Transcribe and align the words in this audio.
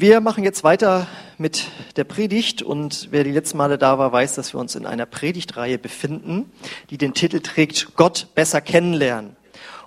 Wir 0.00 0.20
machen 0.20 0.44
jetzt 0.44 0.62
weiter 0.62 1.08
mit 1.38 1.66
der 1.96 2.04
Predigt 2.04 2.62
und 2.62 3.08
wer 3.10 3.24
die 3.24 3.32
letzten 3.32 3.58
Male 3.58 3.78
da 3.78 3.98
war, 3.98 4.12
weiß, 4.12 4.36
dass 4.36 4.54
wir 4.54 4.60
uns 4.60 4.76
in 4.76 4.86
einer 4.86 5.06
Predigtreihe 5.06 5.76
befinden, 5.76 6.52
die 6.90 6.98
den 6.98 7.14
Titel 7.14 7.40
trägt 7.40 7.96
Gott 7.96 8.28
besser 8.36 8.60
kennenlernen. 8.60 9.34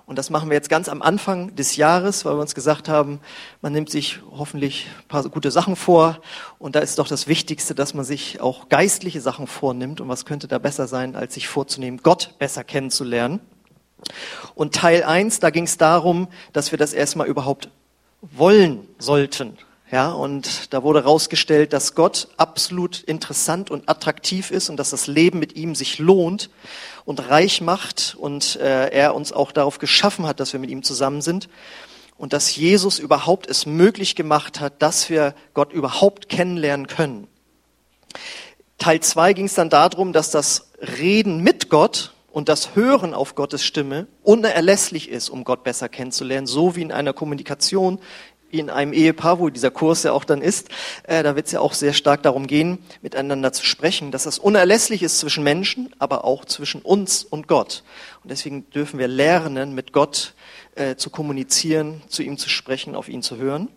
Und 0.04 0.18
das 0.18 0.28
machen 0.28 0.50
wir 0.50 0.54
jetzt 0.54 0.68
ganz 0.68 0.90
am 0.90 1.00
Anfang 1.00 1.56
des 1.56 1.76
Jahres, 1.76 2.26
weil 2.26 2.34
wir 2.34 2.42
uns 2.42 2.54
gesagt 2.54 2.90
haben, 2.90 3.20
man 3.62 3.72
nimmt 3.72 3.88
sich 3.88 4.18
hoffentlich 4.36 4.86
ein 4.98 5.08
paar 5.08 5.26
gute 5.30 5.50
Sachen 5.50 5.76
vor. 5.76 6.20
Und 6.58 6.76
da 6.76 6.80
ist 6.80 6.98
doch 6.98 7.08
das 7.08 7.26
Wichtigste, 7.26 7.74
dass 7.74 7.94
man 7.94 8.04
sich 8.04 8.38
auch 8.42 8.68
geistliche 8.68 9.22
Sachen 9.22 9.46
vornimmt. 9.46 10.02
Und 10.02 10.08
was 10.10 10.26
könnte 10.26 10.46
da 10.46 10.58
besser 10.58 10.88
sein, 10.88 11.16
als 11.16 11.32
sich 11.32 11.48
vorzunehmen, 11.48 12.00
Gott 12.02 12.34
besser 12.38 12.64
kennenzulernen? 12.64 13.40
Und 14.54 14.74
Teil 14.74 15.04
eins, 15.04 15.40
da 15.40 15.48
ging 15.48 15.64
es 15.64 15.78
darum, 15.78 16.28
dass 16.52 16.70
wir 16.70 16.78
das 16.78 16.92
erstmal 16.92 17.28
überhaupt 17.28 17.70
wollen 18.20 18.86
sollten. 18.98 19.56
Ja, 19.92 20.10
und 20.10 20.72
da 20.72 20.82
wurde 20.82 21.00
herausgestellt, 21.00 21.74
dass 21.74 21.94
Gott 21.94 22.28
absolut 22.38 23.02
interessant 23.02 23.70
und 23.70 23.90
attraktiv 23.90 24.50
ist 24.50 24.70
und 24.70 24.78
dass 24.78 24.88
das 24.88 25.06
Leben 25.06 25.38
mit 25.38 25.54
ihm 25.54 25.74
sich 25.74 25.98
lohnt 25.98 26.48
und 27.04 27.28
reich 27.28 27.60
macht 27.60 28.16
und 28.18 28.56
äh, 28.56 28.88
er 28.88 29.14
uns 29.14 29.34
auch 29.34 29.52
darauf 29.52 29.78
geschaffen 29.78 30.26
hat, 30.26 30.40
dass 30.40 30.54
wir 30.54 30.60
mit 30.60 30.70
ihm 30.70 30.82
zusammen 30.82 31.20
sind 31.20 31.50
und 32.16 32.32
dass 32.32 32.56
Jesus 32.56 32.98
überhaupt 32.98 33.46
es 33.46 33.66
möglich 33.66 34.16
gemacht 34.16 34.60
hat, 34.60 34.80
dass 34.80 35.10
wir 35.10 35.34
Gott 35.52 35.74
überhaupt 35.74 36.30
kennenlernen 36.30 36.86
können. 36.86 37.28
Teil 38.78 39.00
zwei 39.00 39.34
ging 39.34 39.44
es 39.44 39.54
dann 39.54 39.68
darum, 39.68 40.14
dass 40.14 40.30
das 40.30 40.70
Reden 40.80 41.42
mit 41.42 41.68
Gott 41.68 42.14
und 42.32 42.48
das 42.48 42.74
Hören 42.74 43.12
auf 43.12 43.34
Gottes 43.34 43.62
Stimme 43.62 44.06
unerlässlich 44.22 45.10
ist, 45.10 45.28
um 45.28 45.44
Gott 45.44 45.64
besser 45.64 45.90
kennenzulernen, 45.90 46.46
so 46.46 46.76
wie 46.76 46.82
in 46.82 46.92
einer 46.92 47.12
Kommunikation, 47.12 47.98
in 48.52 48.70
einem 48.70 48.92
Ehepaar, 48.92 49.38
wo 49.38 49.48
dieser 49.48 49.70
Kurs 49.70 50.02
ja 50.02 50.12
auch 50.12 50.24
dann 50.24 50.42
ist, 50.42 50.68
äh, 51.04 51.22
da 51.22 51.34
wird 51.36 51.46
es 51.46 51.52
ja 51.52 51.60
auch 51.60 51.74
sehr 51.74 51.92
stark 51.92 52.22
darum 52.22 52.46
gehen, 52.46 52.78
miteinander 53.00 53.52
zu 53.52 53.64
sprechen, 53.64 54.10
dass 54.10 54.24
das 54.24 54.38
unerlässlich 54.38 55.02
ist 55.02 55.18
zwischen 55.18 55.42
Menschen, 55.42 55.92
aber 55.98 56.24
auch 56.24 56.44
zwischen 56.44 56.82
uns 56.82 57.24
und 57.24 57.48
Gott. 57.48 57.82
Und 58.22 58.30
deswegen 58.30 58.68
dürfen 58.70 58.98
wir 58.98 59.08
lernen, 59.08 59.74
mit 59.74 59.92
Gott 59.92 60.34
äh, 60.74 60.96
zu 60.96 61.10
kommunizieren, 61.10 62.02
zu 62.08 62.22
ihm 62.22 62.38
zu 62.38 62.48
sprechen, 62.48 62.94
auf 62.94 63.08
ihn 63.08 63.22
zu 63.22 63.36
hören. 63.36 63.68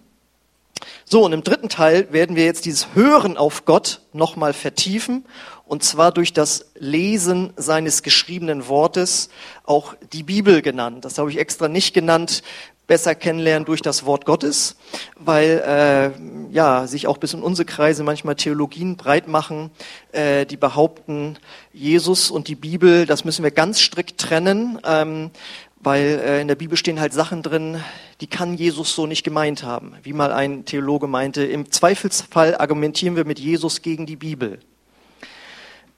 So, 1.06 1.24
und 1.24 1.34
im 1.34 1.44
dritten 1.44 1.70
Teil 1.70 2.12
werden 2.12 2.36
wir 2.36 2.44
jetzt 2.44 2.66
dieses 2.66 2.94
Hören 2.96 3.38
auf 3.38 3.66
Gott 3.66 4.02
nochmal 4.12 4.54
vertiefen, 4.54 5.26
und 5.68 5.84
zwar 5.84 6.12
durch 6.12 6.32
das 6.32 6.72
Lesen 6.76 7.54
seines 7.56 8.04
geschriebenen 8.04 8.68
Wortes, 8.68 9.30
auch 9.64 9.96
die 10.14 10.22
Bibel 10.22 10.62
genannt. 10.62 11.06
Das 11.06 11.18
habe 11.18 11.32
ich 11.32 11.40
extra 11.40 11.68
nicht 11.68 11.94
genannt, 11.94 12.44
besser 12.88 13.16
kennenlernen 13.16 13.66
durch 13.66 13.82
das 13.82 14.06
Wort 14.06 14.26
Gottes, 14.26 14.76
weil 15.18 15.64
äh, 15.66 16.54
ja 16.54 16.88
sich 16.88 17.08
auch 17.08 17.18
bis 17.18 17.34
in 17.34 17.42
unsere 17.42 17.66
Kreise 17.66 18.04
manchmal 18.04 18.36
Theologien 18.36 18.96
breit 18.98 19.28
machen, 19.28 19.72
äh, 20.12 20.46
die 20.46 20.58
behaupten, 20.58 21.38
Jesus 21.74 22.32
und 22.32 22.48
die 22.48 22.56
Bibel, 22.56 23.06
das 23.06 23.26
müssen 23.26 23.44
wir 23.44 23.52
ganz 23.52 23.80
strikt 23.80 24.20
trennen, 24.20 24.80
ähm, 24.86 25.32
weil 25.80 26.22
äh, 26.24 26.42
in 26.42 26.48
der 26.48 26.56
Bibel 26.56 26.78
stehen 26.78 27.00
halt 27.00 27.14
Sachen 27.14 27.44
drin, 27.44 27.82
die 28.22 28.28
kann 28.28 28.56
Jesus 28.56 28.96
so 28.96 29.06
nicht 29.06 29.24
gemeint 29.24 29.64
haben. 29.64 29.94
Wie 30.04 30.14
mal 30.14 30.32
ein 30.32 30.66
Theologe 30.66 31.08
meinte, 31.08 31.44
im 31.44 31.72
Zweifelsfall 31.72 32.56
argumentieren 32.58 33.16
wir 33.16 33.26
mit 33.26 33.40
Jesus 33.40 33.82
gegen 33.82 34.06
die 34.06 34.16
Bibel. 34.16 34.60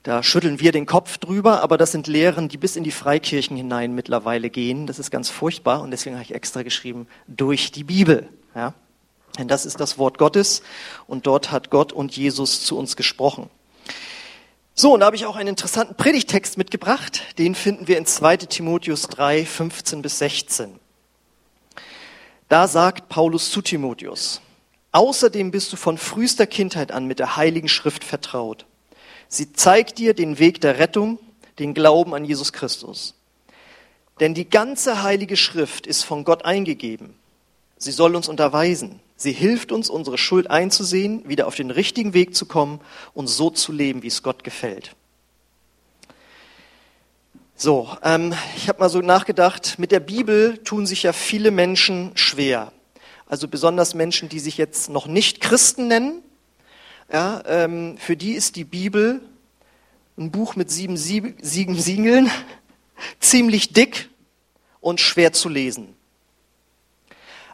Da 0.07 0.23
schütteln 0.23 0.61
wir 0.61 0.71
den 0.71 0.85
Kopf 0.85 1.17
drüber, 1.17 1.61
aber 1.61 1.77
das 1.77 1.91
sind 1.91 2.07
Lehren, 2.07 2.47
die 2.47 2.55
bis 2.55 2.77
in 2.77 2.85
die 2.85 2.91
Freikirchen 2.91 3.57
hinein 3.57 3.93
mittlerweile 3.93 4.49
gehen. 4.49 4.87
Das 4.87 4.99
ist 4.99 5.11
ganz 5.11 5.27
furchtbar 5.27 5.81
und 5.81 5.91
deswegen 5.91 6.15
habe 6.15 6.23
ich 6.23 6.33
extra 6.33 6.63
geschrieben, 6.63 7.07
durch 7.27 7.73
die 7.73 7.83
Bibel. 7.83 8.29
Ja? 8.55 8.73
Denn 9.37 9.49
das 9.49 9.65
ist 9.65 9.81
das 9.81 9.97
Wort 9.97 10.17
Gottes 10.17 10.61
und 11.07 11.27
dort 11.27 11.51
hat 11.51 11.71
Gott 11.71 11.91
und 11.91 12.15
Jesus 12.15 12.63
zu 12.63 12.77
uns 12.77 12.95
gesprochen. 12.95 13.49
So, 14.73 14.93
und 14.93 15.01
da 15.01 15.07
habe 15.07 15.17
ich 15.17 15.25
auch 15.25 15.35
einen 15.35 15.49
interessanten 15.49 15.95
Predigtext 15.95 16.57
mitgebracht. 16.57 17.37
Den 17.37 17.53
finden 17.53 17.89
wir 17.89 17.97
in 17.97 18.05
2 18.05 18.37
Timotheus 18.37 19.09
3, 19.09 19.45
15 19.45 20.01
bis 20.01 20.19
16. 20.19 20.79
Da 22.47 22.69
sagt 22.69 23.09
Paulus 23.09 23.51
zu 23.51 23.61
Timotheus, 23.61 24.39
Außerdem 24.93 25.51
bist 25.51 25.73
du 25.73 25.75
von 25.75 25.97
frühester 25.97 26.47
Kindheit 26.47 26.93
an 26.93 27.07
mit 27.07 27.19
der 27.19 27.35
Heiligen 27.35 27.67
Schrift 27.67 28.05
vertraut 28.05 28.65
Sie 29.29 29.53
zeigt 29.53 29.97
dir 29.97 30.13
den 30.13 30.39
Weg 30.39 30.61
der 30.61 30.79
Rettung, 30.79 31.19
den 31.59 31.73
Glauben 31.73 32.13
an 32.13 32.25
Jesus 32.25 32.53
Christus. 32.53 33.15
Denn 34.19 34.33
die 34.33 34.49
ganze 34.49 35.03
Heilige 35.03 35.37
Schrift 35.37 35.85
ist 35.85 36.03
von 36.03 36.23
Gott 36.23 36.45
eingegeben. 36.45 37.15
Sie 37.77 37.91
soll 37.91 38.15
uns 38.15 38.27
unterweisen. 38.27 38.99
Sie 39.15 39.31
hilft 39.31 39.71
uns, 39.71 39.89
unsere 39.89 40.17
Schuld 40.17 40.49
einzusehen, 40.49 41.27
wieder 41.27 41.47
auf 41.47 41.55
den 41.55 41.71
richtigen 41.71 42.13
Weg 42.13 42.35
zu 42.35 42.45
kommen 42.45 42.79
und 43.13 43.27
so 43.27 43.49
zu 43.49 43.71
leben, 43.71 44.03
wie 44.03 44.07
es 44.07 44.23
Gott 44.23 44.43
gefällt. 44.43 44.95
So, 47.55 47.89
ähm, 48.03 48.35
ich 48.55 48.69
habe 48.69 48.79
mal 48.79 48.89
so 48.89 49.01
nachgedacht, 49.01 49.79
mit 49.79 49.91
der 49.91 49.99
Bibel 49.99 50.59
tun 50.59 50.85
sich 50.85 51.03
ja 51.03 51.13
viele 51.13 51.49
Menschen 51.49 52.11
schwer. 52.15 52.71
Also 53.25 53.47
besonders 53.47 53.95
Menschen, 53.95 54.29
die 54.29 54.39
sich 54.39 54.57
jetzt 54.57 54.89
noch 54.89 55.07
nicht 55.07 55.41
Christen 55.41 55.87
nennen, 55.87 56.21
ja, 57.11 57.41
ähm, 57.45 57.97
für 57.97 58.17
die 58.17 58.33
ist 58.33 58.55
die 58.55 58.65
Bibel 58.65 59.21
ein 60.17 60.31
Buch 60.31 60.55
mit 60.55 60.71
sieben, 60.71 60.97
sieben 60.97 61.79
Siegeln, 61.79 62.29
ziemlich 63.19 63.73
dick 63.73 64.09
und 64.81 64.99
schwer 64.99 65.31
zu 65.31 65.47
lesen. 65.47 65.95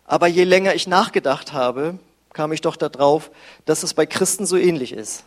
Aber 0.05 0.27
je 0.27 0.43
länger 0.43 0.73
ich 0.75 0.87
nachgedacht 0.87 1.53
habe, 1.53 1.99
kam 2.33 2.51
ich 2.51 2.61
doch 2.61 2.75
darauf, 2.75 3.31
dass 3.65 3.83
es 3.83 3.93
bei 3.93 4.05
Christen 4.05 4.45
so 4.45 4.57
ähnlich 4.57 4.91
ist. 4.91 5.23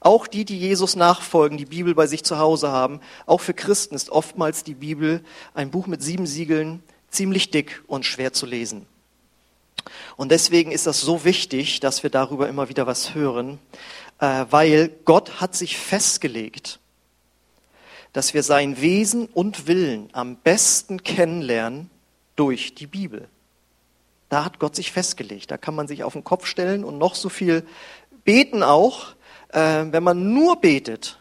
Auch 0.00 0.26
die, 0.26 0.44
die 0.44 0.58
Jesus 0.58 0.94
nachfolgen, 0.94 1.58
die 1.58 1.64
Bibel 1.64 1.94
bei 1.94 2.06
sich 2.06 2.22
zu 2.22 2.38
Hause 2.38 2.70
haben, 2.70 3.00
auch 3.26 3.40
für 3.40 3.54
Christen 3.54 3.94
ist 3.94 4.10
oftmals 4.10 4.62
die 4.62 4.74
Bibel 4.74 5.24
ein 5.54 5.70
Buch 5.70 5.86
mit 5.86 6.02
sieben 6.02 6.26
Siegeln, 6.26 6.82
ziemlich 7.10 7.50
dick 7.50 7.82
und 7.86 8.04
schwer 8.04 8.32
zu 8.32 8.46
lesen. 8.46 8.86
Und 10.18 10.32
deswegen 10.32 10.72
ist 10.72 10.88
das 10.88 11.00
so 11.00 11.24
wichtig, 11.24 11.78
dass 11.78 12.02
wir 12.02 12.10
darüber 12.10 12.48
immer 12.48 12.68
wieder 12.68 12.88
was 12.88 13.14
hören, 13.14 13.60
äh, 14.18 14.46
weil 14.50 14.88
Gott 15.04 15.40
hat 15.40 15.54
sich 15.54 15.78
festgelegt, 15.78 16.80
dass 18.12 18.34
wir 18.34 18.42
sein 18.42 18.80
Wesen 18.80 19.26
und 19.26 19.68
Willen 19.68 20.08
am 20.12 20.34
besten 20.34 21.04
kennenlernen 21.04 21.88
durch 22.34 22.74
die 22.74 22.88
Bibel. 22.88 23.28
Da 24.28 24.44
hat 24.44 24.58
Gott 24.58 24.74
sich 24.74 24.90
festgelegt. 24.90 25.52
Da 25.52 25.56
kann 25.56 25.76
man 25.76 25.86
sich 25.86 26.02
auf 26.02 26.14
den 26.14 26.24
Kopf 26.24 26.46
stellen 26.46 26.82
und 26.82 26.98
noch 26.98 27.14
so 27.14 27.28
viel 27.28 27.64
beten 28.24 28.64
auch. 28.64 29.14
Äh, 29.50 29.84
wenn 29.92 30.02
man 30.02 30.34
nur 30.34 30.56
betet, 30.56 31.17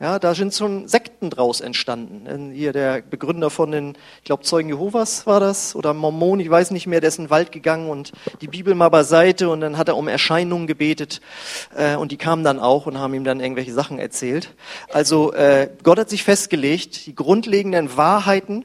ja, 0.00 0.20
da 0.20 0.32
sind 0.34 0.54
schon 0.54 0.86
Sekten 0.86 1.28
draus 1.28 1.60
entstanden. 1.60 2.52
Hier 2.52 2.72
der 2.72 3.02
Begründer 3.02 3.50
von 3.50 3.72
den, 3.72 3.96
ich 4.18 4.24
glaube 4.24 4.44
Zeugen 4.44 4.68
Jehovas 4.68 5.26
war 5.26 5.40
das 5.40 5.74
oder 5.74 5.92
Mormon, 5.92 6.38
ich 6.38 6.48
weiß 6.48 6.70
nicht 6.70 6.86
mehr, 6.86 7.00
der 7.00 7.08
ist 7.08 7.18
in 7.18 7.24
den 7.24 7.30
Wald 7.30 7.50
gegangen 7.50 7.90
und 7.90 8.12
die 8.40 8.46
Bibel 8.46 8.76
mal 8.76 8.90
beiseite 8.90 9.48
und 9.48 9.60
dann 9.60 9.76
hat 9.76 9.88
er 9.88 9.96
um 9.96 10.06
Erscheinungen 10.06 10.68
gebetet 10.68 11.20
äh, 11.76 11.96
und 11.96 12.12
die 12.12 12.16
kamen 12.16 12.44
dann 12.44 12.60
auch 12.60 12.86
und 12.86 12.98
haben 12.98 13.12
ihm 13.14 13.24
dann 13.24 13.40
irgendwelche 13.40 13.72
Sachen 13.72 13.98
erzählt. 13.98 14.54
Also 14.92 15.32
äh, 15.32 15.68
Gott 15.82 15.98
hat 15.98 16.10
sich 16.10 16.22
festgelegt, 16.22 17.06
die 17.06 17.16
grundlegenden 17.16 17.96
Wahrheiten 17.96 18.64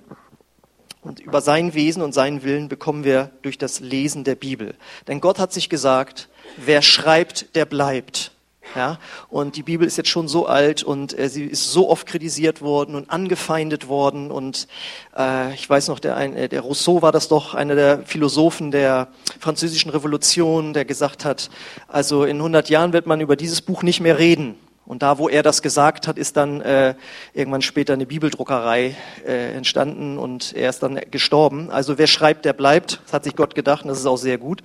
und 1.01 1.19
über 1.19 1.41
sein 1.41 1.73
Wesen 1.73 2.03
und 2.03 2.13
seinen 2.13 2.43
Willen 2.43 2.69
bekommen 2.69 3.03
wir 3.03 3.31
durch 3.41 3.57
das 3.57 3.79
Lesen 3.79 4.23
der 4.23 4.35
Bibel. 4.35 4.75
Denn 5.07 5.19
Gott 5.19 5.39
hat 5.39 5.51
sich 5.51 5.67
gesagt, 5.67 6.29
wer 6.57 6.83
schreibt, 6.83 7.55
der 7.55 7.65
bleibt. 7.65 8.32
Ja, 8.75 8.97
und 9.29 9.55
die 9.55 9.61
Bibel 9.61 9.85
ist 9.85 9.97
jetzt 9.97 10.09
schon 10.09 10.27
so 10.27 10.47
alt 10.47 10.81
und 10.81 11.17
äh, 11.17 11.29
sie 11.29 11.43
ist 11.43 11.71
so 11.71 11.89
oft 11.89 12.07
kritisiert 12.07 12.61
worden 12.61 12.95
und 12.95 13.11
angefeindet 13.11 13.87
worden. 13.87 14.31
Und 14.31 14.67
äh, 15.15 15.53
ich 15.53 15.69
weiß 15.69 15.89
noch, 15.89 15.99
der, 15.99 16.15
ein, 16.15 16.35
äh, 16.35 16.49
der 16.49 16.61
Rousseau 16.61 17.03
war 17.03 17.11
das 17.11 17.27
doch, 17.27 17.53
einer 17.53 17.75
der 17.75 17.99
Philosophen 18.05 18.71
der 18.71 19.09
französischen 19.39 19.91
Revolution, 19.91 20.73
der 20.73 20.85
gesagt 20.85 21.23
hat, 21.23 21.51
also 21.87 22.23
in 22.23 22.37
100 22.37 22.69
Jahren 22.69 22.93
wird 22.93 23.05
man 23.05 23.21
über 23.21 23.35
dieses 23.35 23.61
Buch 23.61 23.83
nicht 23.83 23.99
mehr 23.99 24.17
reden. 24.17 24.55
Und 24.85 25.01
da, 25.01 25.17
wo 25.17 25.29
er 25.29 25.43
das 25.43 25.61
gesagt 25.61 26.07
hat, 26.07 26.17
ist 26.17 26.35
dann 26.35 26.59
äh, 26.61 26.95
irgendwann 27.33 27.61
später 27.61 27.93
eine 27.93 28.05
Bibeldruckerei 28.05 28.95
äh, 29.25 29.53
entstanden 29.53 30.17
und 30.17 30.53
er 30.53 30.69
ist 30.69 30.83
dann 30.83 30.99
gestorben. 31.09 31.69
Also 31.69 31.97
wer 31.97 32.07
schreibt, 32.07 32.43
der 32.43 32.53
bleibt. 32.53 33.01
Das 33.05 33.13
hat 33.13 33.23
sich 33.23 33.35
Gott 33.35 33.55
gedacht 33.55 33.83
und 33.83 33.89
das 33.89 33.99
ist 33.99 34.05
auch 34.05 34.17
sehr 34.17 34.37
gut, 34.37 34.61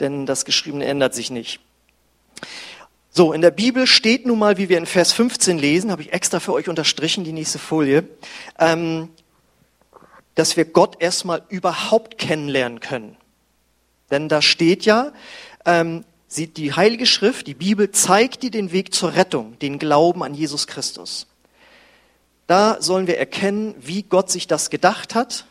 denn 0.00 0.26
das 0.26 0.44
Geschriebene 0.44 0.86
ändert 0.86 1.14
sich 1.14 1.30
nicht. 1.30 1.60
So, 3.14 3.34
in 3.34 3.42
der 3.42 3.50
Bibel 3.50 3.86
steht 3.86 4.24
nun 4.24 4.38
mal, 4.38 4.56
wie 4.56 4.70
wir 4.70 4.78
in 4.78 4.86
Vers 4.86 5.12
15 5.12 5.58
lesen, 5.58 5.90
habe 5.90 6.00
ich 6.00 6.14
extra 6.14 6.40
für 6.40 6.54
euch 6.54 6.70
unterstrichen, 6.70 7.24
die 7.24 7.34
nächste 7.34 7.58
Folie, 7.58 8.08
ähm, 8.58 9.10
dass 10.34 10.56
wir 10.56 10.64
Gott 10.64 10.96
erstmal 10.98 11.42
überhaupt 11.50 12.16
kennenlernen 12.16 12.80
können. 12.80 13.18
Denn 14.10 14.30
da 14.30 14.40
steht 14.40 14.86
ja, 14.86 15.12
ähm, 15.66 16.06
sieht 16.26 16.56
die 16.56 16.72
Heilige 16.72 17.04
Schrift, 17.04 17.46
die 17.48 17.54
Bibel 17.54 17.90
zeigt 17.90 18.44
dir 18.44 18.50
den 18.50 18.72
Weg 18.72 18.94
zur 18.94 19.14
Rettung, 19.14 19.58
den 19.58 19.78
Glauben 19.78 20.22
an 20.22 20.32
Jesus 20.32 20.66
Christus. 20.66 21.26
Da 22.46 22.80
sollen 22.80 23.06
wir 23.06 23.18
erkennen, 23.18 23.74
wie 23.78 24.04
Gott 24.04 24.30
sich 24.30 24.46
das 24.46 24.70
gedacht 24.70 25.14
hat 25.14 25.44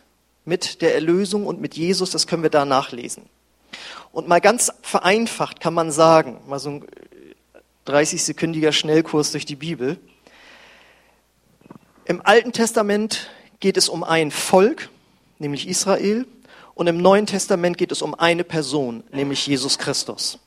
mit 0.46 0.82
der 0.82 0.96
Erlösung 0.96 1.46
und 1.46 1.62
mit 1.62 1.78
Jesus, 1.78 2.10
das 2.10 2.26
können 2.26 2.42
wir 2.42 2.50
da 2.50 2.66
nachlesen. 2.66 3.26
Und 4.12 4.28
mal 4.28 4.42
ganz 4.42 4.74
vereinfacht 4.82 5.60
kann 5.60 5.76
man 5.76 5.92
sagen, 5.92 6.42
mal 6.48 6.58
so 6.58 6.72
ein 6.72 6.86
30-sekündiger 7.92 8.72
Schnellkurs 8.72 9.32
durch 9.32 9.46
die 9.46 9.56
Bibel. 9.56 9.98
Im 12.06 12.22
Alten 12.26 12.52
Testament 12.52 13.30
geht 13.60 13.78
es 13.78 13.90
um 13.90 14.04
ein 14.04 14.32
Volk, 14.32 14.90
nämlich 15.40 15.68
Israel, 15.68 16.26
und 16.74 16.88
im 16.88 16.98
Neuen 16.98 17.26
Testament 17.26 17.78
geht 17.78 17.92
es 17.92 18.02
um 18.02 18.16
eine 18.16 18.44
Person, 18.44 19.04
nämlich 19.12 19.46
Jesus 19.46 19.78
Christus. 19.78 20.40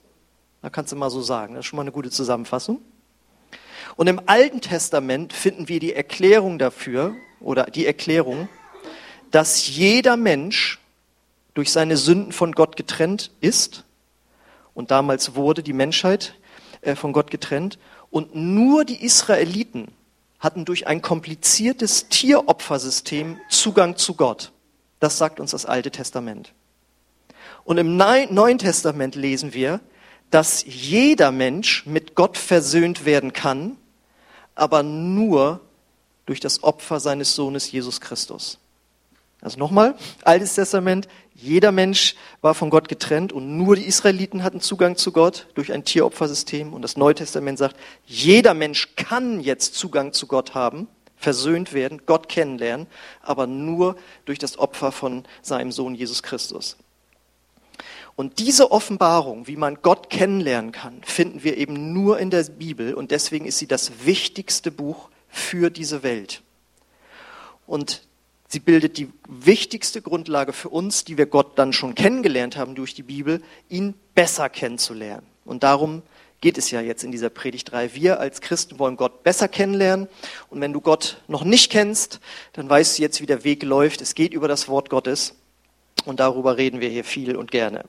Da 0.63 0.71
kannst 0.71 0.93
du 0.93 0.97
mal 0.97 1.11
so 1.11 1.21
sagen, 1.21 1.55
das 1.55 1.65
ist 1.65 1.67
schon 1.67 1.77
mal 1.77 1.83
eine 1.83 1.93
gute 1.93 2.11
Zusammenfassung. 2.11 2.81
Und 3.97 4.07
im 4.07 4.21
Alten 4.27 4.61
Testament 4.61 5.33
finden 5.33 5.69
wir 5.69 5.79
die 5.79 5.93
Erklärung 5.93 6.59
dafür, 6.59 7.15
oder 7.45 7.65
die 7.65 7.87
Erklärung, 7.87 8.49
dass 9.31 9.69
jeder 9.69 10.17
Mensch 10.17 10.81
durch 11.53 11.71
seine 11.71 11.97
Sünden 11.97 12.33
von 12.33 12.53
Gott 12.53 12.77
getrennt 12.77 13.31
ist. 13.41 13.85
Und 14.73 14.91
damals 14.91 15.35
wurde 15.37 15.63
die 15.63 15.73
Menschheit 15.73 16.35
äh, 16.85 16.97
von 16.97 17.13
Gott 17.13 17.31
getrennt. 17.31 17.79
Und 18.11 18.35
nur 18.35 18.85
die 18.85 19.05
Israeliten 19.05 19.89
hatten 20.39 20.65
durch 20.65 20.87
ein 20.87 21.03
kompliziertes 21.03 22.09
Tieropfersystem 22.09 23.39
Zugang 23.49 23.97
zu 23.97 24.15
Gott. 24.15 24.53
Das 25.01 25.19
sagt 25.19 25.41
uns 25.41 25.53
das 25.53 25.67
Alte 25.67 25.91
Testament. 25.91 26.53
Und 27.65 27.79
im 27.79 27.97
Neuen 27.97 28.59
Testament 28.59 29.15
lesen 29.15 29.55
wir, 29.55 29.81
dass 30.31 30.65
jeder 30.67 31.31
Mensch 31.31 31.87
mit 31.87 32.15
Gott 32.15 32.37
versöhnt 32.37 33.05
werden 33.05 33.33
kann, 33.33 33.77
aber 34.55 34.83
nur 34.83 35.61
durch 36.27 36.41
das 36.41 36.63
Opfer 36.63 37.01
seines 37.01 37.35
Sohnes 37.35 37.71
Jesus 37.71 38.01
Christus. 38.01 38.59
Also 39.45 39.59
nochmal, 39.59 39.95
Altes 40.25 40.55
Testament, 40.55 41.07
jeder 41.35 41.71
Mensch 41.71 42.15
war 42.41 42.55
von 42.55 42.71
Gott 42.71 42.89
getrennt 42.89 43.31
und 43.31 43.59
nur 43.59 43.77
die 43.77 43.85
Israeliten 43.85 44.43
hatten 44.43 44.63
Zugang 44.63 44.97
zu 44.97 45.13
Gott 45.13 45.49
durch 45.55 45.71
ein 45.71 45.85
Tieropfersystem. 45.85 46.73
Und 46.73 46.81
das 46.81 46.97
Neue 46.97 47.15
Testament 47.15 47.59
sagt, 47.59 47.77
jeder 48.07 48.55
Mensch 48.55 48.97
kann 48.97 49.41
jetzt 49.41 49.75
Zugang 49.75 50.15
zu 50.15 50.27
Gott 50.27 50.55
haben, 50.55 50.89
versöhnt 51.17 51.75
werden, 51.75 52.03
Gott 52.07 52.31
kennenlernen, 52.31 52.87
aber 53.21 53.47
nur 53.47 53.97
durch 54.25 54.39
das 54.39 54.59
Opfer 54.59 54.93
von 54.93 55.25
seinem 55.43 55.73
Sohn 55.73 55.95
Jesus 55.95 56.23
Christus. 56.23 56.79
Und 58.17 58.39
diese 58.39 58.71
Offenbarung, 58.71 59.47
wie 59.47 59.57
man 59.57 59.83
Gott 59.83 60.09
kennenlernen 60.09 60.73
kann, 60.73 61.03
finden 61.05 61.45
wir 61.45 61.59
eben 61.59 61.93
nur 61.93 62.19
in 62.19 62.31
der 62.31 62.45
Bibel 62.45 62.95
und 62.95 63.11
deswegen 63.11 63.45
ist 63.45 63.59
sie 63.59 63.67
das 63.67 64.07
wichtigste 64.07 64.71
Buch 64.71 65.11
für 65.29 65.69
diese 65.69 66.03
Welt. 66.03 66.41
Und 67.67 68.03
Sie 68.49 68.61
bildet 68.61 68.99
die 68.99 69.11
wichtigste 69.29 70.03
Grundlage 70.03 70.53
für 70.53 70.69
uns, 70.69 71.05
die 71.05 71.19
wir 71.19 71.27
Gott 71.27 71.59
dann 71.59 71.73
schon 71.73 71.95
kennengelernt 71.95 72.57
haben 72.57 72.75
durch 72.75 72.95
die 72.95 73.03
Bibel, 73.03 73.43
ihn 73.69 73.95
besser 74.15 74.49
kennenzulernen. 74.49 75.27
Und 75.45 75.63
darum 75.63 76.03
geht 76.41 76.59
es 76.59 76.71
ja 76.71 76.81
jetzt 76.81 77.05
in 77.05 77.11
dieser 77.11 77.31
Predigt 77.31 77.73
3. 77.73 77.95
Wir 77.95 78.21
als 78.21 78.41
Christen 78.43 78.79
wollen 78.79 78.97
Gott 78.97 79.23
besser 79.23 79.49
kennenlernen. 79.49 80.09
Und 80.51 80.61
wenn 80.61 80.75
du 80.75 80.81
Gott 80.81 81.23
noch 81.27 81.43
nicht 81.43 81.73
kennst, 81.73 82.21
dann 82.53 82.69
weißt 82.69 82.99
du 82.99 83.03
jetzt, 83.03 83.21
wie 83.21 83.27
der 83.27 83.45
Weg 83.45 83.63
läuft. 83.63 84.03
Es 84.03 84.15
geht 84.15 84.35
über 84.35 84.47
das 84.47 84.69
Wort 84.69 84.91
Gottes. 84.91 85.35
Und 86.05 86.21
darüber 86.21 86.59
reden 86.59 86.81
wir 86.81 86.91
hier 86.91 87.05
viel 87.05 87.37
und 87.37 87.51
gerne. 87.51 87.85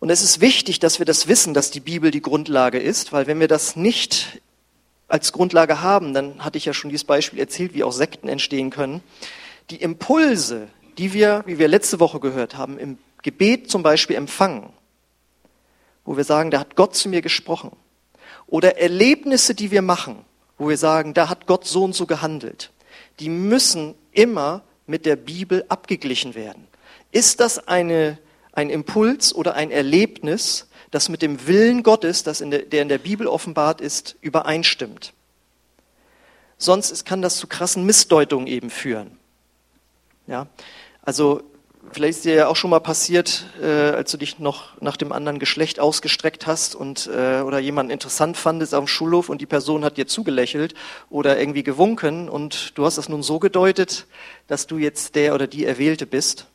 Und 0.00 0.10
es 0.10 0.22
ist 0.22 0.40
wichtig, 0.40 0.80
dass 0.80 0.98
wir 0.98 1.06
das 1.06 1.28
wissen, 1.28 1.54
dass 1.54 1.70
die 1.70 1.80
Bibel 1.80 2.10
die 2.10 2.22
Grundlage 2.22 2.78
ist, 2.80 3.12
weil 3.12 3.26
wenn 3.26 3.38
wir 3.38 3.48
das 3.48 3.76
nicht 3.76 4.40
als 5.10 5.32
Grundlage 5.32 5.82
haben, 5.82 6.14
dann 6.14 6.44
hatte 6.44 6.58
ich 6.58 6.64
ja 6.64 6.72
schon 6.72 6.90
dieses 6.90 7.04
Beispiel 7.04 7.38
erzählt, 7.38 7.74
wie 7.74 7.84
auch 7.84 7.92
Sekten 7.92 8.28
entstehen 8.28 8.70
können. 8.70 9.02
Die 9.70 9.76
Impulse, 9.76 10.68
die 10.98 11.12
wir, 11.12 11.42
wie 11.46 11.58
wir 11.58 11.68
letzte 11.68 12.00
Woche 12.00 12.20
gehört 12.20 12.56
haben, 12.56 12.78
im 12.78 12.98
Gebet 13.22 13.70
zum 13.70 13.82
Beispiel 13.82 14.16
empfangen, 14.16 14.70
wo 16.04 16.16
wir 16.16 16.24
sagen, 16.24 16.50
da 16.50 16.60
hat 16.60 16.76
Gott 16.76 16.94
zu 16.94 17.08
mir 17.08 17.22
gesprochen. 17.22 17.72
Oder 18.46 18.78
Erlebnisse, 18.78 19.54
die 19.54 19.70
wir 19.70 19.82
machen, 19.82 20.24
wo 20.58 20.68
wir 20.68 20.78
sagen, 20.78 21.14
da 21.14 21.28
hat 21.28 21.46
Gott 21.46 21.66
so 21.66 21.84
und 21.84 21.94
so 21.94 22.06
gehandelt. 22.06 22.70
Die 23.18 23.28
müssen 23.28 23.94
immer 24.12 24.62
mit 24.86 25.06
der 25.06 25.16
Bibel 25.16 25.64
abgeglichen 25.68 26.34
werden. 26.34 26.66
Ist 27.12 27.40
das 27.40 27.66
eine, 27.68 28.18
ein 28.52 28.70
Impuls 28.70 29.34
oder 29.34 29.54
ein 29.54 29.70
Erlebnis, 29.70 30.68
das 30.90 31.08
mit 31.08 31.22
dem 31.22 31.46
Willen 31.46 31.82
Gottes, 31.82 32.22
das 32.22 32.40
in 32.40 32.50
der, 32.50 32.62
der 32.62 32.82
in 32.82 32.88
der 32.88 32.98
Bibel 32.98 33.26
offenbart 33.26 33.80
ist, 33.80 34.16
übereinstimmt. 34.20 35.12
Sonst 36.58 37.06
kann 37.06 37.22
das 37.22 37.38
zu 37.38 37.46
krassen 37.46 37.86
Missdeutungen 37.86 38.46
eben 38.46 38.70
führen. 38.70 39.12
Ja, 40.26 40.46
also 41.02 41.42
vielleicht 41.92 42.18
ist 42.18 42.24
dir 42.24 42.34
ja 42.34 42.48
auch 42.48 42.56
schon 42.56 42.70
mal 42.70 42.80
passiert, 42.80 43.46
äh, 43.62 43.66
als 43.66 44.10
du 44.10 44.18
dich 44.18 44.38
noch 44.38 44.80
nach 44.80 44.96
dem 44.96 45.12
anderen 45.12 45.38
Geschlecht 45.38 45.80
ausgestreckt 45.80 46.46
hast 46.46 46.74
und 46.74 47.08
äh, 47.08 47.40
oder 47.40 47.58
jemanden 47.58 47.90
interessant 47.90 48.36
fandest 48.36 48.74
auf 48.74 48.84
dem 48.84 48.88
Schulhof 48.88 49.28
und 49.28 49.40
die 49.40 49.46
Person 49.46 49.84
hat 49.84 49.96
dir 49.96 50.06
zugelächelt 50.06 50.74
oder 51.08 51.38
irgendwie 51.38 51.62
gewunken 51.62 52.28
und 52.28 52.76
du 52.76 52.84
hast 52.84 52.98
das 52.98 53.08
nun 53.08 53.22
so 53.22 53.38
gedeutet, 53.38 54.06
dass 54.46 54.66
du 54.66 54.76
jetzt 54.76 55.14
der 55.14 55.34
oder 55.34 55.46
die 55.46 55.64
Erwählte 55.64 56.06
bist 56.06 56.46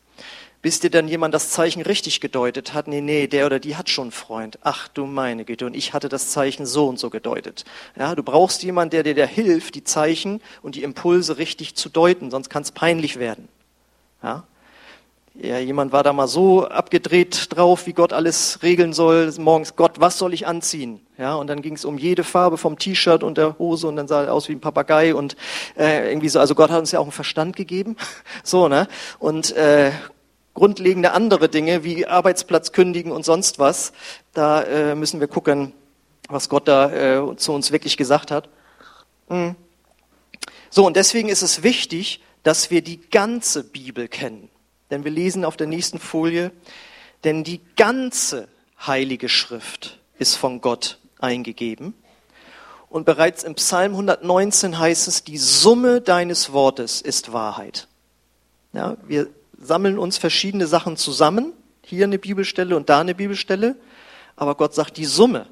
bis 0.62 0.80
dir 0.80 0.90
dann 0.90 1.08
jemand 1.08 1.34
das 1.34 1.52
Zeichen 1.52 1.82
richtig 1.82 2.22
gedeutet 2.22 2.74
hat. 2.74 2.88
Nee, 2.88 3.02
nee, 3.02 3.28
der 3.28 3.46
oder 3.46 3.60
die 3.60 3.76
hat 3.76 3.90
schon 3.90 4.06
einen 4.06 4.12
Freund. 4.12 4.60
Ach 4.62 4.88
du 4.88 5.06
meine 5.06 5.46
Güte, 5.46 5.66
und 5.66 5.76
ich 5.76 5.94
hatte 5.94 6.10
das 6.10 6.30
Zeichen 6.30 6.66
so 6.66 6.88
und 6.88 7.00
so 7.00 7.10
gedeutet. 7.10 7.66
Ja, 7.98 8.16
du 8.16 8.24
brauchst 8.24 8.64
jemanden, 8.64 8.92
der 8.92 9.04
dir 9.04 9.16
da 9.16 9.26
hilft, 9.26 9.76
die 9.76 9.84
Zeichen 9.84 10.42
und 10.62 10.76
die 10.76 10.84
Impulse 10.84 11.38
richtig 11.38 11.76
zu 11.76 11.90
deuten, 11.90 12.32
sonst 12.32 12.50
kann 12.50 12.64
es 12.64 12.72
peinlich 12.72 13.20
werden. 13.20 13.48
Ja? 14.24 14.44
Ja, 15.38 15.60
jemand 15.60 15.92
war 15.92 16.02
da 16.02 16.14
mal 16.14 16.30
so 16.30 16.66
abgedreht 16.66 17.48
drauf, 17.50 17.88
wie 17.88 17.94
Gott 17.94 18.14
alles 18.14 18.60
regeln 18.64 18.94
soll. 18.94 19.34
Morgens, 19.38 19.76
Gott, 19.76 20.00
was 20.00 20.18
soll 20.18 20.34
ich 20.34 20.48
anziehen? 20.48 21.02
Ja, 21.18 21.36
und 21.36 21.48
dann 21.48 21.62
ging 21.62 21.74
es 21.74 21.84
um 21.84 21.98
jede 21.98 22.24
Farbe 22.24 22.58
vom 22.58 22.80
T-Shirt 22.80 23.22
und 23.22 23.38
der 23.38 23.60
Hose 23.60 23.88
und 23.88 23.98
dann 23.98 24.08
sah 24.08 24.24
er 24.24 24.34
aus 24.34 24.48
wie 24.48 24.54
ein 24.54 24.62
Papagei 24.62 25.14
und 25.14 25.36
äh, 25.78 26.10
irgendwie 26.10 26.30
so. 26.30 26.40
Also 26.40 26.56
Gott 26.56 26.70
hat 26.70 26.80
uns 26.80 26.94
ja 26.94 27.00
auch 27.00 27.04
einen 27.04 27.12
Verstand 27.12 27.58
gegeben, 27.58 27.98
so 28.44 28.70
ne. 28.70 28.88
Und 29.20 29.54
äh, 29.58 29.92
grundlegende 30.56 31.12
andere 31.12 31.50
Dinge 31.50 31.84
wie 31.84 32.08
Arbeitsplatz 32.08 32.72
kündigen 32.72 33.12
und 33.12 33.24
sonst 33.24 33.60
was. 33.60 33.94
Da 34.34 34.64
äh, 34.64 34.96
müssen 34.96 35.20
wir 35.20 35.28
gucken, 35.28 35.74
was 36.28 36.50
Gott 36.50 36.68
da 36.68 36.92
äh, 36.92 37.36
zu 37.36 37.54
uns 37.54 37.72
wirklich 37.72 37.98
gesagt 37.98 38.32
hat. 38.32 38.50
Mhm. 39.30 39.56
So, 40.72 40.86
und 40.86 40.96
deswegen 40.96 41.30
ist 41.30 41.44
es 41.44 41.62
wichtig, 41.62 42.22
dass 42.42 42.72
wir 42.72 42.82
die 42.82 43.00
ganze 43.10 43.64
Bibel 43.64 44.08
kennen. 44.08 44.50
Denn 44.90 45.04
wir 45.04 45.12
lesen 45.12 45.46
auf 45.46 45.58
der 45.58 45.68
nächsten 45.68 46.00
Folie, 46.00 46.52
denn 47.24 47.44
die 47.44 47.62
ganze 47.76 48.48
heilige 48.86 49.30
Schrift 49.30 50.00
ist 50.18 50.36
von 50.36 50.62
Gott 50.62 51.00
eingegeben. 51.20 51.94
Und 52.90 53.06
bereits 53.06 53.44
im 53.44 53.56
Psalm 53.56 53.92
119 53.92 54.78
heißt 54.78 55.08
es, 55.08 55.24
die 55.24 55.38
Summe 55.38 56.02
deines 56.02 56.54
Wortes 56.54 57.02
ist 57.02 57.34
Wahrheit. 57.34 57.88
Ja, 58.74 58.98
wir 59.08 59.30
sammeln 59.66 59.98
uns 59.98 60.18
verschiedene 60.18 60.68
Sachen 60.68 60.98
zusammen, 60.98 61.54
hier 61.84 62.06
eine 62.06 62.20
Bibelstelle 62.20 62.76
und 62.76 62.90
da 62.90 63.02
eine 63.02 63.16
Bibelstelle, 63.16 63.76
aber 64.36 64.56
Gott 64.56 64.74
sagt 64.74 64.98
die 64.98 65.06
Summe. 65.06 65.48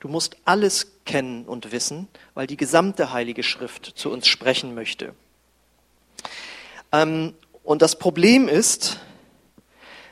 Du 0.00 0.08
musst 0.08 0.36
alles 0.44 0.92
kennen 1.06 1.46
und 1.46 1.72
wissen, 1.72 2.08
weil 2.34 2.46
die 2.46 2.56
gesamte 2.56 3.12
Heilige 3.12 3.42
Schrift 3.42 3.92
zu 3.96 4.10
uns 4.10 4.26
sprechen 4.26 4.74
möchte. 4.74 5.14
Ähm, 6.92 7.34
und 7.62 7.80
das 7.80 7.98
Problem 7.98 8.48
ist, 8.48 9.00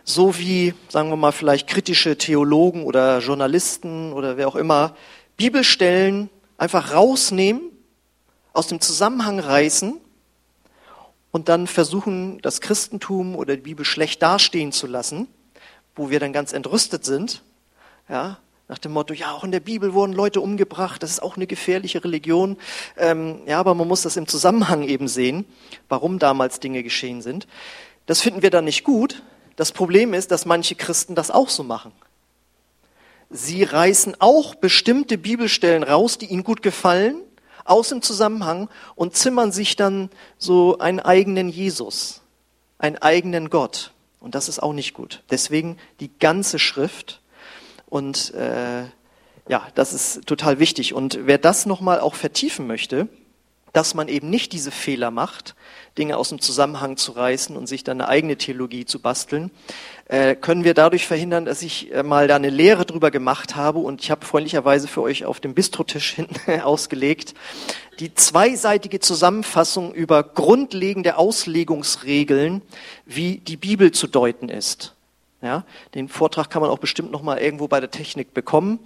so 0.04 0.38
wie, 0.38 0.74
sagen 0.88 1.10
wir 1.10 1.16
mal, 1.16 1.32
vielleicht 1.32 1.68
kritische 1.68 2.16
Theologen 2.16 2.84
oder 2.84 3.18
Journalisten 3.18 4.12
oder 4.12 4.36
wer 4.36 4.48
auch 4.48 4.56
immer 4.56 4.96
Bibelstellen 5.36 6.30
einfach 6.56 6.92
rausnehmen, 6.94 7.70
aus 8.52 8.66
dem 8.66 8.80
Zusammenhang 8.80 9.38
reißen 9.38 10.00
und 11.32 11.48
dann 11.48 11.66
versuchen, 11.66 12.40
das 12.42 12.60
Christentum 12.60 13.34
oder 13.34 13.56
die 13.56 13.62
Bibel 13.62 13.84
schlecht 13.84 14.22
dastehen 14.22 14.70
zu 14.70 14.86
lassen, 14.86 15.26
wo 15.96 16.10
wir 16.10 16.20
dann 16.20 16.32
ganz 16.32 16.52
entrüstet 16.52 17.04
sind, 17.04 17.42
ja, 18.08 18.38
nach 18.68 18.78
dem 18.78 18.92
Motto, 18.92 19.12
ja, 19.12 19.32
auch 19.32 19.44
in 19.44 19.50
der 19.50 19.60
Bibel 19.60 19.92
wurden 19.92 20.12
Leute 20.12 20.40
umgebracht, 20.40 21.02
das 21.02 21.10
ist 21.10 21.22
auch 21.22 21.36
eine 21.36 21.46
gefährliche 21.46 22.02
Religion. 22.04 22.56
Ähm, 22.96 23.40
ja, 23.46 23.58
aber 23.58 23.74
man 23.74 23.86
muss 23.86 24.02
das 24.02 24.16
im 24.16 24.26
Zusammenhang 24.26 24.82
eben 24.84 25.08
sehen, 25.08 25.44
warum 25.90 26.18
damals 26.18 26.58
Dinge 26.58 26.82
geschehen 26.82 27.20
sind. 27.20 27.46
Das 28.06 28.22
finden 28.22 28.40
wir 28.40 28.50
dann 28.50 28.64
nicht 28.64 28.84
gut. 28.84 29.22
Das 29.56 29.72
Problem 29.72 30.14
ist, 30.14 30.30
dass 30.30 30.46
manche 30.46 30.74
Christen 30.74 31.14
das 31.14 31.30
auch 31.30 31.50
so 31.50 31.62
machen. 31.64 31.92
Sie 33.28 33.62
reißen 33.62 34.16
auch 34.20 34.54
bestimmte 34.54 35.18
Bibelstellen 35.18 35.82
raus, 35.82 36.16
die 36.16 36.26
ihnen 36.26 36.44
gut 36.44 36.62
gefallen, 36.62 37.16
aus 37.64 37.88
dem 37.88 38.02
Zusammenhang 38.02 38.68
und 38.94 39.16
zimmern 39.16 39.52
sich 39.52 39.76
dann 39.76 40.10
so 40.38 40.78
einen 40.78 41.00
eigenen 41.00 41.48
Jesus, 41.48 42.22
einen 42.78 42.98
eigenen 42.98 43.50
Gott. 43.50 43.92
Und 44.20 44.34
das 44.34 44.48
ist 44.48 44.62
auch 44.62 44.72
nicht 44.72 44.94
gut. 44.94 45.22
Deswegen 45.30 45.78
die 46.00 46.10
ganze 46.18 46.58
Schrift. 46.58 47.20
Und 47.88 48.32
äh, 48.34 48.84
ja, 49.48 49.66
das 49.74 49.92
ist 49.92 50.26
total 50.26 50.58
wichtig. 50.58 50.94
Und 50.94 51.18
wer 51.22 51.38
das 51.38 51.66
nochmal 51.66 52.00
auch 52.00 52.14
vertiefen 52.14 52.66
möchte, 52.66 53.08
dass 53.72 53.94
man 53.94 54.08
eben 54.08 54.28
nicht 54.28 54.52
diese 54.52 54.70
Fehler 54.70 55.10
macht, 55.10 55.54
Dinge 55.98 56.16
aus 56.16 56.28
dem 56.28 56.40
Zusammenhang 56.40 56.96
zu 56.96 57.12
reißen 57.12 57.56
und 57.56 57.66
sich 57.66 57.84
dann 57.84 58.00
eine 58.00 58.08
eigene 58.08 58.36
Theologie 58.36 58.84
zu 58.84 59.00
basteln, 59.00 59.50
äh, 60.06 60.34
können 60.34 60.64
wir 60.64 60.74
dadurch 60.74 61.06
verhindern, 61.06 61.44
dass 61.44 61.62
ich 61.62 61.92
äh, 61.92 62.02
mal 62.02 62.28
da 62.28 62.36
eine 62.36 62.50
Lehre 62.50 62.84
drüber 62.84 63.10
gemacht 63.10 63.56
habe 63.56 63.78
und 63.78 64.02
ich 64.02 64.10
habe 64.10 64.26
freundlicherweise 64.26 64.88
für 64.88 65.02
euch 65.02 65.24
auf 65.24 65.40
dem 65.40 65.54
Bistrotisch 65.54 66.12
hinten 66.14 66.60
ausgelegt, 66.60 67.34
die 67.98 68.14
zweiseitige 68.14 69.00
Zusammenfassung 69.00 69.92
über 69.94 70.22
grundlegende 70.22 71.16
Auslegungsregeln, 71.16 72.62
wie 73.06 73.38
die 73.38 73.56
Bibel 73.56 73.92
zu 73.92 74.06
deuten 74.06 74.48
ist. 74.48 74.94
Ja, 75.42 75.64
den 75.96 76.08
Vortrag 76.08 76.50
kann 76.50 76.62
man 76.62 76.70
auch 76.70 76.78
bestimmt 76.78 77.10
noch 77.10 77.22
mal 77.22 77.36
irgendwo 77.36 77.66
bei 77.66 77.80
der 77.80 77.90
Technik 77.90 78.32
bekommen. 78.32 78.78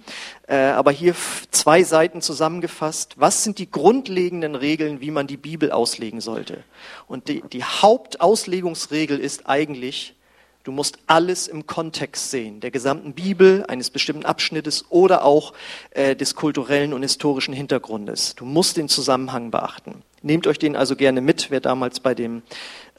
Äh, 0.47 0.55
aber 0.55 0.91
hier 0.91 1.13
zwei 1.51 1.83
Seiten 1.83 2.19
zusammengefasst. 2.19 3.13
Was 3.17 3.43
sind 3.43 3.59
die 3.59 3.69
grundlegenden 3.69 4.55
Regeln, 4.55 4.99
wie 4.99 5.11
man 5.11 5.27
die 5.27 5.37
Bibel 5.37 5.71
auslegen 5.71 6.19
sollte? 6.19 6.63
Und 7.07 7.27
die, 7.27 7.43
die 7.53 7.63
Hauptauslegungsregel 7.63 9.19
ist 9.19 9.47
eigentlich, 9.47 10.15
du 10.63 10.71
musst 10.71 10.97
alles 11.05 11.47
im 11.47 11.67
Kontext 11.67 12.31
sehen, 12.31 12.59
der 12.59 12.71
gesamten 12.71 13.13
Bibel, 13.13 13.63
eines 13.67 13.91
bestimmten 13.91 14.25
Abschnittes 14.25 14.85
oder 14.89 15.25
auch 15.25 15.53
äh, 15.91 16.15
des 16.15 16.33
kulturellen 16.33 16.91
und 16.91 17.03
historischen 17.03 17.53
Hintergrundes. 17.53 18.33
Du 18.33 18.45
musst 18.45 18.77
den 18.77 18.89
Zusammenhang 18.89 19.51
beachten. 19.51 20.01
Nehmt 20.23 20.47
euch 20.47 20.57
den 20.57 20.75
also 20.75 20.95
gerne 20.95 21.21
mit, 21.21 21.51
wer 21.51 21.59
damals 21.59 21.99
bei 21.99 22.15
dem 22.15 22.41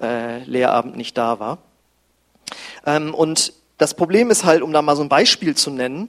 äh, 0.01 0.45
Lehrabend 0.45 0.97
nicht 0.97 1.19
da 1.19 1.41
war. 1.41 1.59
Ähm, 2.87 3.15
und 3.15 3.53
das 3.79 3.95
Problem 3.95 4.31
ist 4.31 4.45
halt, 4.45 4.63
um 4.63 4.73
da 4.73 4.83
mal 4.83 4.97
so 4.97 5.03
ein 5.03 5.09
Beispiel 5.09 5.57
zu 5.57 5.71
nennen, 5.71 6.09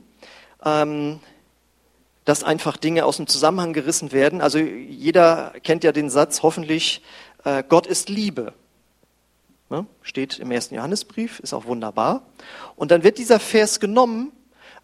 ähm, 0.63 1.19
dass 2.25 2.43
einfach 2.43 2.77
Dinge 2.77 3.05
aus 3.05 3.17
dem 3.17 3.27
Zusammenhang 3.27 3.73
gerissen 3.73 4.11
werden. 4.11 4.41
Also 4.41 4.59
jeder 4.59 5.53
kennt 5.63 5.83
ja 5.83 5.91
den 5.91 6.09
Satz 6.09 6.43
hoffentlich, 6.43 7.01
äh, 7.43 7.63
Gott 7.67 7.87
ist 7.87 8.09
Liebe. 8.09 8.53
Ne? 9.69 9.85
Steht 10.01 10.39
im 10.39 10.51
ersten 10.51 10.75
Johannesbrief, 10.75 11.39
ist 11.39 11.53
auch 11.53 11.65
wunderbar. 11.65 12.23
Und 12.75 12.91
dann 12.91 13.03
wird 13.03 13.17
dieser 13.17 13.39
Vers 13.39 13.79
genommen, 13.79 14.31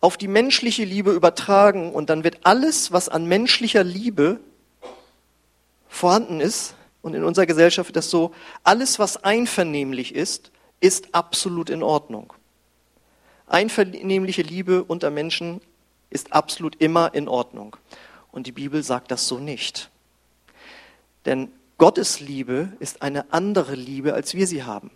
auf 0.02 0.18
die 0.18 0.28
menschliche 0.28 0.84
Liebe 0.84 1.12
übertragen 1.12 1.92
und 1.92 2.10
dann 2.10 2.24
wird 2.24 2.40
alles, 2.44 2.92
was 2.92 3.10
an 3.10 3.26
menschlicher 3.26 3.84
Liebe 3.84 4.40
vorhanden 5.88 6.42
ist, 6.42 6.76
und 7.06 7.14
in 7.14 7.24
unserer 7.24 7.46
Gesellschaft 7.46 7.90
ist 7.92 7.96
das 7.96 8.10
so, 8.10 8.34
alles, 8.64 8.98
was 8.98 9.24
einvernehmlich 9.24 10.16
ist, 10.16 10.50
ist 10.80 11.14
absolut 11.14 11.70
in 11.70 11.84
Ordnung. 11.84 12.34
Einvernehmliche 13.48 14.42
Liebe 14.42 14.84
unter 14.84 15.12
Menschen 15.12 15.62
ist 16.10 16.34
absolut 16.34 16.76
immer 16.82 17.14
in 17.14 17.28
Ordnung. 17.28 17.78
Und 18.32 18.48
die 18.48 18.52
Bibel 18.52 18.84
sagt 18.84 19.12
das 19.12 19.28
so 19.28 19.40
nicht. 19.40 19.90
Denn 21.26 21.52
Gottes 21.78 22.20
Liebe 22.20 22.70
ist 22.80 23.02
eine 23.02 23.34
andere 23.34 23.76
Liebe, 23.76 24.14
als 24.14 24.34
wir 24.34 24.48
sie 24.48 24.64
haben. 24.64 24.92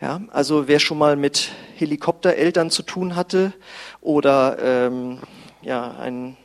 Ja, 0.00 0.20
also 0.30 0.68
wer 0.68 0.78
schon 0.78 0.98
mal 0.98 1.16
mit 1.16 1.52
Helikoptereltern 1.76 2.70
zu 2.70 2.82
tun 2.82 3.16
hatte 3.16 3.54
oder 4.02 4.58
ähm, 4.60 5.20
ja, 5.62 5.92
ein, 5.98 6.36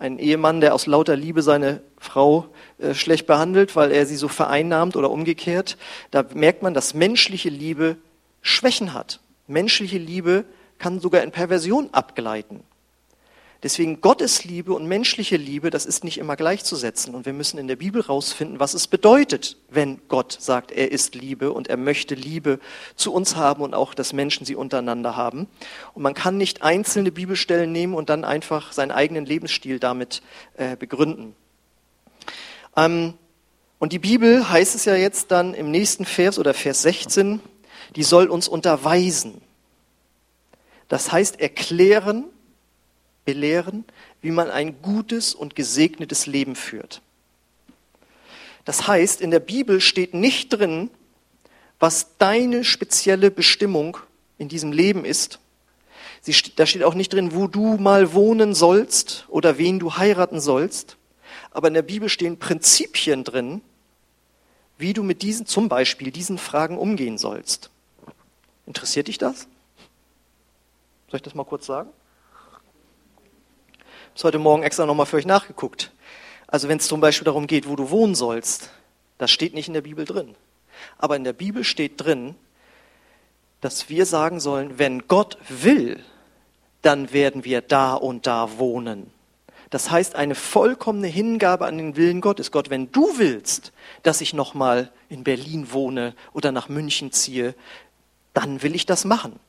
ein 0.00 0.18
Ehemann, 0.18 0.60
der 0.60 0.74
aus 0.74 0.86
lauter 0.86 1.14
Liebe 1.14 1.42
seine 1.42 1.82
Frau 1.98 2.46
äh, 2.78 2.94
schlecht 2.94 3.26
behandelt, 3.26 3.76
weil 3.76 3.92
er 3.92 4.06
sie 4.06 4.16
so 4.16 4.28
vereinnahmt 4.28 4.96
oder 4.96 5.10
umgekehrt. 5.10 5.76
Da 6.10 6.24
merkt 6.34 6.62
man, 6.62 6.74
dass 6.74 6.94
menschliche 6.94 7.50
Liebe 7.50 7.96
Schwächen 8.40 8.94
hat. 8.94 9.20
Menschliche 9.46 9.98
Liebe 9.98 10.44
kann 10.78 11.00
sogar 11.00 11.22
in 11.22 11.30
Perversion 11.30 11.90
abgleiten. 11.92 12.62
Deswegen 13.62 14.00
Gottes 14.00 14.44
Liebe 14.44 14.72
und 14.72 14.86
menschliche 14.86 15.36
Liebe, 15.36 15.68
das 15.68 15.84
ist 15.84 16.02
nicht 16.02 16.16
immer 16.16 16.34
gleichzusetzen. 16.34 17.14
Und 17.14 17.26
wir 17.26 17.34
müssen 17.34 17.58
in 17.58 17.68
der 17.68 17.76
Bibel 17.76 18.00
rausfinden, 18.00 18.58
was 18.58 18.72
es 18.72 18.86
bedeutet, 18.86 19.58
wenn 19.68 20.00
Gott 20.08 20.38
sagt, 20.40 20.72
er 20.72 20.90
ist 20.90 21.14
Liebe 21.14 21.52
und 21.52 21.68
er 21.68 21.76
möchte 21.76 22.14
Liebe 22.14 22.58
zu 22.96 23.12
uns 23.12 23.36
haben 23.36 23.62
und 23.62 23.74
auch, 23.74 23.92
dass 23.92 24.14
Menschen 24.14 24.46
sie 24.46 24.56
untereinander 24.56 25.14
haben. 25.14 25.46
Und 25.92 26.02
man 26.02 26.14
kann 26.14 26.38
nicht 26.38 26.62
einzelne 26.62 27.12
Bibelstellen 27.12 27.70
nehmen 27.70 27.92
und 27.92 28.08
dann 28.08 28.24
einfach 28.24 28.72
seinen 28.72 28.92
eigenen 28.92 29.26
Lebensstil 29.26 29.78
damit 29.78 30.22
äh, 30.56 30.76
begründen. 30.76 31.34
Ähm, 32.76 33.12
und 33.78 33.92
die 33.92 33.98
Bibel 33.98 34.48
heißt 34.48 34.74
es 34.74 34.86
ja 34.86 34.94
jetzt 34.94 35.30
dann 35.30 35.52
im 35.52 35.70
nächsten 35.70 36.06
Vers 36.06 36.38
oder 36.38 36.54
Vers 36.54 36.80
16, 36.80 37.40
die 37.94 38.04
soll 38.04 38.28
uns 38.28 38.48
unterweisen. 38.48 39.42
Das 40.88 41.12
heißt 41.12 41.40
erklären, 41.40 42.24
belehren, 43.24 43.84
wie 44.20 44.30
man 44.30 44.50
ein 44.50 44.82
gutes 44.82 45.34
und 45.34 45.54
gesegnetes 45.54 46.26
Leben 46.26 46.56
führt. 46.56 47.02
Das 48.64 48.86
heißt, 48.86 49.20
in 49.20 49.30
der 49.30 49.40
Bibel 49.40 49.80
steht 49.80 50.14
nicht 50.14 50.50
drin, 50.50 50.90
was 51.78 52.16
deine 52.18 52.64
spezielle 52.64 53.30
Bestimmung 53.30 53.96
in 54.38 54.48
diesem 54.48 54.72
Leben 54.72 55.04
ist. 55.04 55.38
Sie, 56.20 56.34
da 56.56 56.66
steht 56.66 56.84
auch 56.84 56.94
nicht 56.94 57.12
drin, 57.12 57.34
wo 57.34 57.46
du 57.46 57.78
mal 57.78 58.12
wohnen 58.12 58.54
sollst 58.54 59.24
oder 59.28 59.56
wen 59.56 59.78
du 59.78 59.96
heiraten 59.96 60.40
sollst 60.40 60.98
aber 61.50 61.68
in 61.68 61.74
der 61.74 61.82
Bibel 61.82 62.08
stehen 62.08 62.38
Prinzipien 62.38 63.24
drin, 63.24 63.62
wie 64.78 64.92
du 64.92 65.02
mit 65.02 65.22
diesen, 65.22 65.46
zum 65.46 65.68
Beispiel 65.68 66.10
diesen 66.10 66.38
Fragen 66.38 66.78
umgehen 66.78 67.18
sollst. 67.18 67.70
Interessiert 68.66 69.08
dich 69.08 69.18
das? 69.18 69.48
Soll 71.08 71.16
ich 71.16 71.22
das 71.22 71.34
mal 71.34 71.44
kurz 71.44 71.66
sagen? 71.66 71.90
Habe 74.20 74.36
heute 74.36 74.38
Morgen 74.38 74.64
extra 74.64 74.84
nochmal 74.84 75.06
für 75.06 75.16
euch 75.16 75.24
nachgeguckt. 75.24 75.92
Also 76.46 76.68
wenn 76.68 76.76
es 76.76 76.86
zum 76.86 77.00
Beispiel 77.00 77.24
darum 77.24 77.46
geht, 77.46 77.66
wo 77.66 77.74
du 77.74 77.88
wohnen 77.88 78.14
sollst, 78.14 78.68
das 79.16 79.30
steht 79.30 79.54
nicht 79.54 79.68
in 79.68 79.72
der 79.72 79.80
Bibel 79.80 80.04
drin. 80.04 80.34
Aber 80.98 81.16
in 81.16 81.24
der 81.24 81.32
Bibel 81.32 81.64
steht 81.64 81.94
drin, 81.96 82.34
dass 83.62 83.88
wir 83.88 84.04
sagen 84.04 84.38
sollen, 84.38 84.78
wenn 84.78 85.08
Gott 85.08 85.38
will, 85.48 86.04
dann 86.82 87.14
werden 87.14 87.46
wir 87.46 87.62
da 87.62 87.94
und 87.94 88.26
da 88.26 88.58
wohnen. 88.58 89.10
Das 89.70 89.90
heißt, 89.90 90.16
eine 90.16 90.34
vollkommene 90.34 91.08
Hingabe 91.08 91.64
an 91.64 91.78
den 91.78 91.96
Willen 91.96 92.20
Gottes. 92.20 92.50
Gott, 92.50 92.68
wenn 92.68 92.92
du 92.92 93.16
willst, 93.16 93.72
dass 94.02 94.20
ich 94.20 94.34
nochmal 94.34 94.92
in 95.08 95.24
Berlin 95.24 95.72
wohne 95.72 96.14
oder 96.34 96.52
nach 96.52 96.68
München 96.68 97.10
ziehe, 97.10 97.54
dann 98.34 98.62
will 98.62 98.74
ich 98.74 98.84
das 98.84 99.06
machen. 99.06 99.40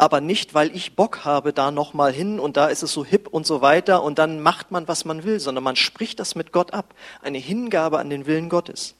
Aber 0.00 0.20
nicht, 0.20 0.54
weil 0.54 0.74
ich 0.74 0.94
Bock 0.94 1.24
habe, 1.24 1.52
da 1.52 1.72
nochmal 1.72 2.12
hin 2.12 2.38
und 2.38 2.56
da 2.56 2.68
ist 2.68 2.84
es 2.84 2.92
so 2.92 3.04
hip 3.04 3.26
und 3.26 3.46
so 3.46 3.60
weiter 3.60 4.04
und 4.04 4.20
dann 4.20 4.40
macht 4.40 4.70
man, 4.70 4.86
was 4.86 5.04
man 5.04 5.24
will, 5.24 5.40
sondern 5.40 5.64
man 5.64 5.74
spricht 5.74 6.20
das 6.20 6.36
mit 6.36 6.52
Gott 6.52 6.72
ab. 6.72 6.94
Eine 7.20 7.38
Hingabe 7.38 7.98
an 7.98 8.08
den 8.08 8.24
Willen 8.26 8.48
Gottes. 8.48 8.94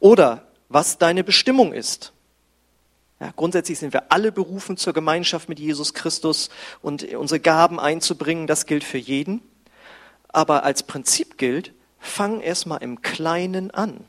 Oder 0.00 0.44
was 0.70 0.96
deine 0.96 1.24
Bestimmung 1.24 1.74
ist. 1.74 2.12
Ja, 3.20 3.32
grundsätzlich 3.36 3.78
sind 3.78 3.92
wir 3.92 4.10
alle 4.10 4.32
berufen 4.32 4.78
zur 4.78 4.94
Gemeinschaft 4.94 5.48
mit 5.48 5.58
Jesus 5.58 5.92
Christus 5.92 6.48
und 6.80 7.02
unsere 7.14 7.40
Gaben 7.40 7.78
einzubringen. 7.78 8.46
Das 8.46 8.64
gilt 8.64 8.84
für 8.84 8.98
jeden. 8.98 9.42
Aber 10.28 10.62
als 10.62 10.84
Prinzip 10.84 11.36
gilt, 11.36 11.72
fang 11.98 12.40
erstmal 12.40 12.82
im 12.82 13.02
Kleinen 13.02 13.72
an. 13.72 14.04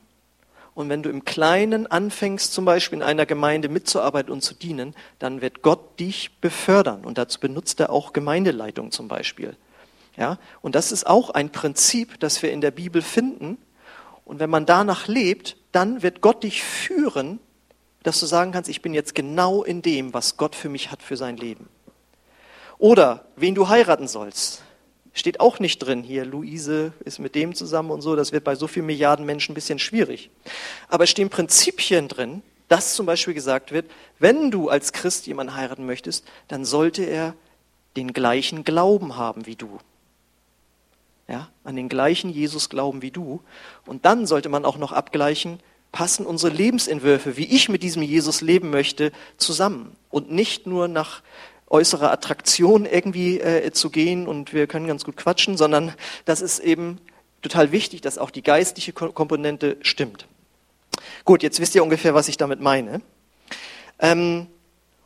Und 0.80 0.90
wenn 0.90 1.04
du 1.04 1.10
im 1.10 1.26
Kleinen 1.26 1.88
anfängst, 1.88 2.54
zum 2.54 2.66
Beispiel 2.66 3.00
in 3.00 3.04
einer 3.04 3.26
Gemeinde 3.26 3.68
mitzuarbeiten 3.68 4.32
und 4.32 4.42
zu 4.42 4.54
dienen, 4.54 4.96
dann 5.20 5.42
wird 5.42 5.62
Gott 5.62 6.00
dich 6.00 6.40
befördern. 6.40 7.04
Und 7.04 7.18
dazu 7.18 7.40
benutzt 7.40 7.80
er 7.80 7.90
auch 7.90 8.14
Gemeindeleitung 8.14 8.92
zum 8.92 9.08
Beispiel. 9.08 9.58
Ja, 10.16 10.40
und 10.62 10.76
das 10.76 10.92
ist 10.92 11.06
auch 11.06 11.30
ein 11.32 11.52
Prinzip, 11.52 12.20
das 12.20 12.42
wir 12.42 12.52
in 12.52 12.62
der 12.62 12.72
Bibel 12.72 13.02
finden. 13.02 13.58
Und 14.24 14.40
wenn 14.40 14.50
man 14.50 14.66
danach 14.66 15.08
lebt, 15.08 15.58
dann 15.72 16.02
wird 16.02 16.22
Gott 16.22 16.44
dich 16.44 16.64
führen 16.64 17.40
dass 18.04 18.20
du 18.20 18.26
sagen 18.26 18.52
kannst, 18.52 18.70
ich 18.70 18.82
bin 18.82 18.94
jetzt 18.94 19.14
genau 19.14 19.64
in 19.64 19.82
dem, 19.82 20.14
was 20.14 20.38
Gott 20.38 20.56
für 20.56 20.70
mich 20.70 20.90
hat 20.92 21.04
für 21.04 21.18
sein 21.18 21.38
Leben. 21.38 21.68
Oder 22.78 23.26
wen 23.36 23.56
du 23.56 23.68
heiraten 23.68 24.08
sollst. 24.08 24.64
Steht 25.14 25.40
auch 25.40 25.60
nicht 25.60 25.80
drin 25.80 26.04
hier, 26.04 26.24
Luise 26.26 26.94
ist 27.04 27.20
mit 27.20 27.36
dem 27.36 27.56
zusammen 27.56 27.92
und 27.92 28.02
so, 28.02 28.16
das 28.16 28.32
wird 28.32 28.44
bei 28.44 28.56
so 28.56 28.68
vielen 28.68 28.86
Milliarden 28.86 29.26
Menschen 29.26 29.52
ein 29.52 29.56
bisschen 29.56 29.80
schwierig. 29.80 30.30
Aber 30.88 31.04
es 31.04 31.10
stehen 31.10 31.30
Prinzipien 31.30 32.08
drin, 32.08 32.42
dass 32.68 32.94
zum 32.94 33.06
Beispiel 33.06 33.34
gesagt 33.34 33.72
wird, 33.72 33.90
wenn 34.20 34.52
du 34.52 34.70
als 34.70 34.94
Christ 34.94 35.28
jemanden 35.28 35.56
heiraten 35.56 35.86
möchtest, 35.86 36.26
dann 36.48 36.64
sollte 36.64 37.04
er 37.04 37.34
den 37.98 38.14
gleichen 38.14 38.64
Glauben 38.64 39.18
haben 39.18 39.46
wie 39.46 39.56
du. 39.56 39.80
Ja, 41.28 41.50
an 41.64 41.76
den 41.76 41.90
gleichen 41.90 42.30
Jesus 42.30 42.70
glauben 42.70 43.02
wie 43.02 43.12
du. 43.12 43.42
Und 43.86 44.06
dann 44.06 44.26
sollte 44.26 44.50
man 44.50 44.66
auch 44.66 44.78
noch 44.78 44.92
abgleichen, 44.92 45.60
passen 45.92 46.26
unsere 46.26 46.54
Lebensentwürfe, 46.54 47.38
wie 47.38 47.46
ich 47.46 47.70
mit 47.70 47.84
diesem 47.84 48.04
Jesus 48.04 48.42
leben 48.42 48.70
möchte, 48.70 49.12
zusammen. 49.38 49.96
Und 50.10 50.32
nicht 50.32 50.68
nur 50.68 50.88
nach 50.88 51.22
äußerer 51.70 52.12
Attraktion 52.12 52.86
irgendwie 52.86 53.40
äh, 53.40 53.72
zu 53.72 53.90
gehen 53.90 54.28
und 54.28 54.54
wir 54.54 54.68
können 54.68 54.88
ganz 54.88 55.04
gut 55.04 55.18
quatschen, 55.18 55.58
sondern 55.58 55.94
das 56.26 56.42
ist 56.42 56.60
eben 56.60 57.00
total 57.42 57.72
wichtig, 57.72 58.02
dass 58.02 58.18
auch 58.18 58.32
die 58.32 58.44
geistliche 58.44 58.94
Komponente 58.94 59.78
stimmt. 59.82 60.28
Gut, 61.26 61.44
jetzt 61.44 61.60
wisst 61.60 61.76
ihr 61.76 61.84
ungefähr, 61.84 62.14
was 62.14 62.28
ich 62.28 62.38
damit 62.38 62.60
meine. 62.60 63.02
Ähm, 64.00 64.48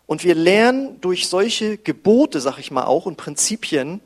und 0.05 0.23
wir 0.23 0.35
lernen 0.35 0.99
durch 1.01 1.27
solche 1.27 1.77
Gebote, 1.77 2.41
sag 2.41 2.57
ich 2.59 2.71
mal 2.71 2.85
auch, 2.85 3.05
und 3.05 3.17
Prinzipien, 3.17 4.01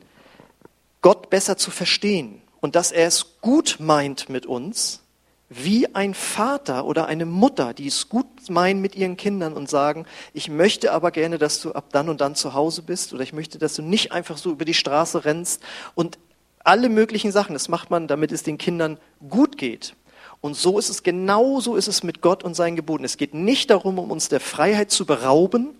Gott 1.00 1.30
besser 1.30 1.56
zu 1.56 1.70
verstehen 1.70 2.42
und 2.60 2.74
dass 2.76 2.92
er 2.92 3.06
es 3.06 3.40
gut 3.40 3.76
meint 3.78 4.28
mit 4.28 4.46
uns, 4.46 5.02
wie 5.50 5.94
ein 5.94 6.12
Vater 6.12 6.84
oder 6.84 7.06
eine 7.06 7.24
Mutter, 7.24 7.72
die 7.72 7.86
es 7.86 8.08
gut 8.08 8.26
meinen 8.50 8.82
mit 8.82 8.94
ihren 8.94 9.16
Kindern 9.16 9.54
und 9.54 9.68
sagen, 9.70 10.04
ich 10.34 10.50
möchte 10.50 10.92
aber 10.92 11.10
gerne, 11.10 11.38
dass 11.38 11.60
du 11.60 11.72
ab 11.72 11.86
dann 11.92 12.08
und 12.08 12.20
dann 12.20 12.34
zu 12.34 12.52
Hause 12.52 12.82
bist 12.82 13.14
oder 13.14 13.22
ich 13.22 13.32
möchte, 13.32 13.58
dass 13.58 13.74
du 13.74 13.82
nicht 13.82 14.12
einfach 14.12 14.36
so 14.36 14.50
über 14.50 14.66
die 14.66 14.74
Straße 14.74 15.24
rennst 15.24 15.62
und 15.94 16.18
alle 16.64 16.90
möglichen 16.90 17.32
Sachen. 17.32 17.54
Das 17.54 17.68
macht 17.68 17.90
man, 17.90 18.08
damit 18.08 18.30
es 18.30 18.42
den 18.42 18.58
Kindern 18.58 18.98
gut 19.28 19.56
geht. 19.56 19.94
Und 20.40 20.54
so 20.54 20.78
ist 20.78 20.90
es, 20.90 21.02
genau 21.02 21.60
so 21.60 21.76
ist 21.76 21.88
es 21.88 22.02
mit 22.02 22.20
Gott 22.20 22.44
und 22.44 22.54
seinen 22.54 22.76
Geboten. 22.76 23.04
Es 23.04 23.16
geht 23.16 23.34
nicht 23.34 23.70
darum, 23.70 23.98
um 23.98 24.10
uns 24.10 24.28
der 24.28 24.40
Freiheit 24.40 24.90
zu 24.90 25.06
berauben, 25.06 25.70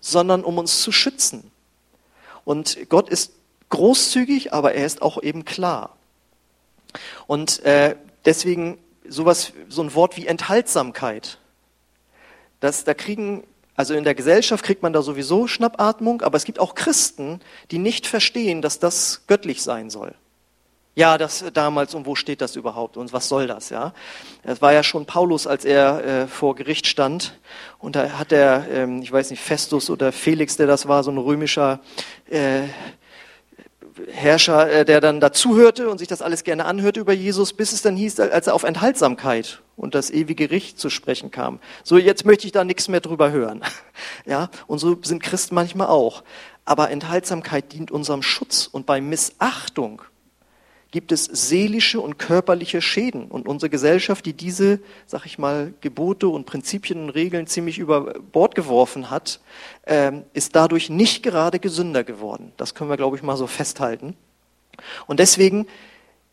sondern 0.00 0.44
um 0.44 0.56
uns 0.58 0.80
zu 0.82 0.92
schützen. 0.92 1.50
Und 2.44 2.88
Gott 2.88 3.08
ist 3.08 3.32
großzügig, 3.70 4.52
aber 4.52 4.74
er 4.74 4.86
ist 4.86 5.02
auch 5.02 5.20
eben 5.20 5.44
klar. 5.44 5.96
Und 7.26 7.62
äh, 7.64 7.96
deswegen 8.24 8.78
sowas, 9.08 9.52
so 9.68 9.82
ein 9.82 9.94
Wort 9.94 10.16
wie 10.16 10.26
Enthaltsamkeit. 10.26 11.38
Das, 12.60 12.84
da 12.84 12.94
kriegen, 12.94 13.44
also 13.74 13.94
in 13.94 14.04
der 14.04 14.14
Gesellschaft 14.14 14.64
kriegt 14.64 14.82
man 14.82 14.92
da 14.92 15.02
sowieso 15.02 15.46
Schnappatmung, 15.46 16.22
aber 16.22 16.36
es 16.36 16.44
gibt 16.44 16.58
auch 16.58 16.74
Christen, 16.74 17.40
die 17.70 17.78
nicht 17.78 18.06
verstehen, 18.06 18.62
dass 18.62 18.78
das 18.78 19.22
göttlich 19.26 19.62
sein 19.62 19.90
soll. 19.90 20.14
Ja, 20.98 21.18
das 21.18 21.44
damals 21.52 21.94
und 21.94 22.06
wo 22.06 22.14
steht 22.14 22.40
das 22.40 22.56
überhaupt 22.56 22.96
und 22.96 23.12
was 23.12 23.28
soll 23.28 23.46
das, 23.46 23.68
ja? 23.68 23.92
Es 24.42 24.62
war 24.62 24.72
ja 24.72 24.82
schon 24.82 25.04
Paulus, 25.04 25.46
als 25.46 25.66
er 25.66 26.04
äh, 26.04 26.26
vor 26.26 26.54
Gericht 26.54 26.86
stand 26.86 27.38
und 27.78 27.96
da 27.96 28.18
hat 28.18 28.32
er, 28.32 28.66
ähm, 28.70 29.02
ich 29.02 29.12
weiß 29.12 29.28
nicht, 29.28 29.42
Festus 29.42 29.90
oder 29.90 30.10
Felix, 30.10 30.56
der 30.56 30.66
das 30.66 30.88
war, 30.88 31.04
so 31.04 31.10
ein 31.10 31.18
römischer 31.18 31.80
äh, 32.30 32.62
Herrscher, 34.10 34.70
äh, 34.70 34.84
der 34.84 35.00
dann 35.00 35.20
dazuhörte 35.20 35.88
und 35.88 35.98
sich 35.98 36.08
das 36.08 36.22
alles 36.22 36.44
gerne 36.44 36.64
anhörte 36.64 37.00
über 37.00 37.12
Jesus, 37.12 37.52
bis 37.52 37.72
es 37.72 37.82
dann 37.82 37.96
hieß, 37.96 38.20
als 38.20 38.46
er 38.46 38.54
auf 38.54 38.62
Enthaltsamkeit 38.62 39.62
und 39.76 39.94
das 39.94 40.10
ewige 40.10 40.48
Gericht 40.48 40.78
zu 40.78 40.90
sprechen 40.90 41.30
kam. 41.30 41.60
So, 41.84 41.96
jetzt 41.98 42.24
möchte 42.24 42.46
ich 42.46 42.52
da 42.52 42.64
nichts 42.64 42.88
mehr 42.88 43.00
drüber 43.00 43.30
hören. 43.30 43.62
Ja, 44.26 44.50
und 44.66 44.78
so 44.78 44.98
sind 45.02 45.22
Christen 45.22 45.54
manchmal 45.54 45.86
auch. 45.86 46.22
Aber 46.64 46.90
Enthaltsamkeit 46.90 47.72
dient 47.72 47.90
unserem 47.90 48.22
Schutz 48.22 48.68
und 48.70 48.84
bei 48.84 49.00
Missachtung 49.00 50.02
gibt 50.96 51.12
es 51.12 51.24
seelische 51.24 52.00
und 52.00 52.18
körperliche 52.18 52.80
Schäden. 52.80 53.26
Und 53.26 53.46
unsere 53.46 53.68
Gesellschaft, 53.68 54.24
die 54.24 54.32
diese, 54.32 54.80
sag 55.04 55.26
ich 55.26 55.36
mal, 55.36 55.74
Gebote 55.82 56.26
und 56.26 56.46
Prinzipien 56.46 57.02
und 57.02 57.10
Regeln 57.10 57.46
ziemlich 57.46 57.78
über 57.78 58.14
Bord 58.32 58.54
geworfen 58.54 59.10
hat, 59.10 59.40
ähm, 59.84 60.22
ist 60.32 60.56
dadurch 60.56 60.88
nicht 60.88 61.22
gerade 61.22 61.58
gesünder 61.58 62.02
geworden. 62.02 62.52
Das 62.56 62.74
können 62.74 62.88
wir, 62.88 62.96
glaube 62.96 63.14
ich, 63.14 63.22
mal 63.22 63.36
so 63.36 63.46
festhalten. 63.46 64.16
Und 65.06 65.20
deswegen 65.20 65.66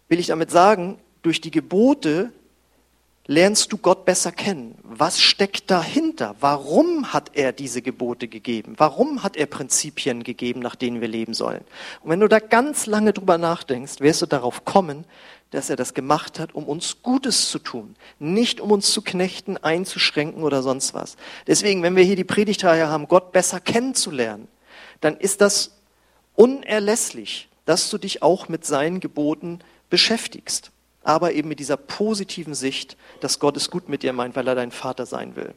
will 0.08 0.20
ich 0.20 0.28
damit 0.28 0.50
sagen, 0.50 0.98
durch 1.24 1.42
die 1.42 1.52
Gebote 1.52 2.32
lernst 3.26 3.72
du 3.72 3.78
Gott 3.78 4.06
besser 4.06 4.32
kennen. 4.32 4.76
Was 4.84 5.22
steckt 5.22 5.72
dahinter? 5.72 6.36
Warum 6.40 7.14
hat 7.14 7.32
er 7.34 7.54
diese 7.54 7.82
Gebote 7.82 8.28
gegeben? 8.28 8.76
Warum 8.78 9.24
hat 9.24 9.38
er 9.38 9.46
Prinzipien 9.46 10.24
gegeben, 10.24 10.60
nach 10.60 10.76
denen 10.76 11.00
wir 11.00 11.08
leben 11.08 11.34
sollen? 11.34 11.64
Und 12.02 12.10
wenn 12.10 12.20
du 12.20 12.28
da 12.28 12.40
ganz 12.40 12.86
lange 12.86 13.14
drüber 13.14 13.38
nachdenkst, 13.38 14.02
wirst 14.02 14.22
du 14.22 14.26
darauf 14.26 14.66
kommen, 14.66 15.06
dass 15.52 15.70
er 15.70 15.76
das 15.76 15.94
gemacht 15.94 16.40
hat, 16.40 16.56
um 16.56 16.66
uns 16.66 17.02
Gutes 17.04 17.50
zu 17.50 17.60
tun, 17.60 17.96
nicht 18.20 18.60
um 18.60 18.72
uns 18.72 18.92
zu 18.92 19.02
knechten, 19.02 19.56
einzuschränken 19.58 20.44
oder 20.44 20.64
sonst 20.64 20.94
was. 20.94 21.16
Deswegen, 21.48 21.84
wenn 21.84 21.96
wir 21.96 22.04
hier 22.04 22.16
die 22.16 22.24
Predigtreihe 22.24 22.90
haben, 22.90 23.08
Gott 23.08 23.32
besser 23.32 23.60
kennenzulernen, 23.60 24.48
dann 25.00 25.16
ist 25.16 25.42
das 25.42 25.78
unerlässlich, 26.36 27.50
dass 27.66 27.90
du 27.90 27.98
dich 28.00 28.24
auch 28.24 28.50
mit 28.50 28.66
seinen 28.66 29.00
Geboten 29.00 29.60
beschäftigst 29.90 30.73
aber 31.04 31.34
eben 31.34 31.50
mit 31.50 31.60
dieser 31.60 31.78
positiven 31.78 32.56
Sicht, 32.56 32.98
dass 33.20 33.40
Gott 33.40 33.58
es 33.58 33.70
gut 33.70 33.90
mit 33.90 34.04
dir 34.04 34.14
meint, 34.14 34.36
weil 34.36 34.48
er 34.48 34.56
dein 34.56 34.72
Vater 34.72 35.06
sein 35.06 35.36
will. 35.36 35.54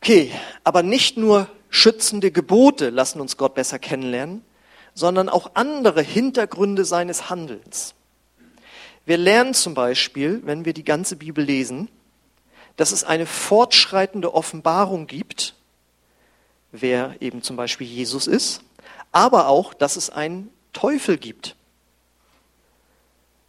Okay, 0.00 0.30
aber 0.62 0.82
nicht 0.82 1.16
nur 1.16 1.48
schützende 1.70 2.30
Gebote 2.30 2.90
lassen 2.90 3.20
uns 3.20 3.36
Gott 3.36 3.54
besser 3.54 3.78
kennenlernen, 3.78 4.44
sondern 4.94 5.28
auch 5.28 5.50
andere 5.54 6.02
Hintergründe 6.02 6.84
seines 6.84 7.28
Handelns. 7.28 7.94
Wir 9.04 9.18
lernen 9.18 9.54
zum 9.54 9.74
Beispiel, 9.74 10.42
wenn 10.44 10.64
wir 10.64 10.72
die 10.74 10.84
ganze 10.84 11.16
Bibel 11.16 11.44
lesen, 11.44 11.88
dass 12.76 12.92
es 12.92 13.04
eine 13.04 13.26
fortschreitende 13.26 14.34
Offenbarung 14.34 15.06
gibt, 15.06 15.54
wer 16.72 17.16
eben 17.20 17.42
zum 17.42 17.56
Beispiel 17.56 17.86
Jesus 17.86 18.26
ist, 18.26 18.62
aber 19.12 19.48
auch, 19.48 19.74
dass 19.74 19.96
es 19.96 20.10
einen 20.10 20.50
Teufel 20.72 21.18
gibt. 21.18 21.55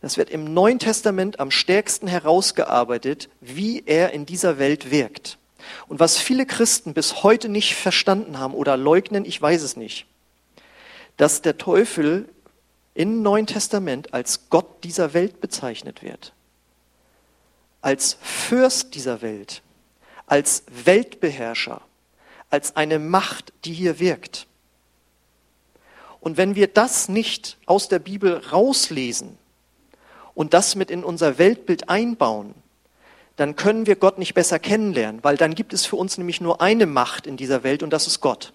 Das 0.07 0.15
wird 0.15 0.29
im 0.29 0.53
Neuen 0.53 0.79
Testament 0.79 1.41
am 1.41 1.51
stärksten 1.51 2.07
herausgearbeitet, 2.07 3.27
wie 3.41 3.83
er 3.85 4.13
in 4.13 4.25
dieser 4.25 4.57
Welt 4.57 4.89
wirkt. 4.89 5.37
Und 5.89 5.99
was 5.99 6.17
viele 6.17 6.45
Christen 6.45 6.93
bis 6.93 7.23
heute 7.23 7.49
nicht 7.49 7.75
verstanden 7.75 8.39
haben 8.39 8.53
oder 8.53 8.77
leugnen, 8.77 9.25
ich 9.25 9.41
weiß 9.41 9.61
es 9.63 9.75
nicht, 9.75 10.05
dass 11.17 11.41
der 11.41 11.57
Teufel 11.57 12.29
im 12.93 13.21
Neuen 13.21 13.47
Testament 13.47 14.13
als 14.13 14.49
Gott 14.49 14.85
dieser 14.85 15.13
Welt 15.13 15.41
bezeichnet 15.41 16.01
wird, 16.01 16.31
als 17.81 18.17
Fürst 18.21 18.95
dieser 18.95 19.21
Welt, 19.21 19.61
als 20.25 20.63
Weltbeherrscher, 20.85 21.81
als 22.49 22.77
eine 22.77 22.97
Macht, 22.97 23.51
die 23.65 23.73
hier 23.73 23.99
wirkt. 23.99 24.47
Und 26.21 26.37
wenn 26.37 26.55
wir 26.55 26.67
das 26.67 27.09
nicht 27.09 27.57
aus 27.65 27.89
der 27.89 27.99
Bibel 27.99 28.37
rauslesen, 28.37 29.37
und 30.37 30.53
das 30.53 30.75
mit 30.75 30.91
in 30.91 31.03
unser 31.03 31.39
Weltbild 31.39 31.89
einbauen, 31.89 32.53
dann 33.37 33.55
können 33.55 33.87
wir 33.87 33.95
Gott 33.95 34.19
nicht 34.19 34.35
besser 34.35 34.59
kennenlernen, 34.59 35.23
weil 35.23 35.35
dann 35.35 35.55
gibt 35.55 35.73
es 35.73 35.87
für 35.87 35.95
uns 35.95 36.19
nämlich 36.19 36.41
nur 36.41 36.61
eine 36.61 36.85
Macht 36.85 37.25
in 37.25 37.37
dieser 37.37 37.63
Welt 37.63 37.81
und 37.81 37.91
das 37.91 38.05
ist 38.05 38.21
Gott. 38.21 38.53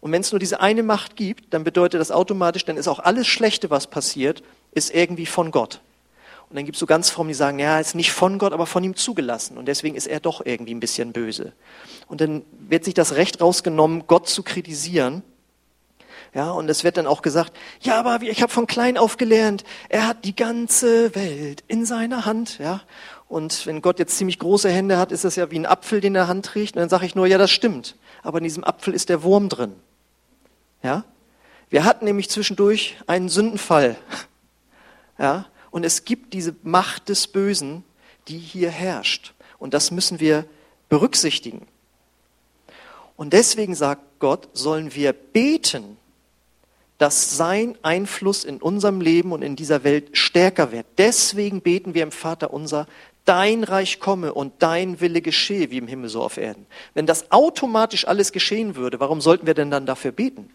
Und 0.00 0.12
wenn 0.12 0.22
es 0.22 0.32
nur 0.32 0.38
diese 0.38 0.60
eine 0.60 0.82
Macht 0.82 1.14
gibt, 1.14 1.52
dann 1.52 1.62
bedeutet 1.62 2.00
das 2.00 2.10
automatisch, 2.10 2.64
dann 2.64 2.78
ist 2.78 2.88
auch 2.88 3.00
alles 3.00 3.26
Schlechte, 3.26 3.68
was 3.68 3.86
passiert, 3.86 4.42
ist 4.72 4.94
irgendwie 4.94 5.26
von 5.26 5.50
Gott. 5.50 5.82
Und 6.48 6.56
dann 6.56 6.64
gibt 6.64 6.76
es 6.76 6.80
so 6.80 6.86
ganz 6.86 7.10
Formen, 7.10 7.28
die 7.28 7.34
sagen, 7.34 7.58
ja, 7.58 7.78
ist 7.78 7.94
nicht 7.94 8.12
von 8.12 8.38
Gott, 8.38 8.54
aber 8.54 8.64
von 8.64 8.82
ihm 8.82 8.96
zugelassen. 8.96 9.58
Und 9.58 9.68
deswegen 9.68 9.94
ist 9.94 10.06
er 10.06 10.20
doch 10.20 10.40
irgendwie 10.46 10.74
ein 10.74 10.80
bisschen 10.80 11.12
böse. 11.12 11.52
Und 12.06 12.22
dann 12.22 12.46
wird 12.66 12.86
sich 12.86 12.94
das 12.94 13.14
Recht 13.14 13.42
rausgenommen, 13.42 14.04
Gott 14.06 14.26
zu 14.26 14.42
kritisieren 14.42 15.22
ja, 16.34 16.50
und 16.50 16.68
es 16.68 16.84
wird 16.84 16.96
dann 16.96 17.06
auch 17.06 17.22
gesagt, 17.22 17.52
ja, 17.80 17.98
aber 17.98 18.22
ich 18.22 18.42
habe 18.42 18.52
von 18.52 18.66
klein 18.66 18.98
auf 18.98 19.16
gelernt, 19.16 19.64
er 19.88 20.06
hat 20.06 20.24
die 20.24 20.36
ganze 20.36 21.14
Welt 21.14 21.64
in 21.68 21.86
seiner 21.86 22.26
Hand, 22.26 22.58
ja. 22.58 22.82
Und 23.28 23.66
wenn 23.66 23.82
Gott 23.82 23.98
jetzt 23.98 24.16
ziemlich 24.16 24.38
große 24.38 24.70
Hände 24.70 24.96
hat, 24.96 25.12
ist 25.12 25.24
das 25.24 25.36
ja 25.36 25.50
wie 25.50 25.58
ein 25.58 25.66
Apfel, 25.66 26.00
den 26.00 26.14
er 26.14 26.28
Hand 26.28 26.46
trägt. 26.46 26.76
Und 26.76 26.80
dann 26.80 26.88
sage 26.88 27.04
ich 27.04 27.14
nur, 27.14 27.26
ja, 27.26 27.36
das 27.36 27.50
stimmt. 27.50 27.96
Aber 28.22 28.38
in 28.38 28.44
diesem 28.44 28.64
Apfel 28.64 28.94
ist 28.94 29.10
der 29.10 29.22
Wurm 29.22 29.50
drin. 29.50 29.74
Ja? 30.82 31.04
Wir 31.68 31.84
hatten 31.84 32.06
nämlich 32.06 32.30
zwischendurch 32.30 32.96
einen 33.06 33.28
Sündenfall. 33.28 33.96
Ja? 35.20 35.46
Und 35.72 35.84
es 35.84 36.04
gibt 36.04 36.32
diese 36.32 36.54
Macht 36.62 37.08
des 37.08 37.26
Bösen, 37.26 37.82
die 38.28 38.38
hier 38.38 38.70
herrscht. 38.70 39.34
Und 39.58 39.74
das 39.74 39.90
müssen 39.90 40.20
wir 40.20 40.44
berücksichtigen. 40.88 41.66
Und 43.16 43.32
deswegen 43.32 43.74
sagt 43.74 44.20
Gott, 44.20 44.48
sollen 44.52 44.94
wir 44.94 45.12
beten, 45.12 45.96
dass 46.98 47.36
sein 47.36 47.78
Einfluss 47.82 48.44
in 48.44 48.60
unserem 48.60 49.00
Leben 49.00 49.32
und 49.32 49.42
in 49.42 49.56
dieser 49.56 49.84
Welt 49.84 50.16
stärker 50.16 50.72
wird. 50.72 50.86
Deswegen 50.98 51.62
beten 51.62 51.94
wir 51.94 52.02
im 52.02 52.10
Vater 52.10 52.52
unser, 52.52 52.86
dein 53.24 53.62
Reich 53.62 54.00
komme 54.00 54.34
und 54.34 54.54
dein 54.58 55.00
Wille 55.00 55.22
geschehe, 55.22 55.70
wie 55.70 55.78
im 55.78 55.86
Himmel 55.86 56.08
so 56.08 56.22
auf 56.22 56.36
Erden. 56.36 56.66
Wenn 56.94 57.06
das 57.06 57.30
automatisch 57.30 58.06
alles 58.06 58.32
geschehen 58.32 58.74
würde, 58.74 59.00
warum 59.00 59.20
sollten 59.20 59.46
wir 59.46 59.54
denn 59.54 59.70
dann 59.70 59.86
dafür 59.86 60.12
beten? 60.12 60.50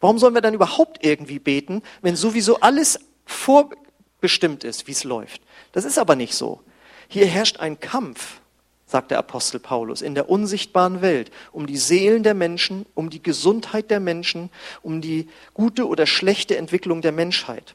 Warum 0.00 0.18
sollen 0.18 0.34
wir 0.34 0.40
dann 0.40 0.54
überhaupt 0.54 1.04
irgendwie 1.04 1.38
beten, 1.38 1.82
wenn 2.02 2.16
sowieso 2.16 2.60
alles 2.60 2.98
vorbestimmt 3.26 4.64
ist, 4.64 4.86
wie 4.86 4.92
es 4.92 5.04
läuft? 5.04 5.42
Das 5.72 5.84
ist 5.84 5.98
aber 5.98 6.16
nicht 6.16 6.34
so. 6.34 6.60
Hier 7.08 7.26
herrscht 7.26 7.60
ein 7.60 7.78
Kampf 7.78 8.40
sagt 8.88 9.10
der 9.10 9.18
Apostel 9.18 9.60
Paulus, 9.60 10.02
in 10.02 10.14
der 10.14 10.30
unsichtbaren 10.30 11.02
Welt, 11.02 11.30
um 11.52 11.66
die 11.66 11.76
Seelen 11.76 12.22
der 12.22 12.34
Menschen, 12.34 12.86
um 12.94 13.10
die 13.10 13.22
Gesundheit 13.22 13.90
der 13.90 14.00
Menschen, 14.00 14.50
um 14.82 15.00
die 15.00 15.28
gute 15.52 15.86
oder 15.86 16.06
schlechte 16.06 16.56
Entwicklung 16.56 17.02
der 17.02 17.12
Menschheit. 17.12 17.74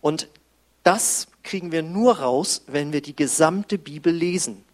Und 0.00 0.28
das 0.82 1.28
kriegen 1.44 1.72
wir 1.72 1.82
nur 1.82 2.18
raus, 2.18 2.62
wenn 2.66 2.92
wir 2.92 3.02
die 3.02 3.14
gesamte 3.14 3.78
Bibel 3.78 4.12
lesen 4.12 4.64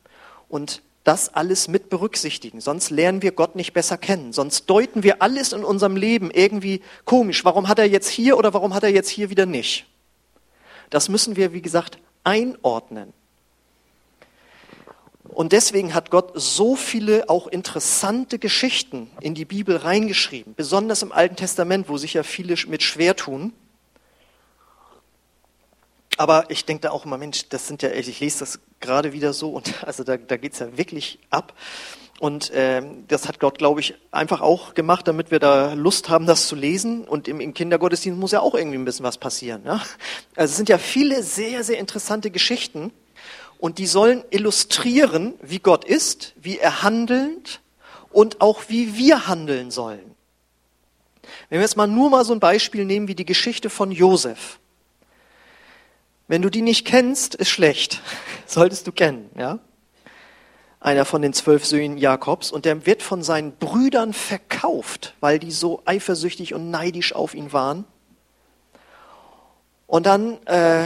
und 0.49 0.83
das 1.03 1.35
alles 1.35 1.69
mit 1.69 1.89
berücksichtigen. 1.89 2.61
Sonst 2.61 2.91
lernen 2.91 3.23
wir 3.23 3.33
Gott 3.33 3.57
nicht 3.57 3.73
besser 3.73 3.97
kennen. 3.97 4.33
Sonst 4.33 4.67
deuten 4.67 5.03
wir 5.03 5.23
alles 5.23 5.53
in 5.53 5.65
unserem 5.65 5.97
Leben 5.97 6.31
irgendwie 6.31 6.83
komisch. 7.05 7.45
Warum 7.45 7.67
hat 7.67 7.79
er 7.79 7.89
jetzt 7.89 8.09
hier 8.09 8.37
oder 8.37 8.53
warum 8.53 8.75
hat 8.75 8.83
er 8.83 8.91
jetzt 8.91 9.09
hier 9.09 9.31
wieder 9.31 9.47
nicht? 9.47 9.87
Das 10.91 11.09
müssen 11.09 11.37
wir, 11.37 11.53
wie 11.53 11.63
gesagt, 11.63 11.99
einordnen. 12.25 13.15
Und 15.29 15.53
deswegen 15.53 15.95
hat 15.95 16.11
Gott 16.11 16.33
so 16.35 16.75
viele 16.75 17.29
auch 17.29 17.47
interessante 17.47 18.39
Geschichten 18.39 19.11
in 19.21 19.35
die 19.35 19.45
Bibel 19.45 19.77
reingeschrieben, 19.77 20.55
besonders 20.55 21.03
im 21.03 21.13
Alten 21.13 21.37
Testament, 21.37 21.89
wo 21.89 21.99
sich 21.99 22.15
ja 22.15 22.23
viele 22.23 22.55
mit 22.67 22.83
schwer 22.83 23.15
tun. 23.15 23.53
Aber 26.17 26.51
ich 26.51 26.65
denke 26.65 26.83
da 26.83 26.91
auch 26.91 27.05
immer, 27.05 27.17
Mensch, 27.17 27.49
das 27.49 27.69
sind 27.69 27.83
ja, 27.83 27.91
ich 27.91 28.19
lese 28.19 28.41
das 28.41 28.59
gerade 28.81 29.13
wieder 29.13 29.33
so 29.33 29.51
und 29.51 29.73
also 29.87 30.03
da, 30.03 30.17
da 30.17 30.37
geht 30.37 30.55
es 30.55 30.59
ja 30.59 30.77
wirklich 30.77 31.19
ab. 31.31 31.55
Und 32.19 32.51
ähm, 32.53 33.05
das 33.07 33.29
hat 33.29 33.39
Gott, 33.39 33.59
glaube 33.59 33.79
ich, 33.79 33.95
einfach 34.11 34.41
auch 34.41 34.75
gemacht, 34.75 35.07
damit 35.07 35.31
wir 35.31 35.39
da 35.39 35.75
Lust 35.75 36.09
haben, 36.09 36.27
das 36.27 36.49
zu 36.49 36.57
lesen. 36.57 37.07
Und 37.07 37.29
im, 37.29 37.41
im 37.41 37.55
Kindergottesdienst 37.55 38.19
muss 38.19 38.33
ja 38.33 38.41
auch 38.41 38.55
irgendwie 38.55 38.77
ein 38.77 38.85
bisschen 38.85 39.05
was 39.05 39.19
passieren. 39.19 39.63
Ja? 39.65 39.81
Also 40.35 40.51
es 40.51 40.57
sind 40.57 40.69
ja 40.69 40.79
viele 40.79 41.23
sehr, 41.23 41.63
sehr 41.63 41.79
interessante 41.79 42.33
Geschichten. 42.33 42.91
Und 43.59 43.79
die 43.79 43.87
sollen 43.87 44.25
illustrieren, 44.31 45.35
wie 45.43 45.59
Gott 45.59 45.85
ist, 45.85 46.33
wie 46.37 46.59
er 46.59 46.83
handelt 46.83 47.61
und 48.11 48.41
auch 48.41 48.63
wie 48.69 48.97
wir 48.97 49.27
handeln 49.27 49.71
sollen. 49.71 50.15
Wenn 51.49 51.59
wir 51.59 51.63
jetzt 51.63 51.77
mal 51.77 51.87
nur 51.87 52.11
mal 52.11 52.25
so 52.25 52.33
ein 52.33 52.41
Beispiel 52.41 52.85
nehmen 52.85 53.09
wie 53.09 53.15
die 53.15 53.27
Geschichte 53.27 53.69
von 53.69 53.91
Josef. 53.91 54.59
Wenn 56.29 56.43
du 56.43 56.51
die 56.51 56.63
nicht 56.63 56.87
kennst, 56.87 57.35
ist 57.35 57.49
schlecht. 57.49 58.01
Solltest 58.47 58.87
du 58.87 58.93
kennen, 58.93 59.31
ja? 59.37 59.59
Einer 60.81 61.05
von 61.05 61.23
den 61.23 61.33
zwölf 61.33 61.65
Söhnen 61.65 61.99
Jakobs 61.99 62.53
und 62.53 62.65
der 62.65 62.87
wird 62.87 63.03
von 63.03 63.25
seinen 63.25 63.57
Brüdern 63.57 64.13
verkauft, 64.13 65.15
weil 65.19 65.41
die 65.41 65.51
so 65.51 65.83
eifersüchtig 65.85 66.55
und 66.55 66.71
neidisch 66.71 67.15
auf 67.15 67.35
ihn 67.35 67.53
waren. 67.53 67.85
Und 69.89 70.07
dann 70.07 70.39
äh, 70.47 70.85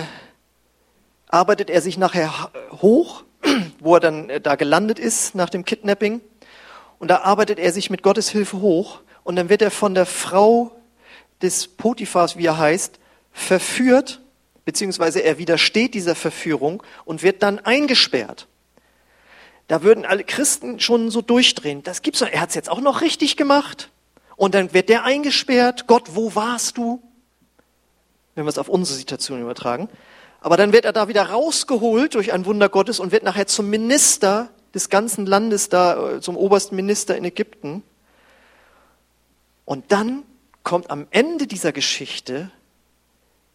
arbeitet 1.32 1.70
er 1.70 1.80
sich 1.80 1.98
nachher 1.98 2.50
hoch, 2.80 3.24
wo 3.80 3.96
er 3.96 4.00
dann 4.00 4.30
äh, 4.30 4.40
da 4.40 4.54
gelandet 4.54 5.00
ist 5.00 5.34
nach 5.34 5.50
dem 5.50 5.64
Kidnapping. 5.64 6.20
Und 7.00 7.08
da 7.08 7.22
arbeitet 7.22 7.58
er 7.58 7.72
sich 7.72 7.90
mit 7.90 8.04
Gottes 8.04 8.28
Hilfe 8.28 8.60
hoch 8.60 9.00
und 9.24 9.34
dann 9.34 9.48
wird 9.48 9.62
er 9.62 9.72
von 9.72 9.94
der 9.94 10.06
Frau 10.06 10.70
des 11.40 11.66
Potiphars, 11.66 12.36
wie 12.36 12.46
er 12.46 12.58
heißt, 12.58 13.00
verführt 13.32 14.20
beziehungsweise 14.64 15.20
er 15.20 15.38
widersteht 15.38 15.94
dieser 15.94 16.14
Verführung 16.14 16.82
und 17.04 17.22
wird 17.22 17.42
dann 17.42 17.58
eingesperrt. 17.58 18.46
Da 19.68 19.82
würden 19.82 20.04
alle 20.04 20.24
Christen 20.24 20.80
schon 20.80 21.10
so 21.10 21.22
durchdrehen. 21.22 21.82
Das 21.82 22.02
gibt's 22.02 22.20
doch. 22.20 22.28
Er 22.28 22.40
hat's 22.40 22.54
jetzt 22.54 22.68
auch 22.68 22.80
noch 22.80 23.00
richtig 23.00 23.36
gemacht. 23.36 23.90
Und 24.36 24.54
dann 24.54 24.72
wird 24.72 24.88
der 24.88 25.04
eingesperrt. 25.04 25.86
Gott, 25.86 26.14
wo 26.14 26.34
warst 26.34 26.76
du? 26.76 27.02
Wenn 28.34 28.44
wir 28.44 28.50
es 28.50 28.58
auf 28.58 28.68
unsere 28.68 28.96
Situation 28.96 29.40
übertragen. 29.40 29.88
Aber 30.42 30.56
dann 30.56 30.72
wird 30.72 30.84
er 30.84 30.92
da 30.92 31.06
wieder 31.06 31.30
rausgeholt 31.30 32.14
durch 32.14 32.32
ein 32.32 32.44
Wunder 32.44 32.68
Gottes 32.68 32.98
und 32.98 33.12
wird 33.12 33.22
nachher 33.22 33.46
zum 33.46 33.70
Minister 33.70 34.50
des 34.74 34.88
ganzen 34.88 35.24
Landes 35.24 35.68
da, 35.68 36.16
äh, 36.16 36.20
zum 36.20 36.36
obersten 36.36 36.74
Minister 36.74 37.16
in 37.16 37.24
Ägypten. 37.24 37.84
Und 39.64 39.92
dann 39.92 40.24
kommt 40.64 40.90
am 40.90 41.06
Ende 41.10 41.46
dieser 41.46 41.72
Geschichte 41.72 42.50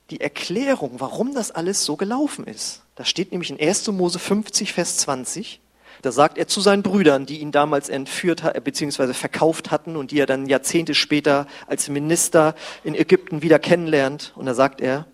die 0.09 0.21
Erklärung, 0.21 0.93
warum 0.99 1.33
das 1.33 1.51
alles 1.51 1.83
so 1.83 1.97
gelaufen 1.97 2.47
ist. 2.47 2.83
Das 2.95 3.09
steht 3.09 3.31
nämlich 3.31 3.49
in 3.49 3.59
1. 3.59 3.87
Mose 3.91 4.19
50, 4.19 4.71
Vers 4.71 4.97
20. 4.97 5.59
Da 6.01 6.13
sagt 6.13 6.37
er 6.37 6.47
zu 6.47 6.61
seinen 6.61 6.83
Brüdern, 6.83 7.25
die 7.25 7.39
ihn 7.39 7.51
damals 7.51 7.89
entführt 7.89 8.43
bzw. 8.63 9.13
verkauft 9.13 9.71
hatten 9.71 9.97
und 9.97 10.11
die 10.11 10.19
er 10.19 10.25
dann 10.25 10.45
Jahrzehnte 10.45 10.95
später 10.95 11.47
als 11.65 11.89
Minister 11.89 12.55
in 12.85 12.95
Ägypten 12.95 13.41
wieder 13.41 13.59
kennenlernt. 13.59 14.31
Und 14.35 14.45
da 14.45 14.53
sagt 14.53 14.79
er, 14.79 15.05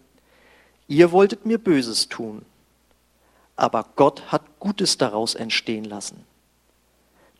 ihr 0.87 1.11
wolltet 1.11 1.45
mir 1.45 1.57
Böses 1.57 2.09
tun, 2.09 2.43
aber 3.55 3.85
Gott 3.95 4.31
hat 4.31 4.41
Gutes 4.59 4.97
daraus 4.97 5.35
entstehen 5.35 5.85
lassen. 5.85 6.25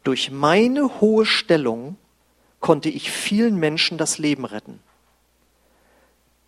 Durch 0.03 0.31
meine 0.31 1.01
hohe 1.01 1.25
Stellung 1.25 1.97
konnte 2.59 2.89
ich 2.89 3.11
vielen 3.11 3.57
Menschen 3.57 3.97
das 3.97 4.17
Leben 4.17 4.45
retten. 4.45 4.79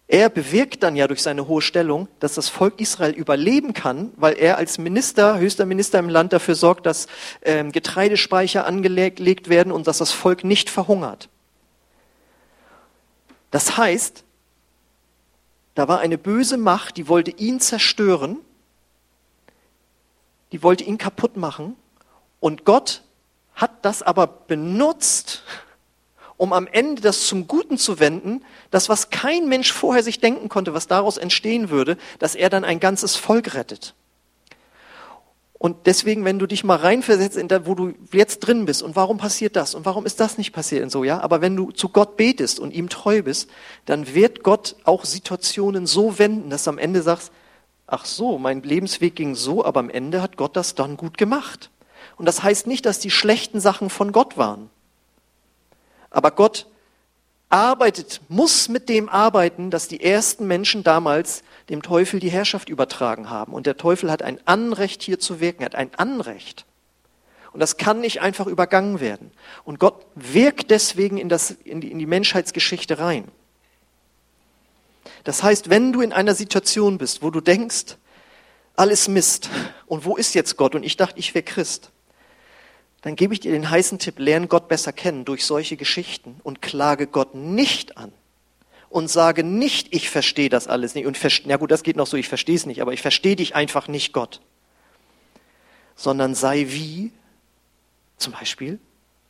Er 0.08 0.30
bewirkt 0.30 0.84
dann 0.84 0.96
ja 0.96 1.08
durch 1.08 1.24
seine 1.24 1.48
hohe 1.48 1.64
Stellung, 1.64 2.08
dass 2.20 2.36
das 2.36 2.48
Volk 2.48 2.80
Israel 2.80 3.12
überleben 3.12 3.74
kann, 3.74 4.12
weil 4.18 4.38
er 4.38 4.58
als 4.58 4.78
Minister, 4.78 5.40
höchster 5.40 5.66
Minister 5.66 5.98
im 5.98 6.10
Land 6.10 6.32
dafür 6.32 6.54
sorgt, 6.54 6.86
dass 6.86 7.08
ähm, 7.42 7.72
Getreidespeicher 7.72 8.68
angelegt 8.68 9.50
werden 9.50 9.72
und 9.72 9.88
dass 9.88 9.98
das 9.98 10.12
Volk 10.12 10.44
nicht 10.44 10.70
verhungert. 10.70 11.28
Das 13.50 13.78
heißt, 13.78 14.25
da 15.76 15.88
war 15.88 16.00
eine 16.00 16.18
böse 16.18 16.58
Macht, 16.58 16.98
die 16.98 17.08
wollte 17.08 17.32
ihn 17.32 17.60
zerstören, 17.60 18.38
die 20.52 20.64
wollte 20.64 20.84
ihn 20.84 20.98
kaputt 20.98 21.38
machen 21.38 21.76
und 22.40 22.66
Gott 22.66 23.04
hat 23.54 23.86
das 23.86 24.02
aber 24.02 24.28
benutzt, 24.28 25.44
um 26.38 26.54
am 26.54 26.68
Ende 26.68 27.02
das 27.02 27.28
zum 27.28 27.48
Guten 27.48 27.78
zu 27.78 28.00
wenden, 28.00 28.44
das, 28.72 28.90
was 28.90 29.10
kein 29.10 29.48
Mensch 29.48 29.72
vorher 29.72 30.04
sich 30.04 30.20
denken 30.20 30.50
konnte, 30.50 30.74
was 30.74 30.88
daraus 30.88 31.18
entstehen 31.18 31.70
würde, 31.70 31.98
dass 32.20 32.36
er 32.36 32.50
dann 32.50 32.66
ein 32.66 32.80
ganzes 32.80 33.16
Volk 33.16 33.54
rettet. 33.54 33.96
Und 35.66 35.88
deswegen, 35.88 36.26
wenn 36.26 36.38
du 36.38 36.46
dich 36.46 36.64
mal 36.64 36.76
reinversetzt, 36.76 37.36
in 37.36 37.48
da, 37.48 37.66
wo 37.66 37.74
du 37.74 37.96
jetzt 38.12 38.42
drin 38.42 38.66
bist, 38.66 38.84
und 38.84 38.96
warum 38.96 39.18
passiert 39.18 39.56
das 39.56 39.74
und 39.74 39.84
warum 39.84 40.06
ist 40.06 40.20
das 40.20 40.38
nicht 40.38 40.52
passiert 40.52 40.84
und 40.84 40.92
so, 40.92 41.04
ja, 41.04 41.20
aber 41.22 41.42
wenn 41.42 41.56
du 41.56 41.72
zu 41.72 41.90
Gott 41.90 42.18
betest 42.18 42.60
und 42.60 42.72
ihm 42.72 42.88
treu 42.88 43.24
bist, 43.24 43.50
dann 43.86 44.14
wird 44.14 44.44
Gott 44.44 44.76
auch 44.84 45.06
Situationen 45.06 45.88
so 45.88 46.20
wenden, 46.20 46.52
dass 46.52 46.66
du 46.66 46.70
am 46.70 46.78
Ende 46.78 47.02
sagst, 47.02 47.32
ach 47.88 48.06
so, 48.06 48.38
mein 48.38 48.62
Lebensweg 48.62 49.16
ging 49.16 49.34
so, 49.34 49.66
aber 49.66 49.80
am 49.80 49.90
Ende 49.90 50.22
hat 50.22 50.38
Gott 50.38 50.56
das 50.56 50.76
dann 50.76 50.98
gut 50.98 51.18
gemacht. 51.18 51.72
Und 52.16 52.28
das 52.28 52.44
heißt 52.44 52.68
nicht, 52.68 52.86
dass 52.86 53.00
die 53.00 53.10
schlechten 53.10 53.60
Sachen 53.60 53.90
von 53.90 54.12
Gott 54.12 54.38
waren. 54.38 54.70
Aber 56.12 56.30
Gott 56.30 56.68
arbeitet, 57.50 58.22
muss 58.30 58.70
mit 58.70 58.88
dem 58.88 59.10
arbeiten, 59.10 59.72
dass 59.72 59.88
die 59.88 60.04
ersten 60.04 60.46
Menschen 60.46 60.84
damals 60.84 61.42
dem 61.70 61.82
Teufel 61.82 62.20
die 62.20 62.30
Herrschaft 62.30 62.70
übertragen 62.70 63.30
haben. 63.30 63.54
Und 63.54 63.66
der 63.66 63.78
Teufel 63.78 64.12
hat 64.12 64.22
ein 64.22 64.40
Anrecht 64.46 65.02
hier 65.02 65.20
zu 65.20 65.40
wirken, 65.40 65.64
hat 65.66 65.76
ein 65.76 65.94
Anrecht. 65.96 66.66
Und 67.54 67.60
das 67.60 67.78
kann 67.78 68.02
nicht 68.02 68.22
einfach 68.22 68.48
übergangen 68.48 69.00
werden. 69.00 69.32
Und 69.64 69.80
Gott 69.80 70.06
wirkt 70.16 70.72
deswegen 70.72 71.18
in, 71.18 71.30
das, 71.30 71.52
in, 71.52 71.82
die, 71.82 71.92
in 71.92 72.00
die 72.00 72.06
Menschheitsgeschichte 72.06 73.00
rein. 73.00 73.26
Das 75.24 75.42
heißt, 75.42 75.70
wenn 75.70 75.94
du 75.94 76.02
in 76.02 76.14
einer 76.14 76.36
Situation 76.36 76.98
bist, 76.98 77.24
wo 77.24 77.32
du 77.32 77.42
denkst, 77.42 77.98
alles 78.76 79.08
Mist, 79.08 79.50
und 79.88 80.06
wo 80.06 80.18
ist 80.18 80.36
jetzt 80.36 80.58
Gott? 80.58 80.76
Und 80.76 80.84
ich 80.84 80.98
dachte, 80.98 81.18
ich 81.18 81.34
wäre 81.34 81.44
Christ 81.44 81.92
dann 83.06 83.16
gebe 83.16 83.36
ich 83.36 83.40
dir 83.40 83.52
den 83.52 83.70
heißen 83.70 84.00
Tipp, 84.00 84.18
lerne 84.18 84.48
Gott 84.48 84.68
besser 84.68 84.92
kennen 84.92 85.26
durch 85.26 85.46
solche 85.46 85.78
Geschichten 85.78 86.40
und 86.42 86.64
klage 86.64 87.06
Gott 87.06 87.36
nicht 87.36 87.98
an 87.98 88.12
und 88.96 89.10
sage 89.10 89.44
nicht, 89.44 89.94
ich 89.94 90.10
verstehe 90.10 90.48
das 90.48 90.70
alles 90.70 90.96
nicht 90.96 91.06
und 91.06 91.22
ja 91.46 91.58
gut, 91.58 91.70
das 91.70 91.84
geht 91.84 91.98
noch 91.98 92.08
so, 92.08 92.16
ich 92.16 92.30
verstehe 92.30 92.56
es 92.56 92.66
nicht, 92.66 92.82
aber 92.82 92.94
ich 92.94 93.02
verstehe 93.02 93.36
dich 93.36 93.54
einfach 93.54 93.90
nicht, 93.90 94.14
Gott, 94.14 94.40
sondern 95.98 96.34
sei 96.34 96.68
wie 96.70 97.12
zum 98.16 98.32
Beispiel 98.32 98.80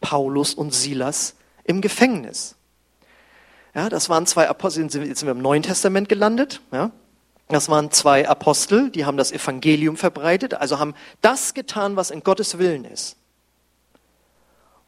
Paulus 0.01 0.53
und 0.53 0.71
Silas 0.71 1.33
im 1.63 1.81
Gefängnis. 1.81 2.57
Ja, 3.73 3.89
das 3.89 4.07
waren 4.07 4.27
zwei 4.27 4.47
Apostel, 4.47 4.83
jetzt 4.83 4.93
sind 4.93 5.23
wir 5.23 5.31
im 5.31 5.41
Neuen 5.41 5.63
Testament 5.63 6.09
gelandet, 6.09 6.61
ja. 6.71 6.91
Das 7.47 7.67
waren 7.67 7.89
zwei 7.89 8.29
Apostel, 8.29 8.91
die 8.91 9.05
haben 9.05 9.17
das 9.17 9.31
Evangelium 9.31 9.97
verbreitet, 9.97 10.53
also 10.53 10.77
haben 10.77 10.93
das 11.21 11.55
getan, 11.55 11.95
was 11.95 12.11
in 12.11 12.21
Gottes 12.21 12.59
Willen 12.59 12.85
ist. 12.85 13.17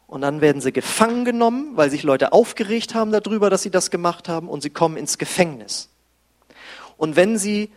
Und 0.08 0.22
dann 0.22 0.40
werden 0.40 0.62
sie 0.62 0.72
gefangen 0.72 1.26
genommen, 1.26 1.76
weil 1.76 1.90
sich 1.90 2.02
Leute 2.02 2.32
aufgeregt 2.32 2.94
haben 2.94 3.12
darüber, 3.12 3.50
dass 3.50 3.62
sie 3.62 3.70
das 3.70 3.90
gemacht 3.90 4.26
haben, 4.28 4.48
und 4.48 4.62
sie 4.62 4.70
kommen 4.70 4.96
ins 4.96 5.18
Gefängnis. 5.18 5.90
Und 6.96 7.14
wenn 7.14 7.36
sie 7.36 7.70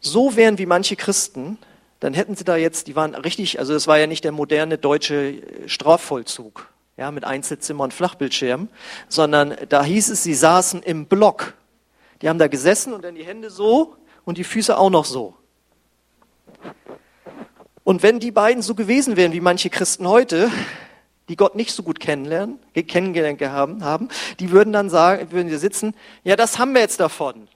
so 0.00 0.34
wären 0.34 0.58
wie 0.58 0.64
manche 0.64 0.96
Christen, 0.96 1.58
dann 2.00 2.14
hätten 2.14 2.36
sie 2.36 2.44
da 2.44 2.56
jetzt, 2.56 2.86
die 2.86 2.96
waren 2.96 3.14
richtig, 3.14 3.58
also 3.58 3.74
das 3.74 3.86
war 3.86 3.98
ja 3.98 4.06
nicht 4.06 4.24
der 4.24 4.32
moderne 4.32 4.78
deutsche 4.78 5.42
Strafvollzug, 5.66 6.70
ja, 6.96 7.10
mit 7.10 7.24
Einzelzimmer 7.24 7.84
und 7.84 7.92
Flachbildschirm, 7.92 8.70
sondern 9.08 9.54
da 9.68 9.84
hieß 9.84 10.08
es, 10.08 10.22
sie 10.22 10.34
saßen 10.34 10.82
im 10.82 11.04
Block. 11.04 11.52
Die 12.22 12.30
haben 12.30 12.38
da 12.38 12.48
gesessen 12.48 12.94
und 12.94 13.04
dann 13.04 13.14
die 13.14 13.26
Hände 13.26 13.50
so 13.50 13.94
und 14.24 14.38
die 14.38 14.44
Füße 14.44 14.76
auch 14.76 14.90
noch 14.90 15.04
so. 15.04 15.34
Und 17.84 18.02
wenn 18.02 18.20
die 18.20 18.30
beiden 18.30 18.62
so 18.62 18.74
gewesen 18.74 19.16
wären 19.16 19.32
wie 19.32 19.40
manche 19.40 19.68
Christen 19.68 20.08
heute, 20.08 20.50
die 21.28 21.36
Gott 21.36 21.54
nicht 21.54 21.72
so 21.72 21.82
gut 21.82 22.00
kennenlernen, 22.00 22.58
kennengelernt 22.74 23.40
haben, 23.42 23.84
haben, 23.84 24.08
die 24.40 24.50
würden 24.50 24.72
dann 24.72 24.90
sagen, 24.90 25.30
würden 25.32 25.48
sie 25.48 25.58
sitzen, 25.58 25.94
ja, 26.24 26.36
das 26.36 26.58
haben 26.58 26.72
wir 26.72 26.80
jetzt 26.80 27.00
davon. 27.00 27.48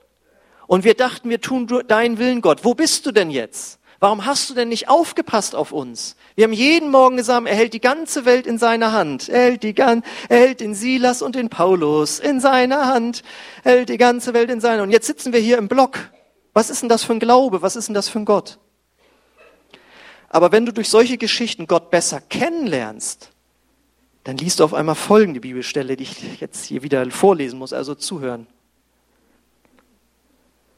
Und 0.66 0.85
wir 0.85 0.94
dachten, 0.94 1.28
wir 1.28 1.40
tun 1.40 1.66
deinen 1.88 2.18
Willen, 2.18 2.40
Gott. 2.40 2.64
Wo 2.64 2.74
bist 2.74 3.04
du 3.06 3.12
denn 3.12 3.30
jetzt? 3.30 3.78
Warum 4.02 4.26
hast 4.26 4.50
du 4.50 4.54
denn 4.54 4.68
nicht 4.68 4.88
aufgepasst 4.88 5.54
auf 5.54 5.70
uns? 5.70 6.16
Wir 6.35 6.44
haben 6.44 6.52
jeden 6.52 6.90
Morgen 6.90 7.16
gesagt, 7.16 7.46
er 7.46 7.54
hält 7.54 7.72
die 7.72 7.80
ganze 7.80 8.24
Welt 8.24 8.48
in 8.48 8.58
seiner 8.58 8.92
Hand. 8.92 9.28
Er 9.28 9.42
hält, 9.42 9.62
die, 9.62 9.76
er 9.76 10.02
hält 10.28 10.61
den 10.61 10.74
Silas 10.74 11.22
und 11.22 11.37
den 11.37 11.50
Paulus 11.50 12.18
in 12.18 12.40
seiner 12.40 12.87
Hand. 12.87 13.22
Er 13.62 13.72
hält 13.72 13.90
die 13.90 13.98
ganze 13.98 14.35
Welt 14.35 14.50
in 14.50 14.61
seiner. 14.61 14.82
Und 14.82 14.90
jetzt 14.90 15.06
sitzen 15.06 15.32
wir 15.32 15.40
hier 15.40 15.58
im 15.58 15.68
Block. 15.68 16.11
Was 16.52 16.68
ist 16.68 16.82
denn 16.82 16.88
das 16.88 17.04
für 17.04 17.12
ein 17.12 17.20
Glaube? 17.20 17.62
Was 17.62 17.76
ist 17.76 17.87
denn 17.88 17.94
das 17.94 18.08
für 18.08 18.18
ein 18.18 18.24
Gott? 18.24 18.58
Aber 20.30 20.50
wenn 20.50 20.64
du 20.66 20.72
durch 20.72 20.88
solche 20.88 21.18
Geschichten 21.18 21.66
Gott 21.66 21.90
besser 21.90 22.20
kennenlernst, 22.20 23.31
dann 24.24 24.37
liest 24.37 24.61
du 24.61 24.64
auf 24.64 24.74
einmal 24.74 24.94
folgende 24.94 25.40
Bibelstelle, 25.40 25.96
die 25.96 26.04
ich 26.04 26.40
jetzt 26.40 26.64
hier 26.64 26.82
wieder 26.82 27.11
vorlesen 27.11 27.58
muss, 27.58 27.72
also 27.72 27.94
zuhören. 27.94 28.46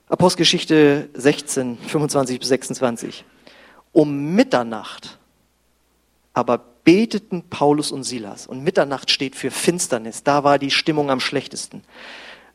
Apostelgeschichte 0.08 1.08
16, 1.14 1.78
25 1.78 2.38
bis 2.38 2.48
26. 2.48 3.24
Um 3.92 4.34
Mitternacht 4.34 5.18
aber 6.34 6.58
beteten 6.82 7.44
Paulus 7.48 7.92
und 7.92 8.02
Silas. 8.02 8.46
Und 8.46 8.62
Mitternacht 8.62 9.10
steht 9.10 9.36
für 9.36 9.50
Finsternis. 9.50 10.24
Da 10.24 10.44
war 10.44 10.58
die 10.58 10.72
Stimmung 10.72 11.10
am 11.10 11.20
schlechtesten. 11.20 11.82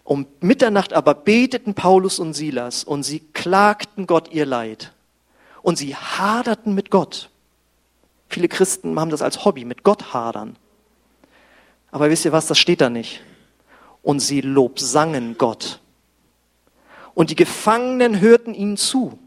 Um 0.04 0.28
Mitternacht 0.42 0.94
aber 0.94 1.16
beteten 1.16 1.74
Paulus 1.74 2.20
und 2.20 2.34
Silas 2.34 2.84
und 2.84 3.04
sie 3.04 3.20
klagten 3.20 4.06
Gott 4.06 4.32
ihr 4.32 4.46
Leid. 4.46 4.92
Und 5.62 5.78
sie 5.78 5.96
haderten 5.96 6.76
mit 6.76 6.92
Gott. 6.92 7.30
Viele 8.28 8.48
Christen 8.48 9.00
haben 9.00 9.10
das 9.10 9.22
als 9.22 9.46
Hobby, 9.46 9.66
mit 9.66 9.84
Gott 9.84 10.14
hadern. 10.14 10.56
Aber 11.92 12.10
wisst 12.10 12.26
ihr 12.26 12.32
was, 12.32 12.48
das 12.48 12.60
steht 12.60 12.82
da 12.82 12.90
nicht. 12.90 13.22
Und 14.02 14.20
sie 14.20 14.42
lobsangen 14.42 15.38
Gott. 15.38 15.82
Und 17.14 17.32
die 17.32 17.36
Gefangenen 17.36 18.20
hörten 18.20 18.54
ihnen 18.54 18.78
zu. 18.78 19.18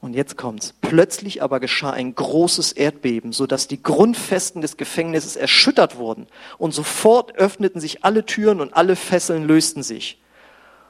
Und 0.00 0.14
jetzt 0.14 0.36
kommt's. 0.36 0.74
Plötzlich 0.80 1.42
aber 1.42 1.60
geschah 1.60 1.90
ein 1.90 2.14
großes 2.14 2.72
Erdbeben, 2.72 3.32
so 3.32 3.46
dass 3.46 3.68
die 3.68 3.82
Grundfesten 3.82 4.62
des 4.62 4.76
Gefängnisses 4.76 5.36
erschüttert 5.36 5.96
wurden. 5.96 6.26
Und 6.58 6.72
sofort 6.72 7.34
öffneten 7.36 7.80
sich 7.80 8.04
alle 8.04 8.24
Türen 8.24 8.60
und 8.60 8.74
alle 8.74 8.96
Fesseln 8.96 9.46
lösten 9.46 9.82
sich. 9.82 10.18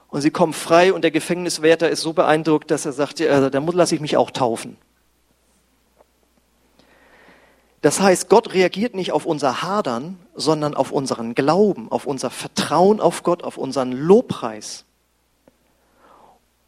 Und 0.08 0.22
sie 0.22 0.30
kommen 0.30 0.52
frei 0.52 0.92
und 0.92 1.02
der 1.02 1.10
Gefängniswärter 1.10 1.88
ist 1.90 2.00
so 2.00 2.12
beeindruckt, 2.12 2.70
dass 2.70 2.86
er 2.86 2.92
sagt, 2.92 3.20
äh, 3.20 3.50
da 3.50 3.58
lasse 3.58 3.94
ich 3.94 4.00
mich 4.00 4.16
auch 4.16 4.30
taufen. 4.30 4.76
Das 7.82 8.00
heißt, 8.00 8.28
Gott 8.28 8.52
reagiert 8.52 8.94
nicht 8.94 9.12
auf 9.12 9.24
unser 9.24 9.62
Hadern, 9.62 10.18
sondern 10.34 10.74
auf 10.74 10.92
unseren 10.92 11.34
Glauben, 11.34 11.90
auf 11.90 12.06
unser 12.06 12.30
Vertrauen 12.30 13.00
auf 13.00 13.22
Gott, 13.22 13.42
auf 13.42 13.56
unseren 13.56 13.92
Lobpreis. 13.92 14.84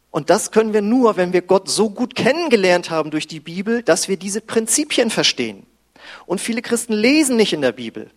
Und 0.09 0.29
das 0.29 0.51
können 0.51 0.73
wir 0.73 0.81
nur, 0.81 1.17
wenn 1.17 1.33
wir 1.33 1.41
Gott 1.41 1.69
so 1.69 1.89
gut 1.89 2.15
kennengelernt 2.15 2.89
haben 2.89 3.11
durch 3.11 3.27
die 3.27 3.39
Bibel, 3.39 3.83
dass 3.83 4.07
wir 4.07 4.17
diese 4.17 4.41
Prinzipien 4.41 5.09
verstehen. 5.09 5.65
Und 6.25 6.41
viele 6.41 6.61
Christen 6.61 6.93
lesen 6.93 7.35
nicht 7.35 7.53
in 7.53 7.61
der 7.61 7.71
Bibel. 7.71 8.09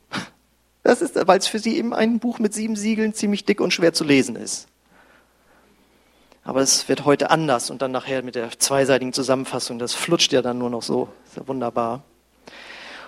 Das 0.82 1.02
ist, 1.02 1.16
weil 1.26 1.38
es 1.38 1.46
für 1.46 1.58
sie 1.58 1.76
eben 1.76 1.92
ein 1.92 2.18
Buch 2.18 2.38
mit 2.38 2.54
sieben 2.54 2.76
Siegeln 2.76 3.12
ziemlich 3.12 3.44
dick 3.44 3.60
und 3.60 3.72
schwer 3.72 3.92
zu 3.92 4.04
lesen 4.04 4.36
ist. 4.36 4.68
Aber 6.44 6.60
es 6.60 6.88
wird 6.88 7.04
heute 7.04 7.30
anders 7.30 7.70
und 7.70 7.82
dann 7.82 7.90
nachher 7.90 8.22
mit 8.22 8.36
der 8.36 8.56
zweiseitigen 8.58 9.12
Zusammenfassung, 9.12 9.78
das 9.80 9.94
flutscht 9.94 10.32
ja 10.32 10.42
dann 10.42 10.58
nur 10.58 10.70
noch 10.70 10.82
so. 10.82 11.08
Ist 11.26 11.36
ja 11.36 11.48
wunderbar. 11.48 12.04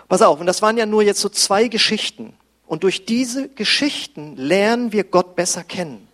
Pass 0.09 0.23
auf, 0.23 0.41
und 0.41 0.47
das 0.47 0.63
waren 0.63 0.79
ja 0.79 0.87
nur 0.87 1.03
jetzt 1.03 1.21
so 1.21 1.29
zwei 1.29 1.69
Geschichten. 1.69 2.35
Und 2.67 2.83
durch 2.83 3.05
diese 3.07 3.49
Geschichten 3.49 4.37
lernen 4.37 4.93
wir 4.93 5.05
Gott 5.05 5.37
besser 5.37 5.65
kennen. 5.65 6.07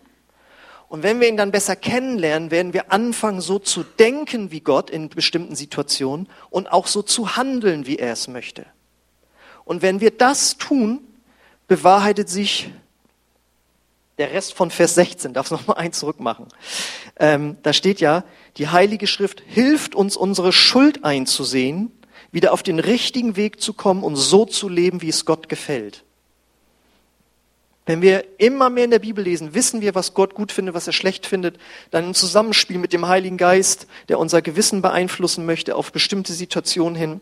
Und 0.87 1.03
wenn 1.03 1.19
wir 1.19 1.27
ihn 1.27 1.37
dann 1.37 1.51
besser 1.51 1.75
kennenlernen, 1.75 2.51
werden 2.51 2.73
wir 2.73 2.91
anfangen, 2.91 3.41
so 3.41 3.59
zu 3.59 3.83
denken 3.83 4.51
wie 4.51 4.61
Gott 4.61 4.89
in 4.89 5.09
bestimmten 5.09 5.55
Situationen 5.55 6.29
und 6.49 6.71
auch 6.71 6.87
so 6.87 7.01
zu 7.01 7.35
handeln, 7.35 7.87
wie 7.87 7.97
er 7.97 8.13
es 8.13 8.27
möchte. 8.27 8.65
Und 9.65 9.81
wenn 9.81 9.99
wir 9.99 10.11
das 10.11 10.57
tun, 10.57 11.01
bewahrheitet 11.67 12.29
sich 12.29 12.69
der 14.17 14.31
Rest 14.31 14.53
von 14.53 14.71
Vers 14.71 14.95
16. 14.95 15.33
Darf 15.33 15.51
noch 15.51 15.67
mal 15.67 15.73
eins 15.73 15.99
zurückmachen. 15.99 16.47
Ähm, 17.17 17.57
da 17.63 17.73
steht 17.73 17.99
ja, 17.99 18.23
die 18.57 18.69
Heilige 18.69 19.07
Schrift 19.07 19.41
hilft 19.45 19.95
uns, 19.95 20.15
unsere 20.15 20.53
Schuld 20.53 21.03
einzusehen, 21.03 21.91
wieder 22.31 22.53
auf 22.53 22.63
den 22.63 22.79
richtigen 22.79 23.35
Weg 23.35 23.61
zu 23.61 23.73
kommen 23.73 24.03
und 24.03 24.15
so 24.15 24.45
zu 24.45 24.69
leben, 24.69 25.01
wie 25.01 25.09
es 25.09 25.25
Gott 25.25 25.49
gefällt. 25.49 26.03
Wenn 27.85 28.01
wir 28.01 28.25
immer 28.39 28.71
mehr 28.71 28.85
in 28.85 28.91
der 28.91 28.99
Bibel 28.99 29.23
lesen, 29.23 29.53
wissen 29.53 29.79
wir, 29.81 29.93
was 29.93 30.15
Gott 30.15 30.33
gut 30.33 30.51
findet, 30.51 30.73
was 30.73 30.87
er 30.87 30.93
schlecht 30.93 31.27
findet, 31.27 31.57
dann 31.91 32.05
im 32.05 32.13
Zusammenspiel 32.15 32.79
mit 32.79 32.93
dem 32.93 33.07
Heiligen 33.07 33.37
Geist, 33.37 33.85
der 34.09 34.17
unser 34.17 34.41
Gewissen 34.41 34.81
beeinflussen 34.81 35.45
möchte 35.45 35.75
auf 35.75 35.91
bestimmte 35.91 36.33
Situationen 36.33 36.95
hin. 36.95 37.21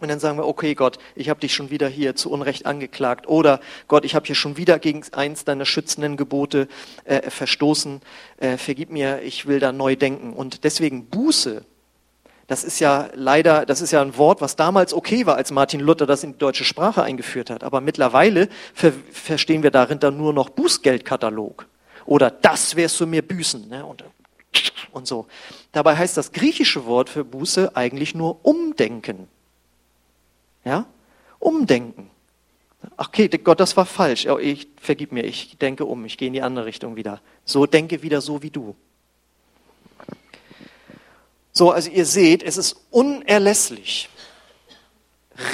Und 0.00 0.08
dann 0.08 0.18
sagen 0.18 0.38
wir, 0.38 0.46
okay 0.46 0.74
Gott, 0.74 0.98
ich 1.14 1.28
habe 1.28 1.40
dich 1.40 1.54
schon 1.54 1.70
wieder 1.70 1.86
hier 1.86 2.16
zu 2.16 2.30
Unrecht 2.30 2.66
angeklagt. 2.66 3.28
Oder 3.28 3.60
Gott, 3.86 4.04
ich 4.04 4.14
habe 4.14 4.26
hier 4.26 4.34
schon 4.34 4.56
wieder 4.56 4.78
gegen 4.78 5.04
eins 5.12 5.44
deiner 5.44 5.66
schützenden 5.66 6.16
Gebote 6.16 6.68
äh, 7.04 7.30
verstoßen. 7.30 8.00
Äh, 8.38 8.56
vergib 8.56 8.90
mir, 8.90 9.22
ich 9.22 9.46
will 9.46 9.60
da 9.60 9.72
neu 9.72 9.96
denken. 9.96 10.32
Und 10.32 10.64
deswegen 10.64 11.04
Buße 11.06 11.64
das 12.50 12.64
ist 12.64 12.80
ja 12.80 13.08
leider, 13.14 13.64
das 13.64 13.80
ist 13.80 13.92
ja 13.92 14.02
ein 14.02 14.16
Wort, 14.16 14.40
was 14.40 14.56
damals 14.56 14.92
okay 14.92 15.24
war, 15.24 15.36
als 15.36 15.52
Martin 15.52 15.78
Luther 15.78 16.04
das 16.04 16.24
in 16.24 16.32
die 16.32 16.38
deutsche 16.38 16.64
Sprache 16.64 17.00
eingeführt 17.00 17.48
hat. 17.48 17.62
Aber 17.62 17.80
mittlerweile 17.80 18.48
ver 18.74 18.92
verstehen 19.12 19.62
wir 19.62 19.70
darin 19.70 20.00
dann 20.00 20.16
nur 20.16 20.32
noch 20.32 20.48
Bußgeldkatalog. 20.48 21.68
Oder 22.06 22.28
das 22.32 22.74
wirst 22.74 22.98
du 22.98 23.06
mir 23.06 23.22
büßen. 23.22 23.68
Ne? 23.68 23.86
Und, 23.86 24.02
und 24.90 25.06
so. 25.06 25.28
Dabei 25.70 25.94
heißt 25.94 26.16
das 26.16 26.32
griechische 26.32 26.86
Wort 26.86 27.08
für 27.08 27.24
Buße 27.24 27.76
eigentlich 27.76 28.16
nur 28.16 28.44
umdenken. 28.44 29.28
Ja? 30.64 30.86
Umdenken. 31.38 32.10
Okay, 32.96 33.28
Gott, 33.28 33.60
das 33.60 33.76
war 33.76 33.86
falsch. 33.86 34.26
Ich 34.40 34.66
vergib 34.80 35.12
mir, 35.12 35.22
ich 35.22 35.56
denke 35.58 35.84
um, 35.84 36.04
ich 36.04 36.18
gehe 36.18 36.26
in 36.26 36.32
die 36.32 36.42
andere 36.42 36.66
Richtung 36.66 36.96
wieder. 36.96 37.20
So 37.44 37.66
denke 37.66 38.02
wieder 38.02 38.20
so 38.20 38.42
wie 38.42 38.50
du. 38.50 38.74
So, 41.52 41.70
also 41.70 41.90
ihr 41.90 42.06
seht, 42.06 42.42
es 42.42 42.56
ist 42.56 42.76
unerlässlich, 42.90 44.08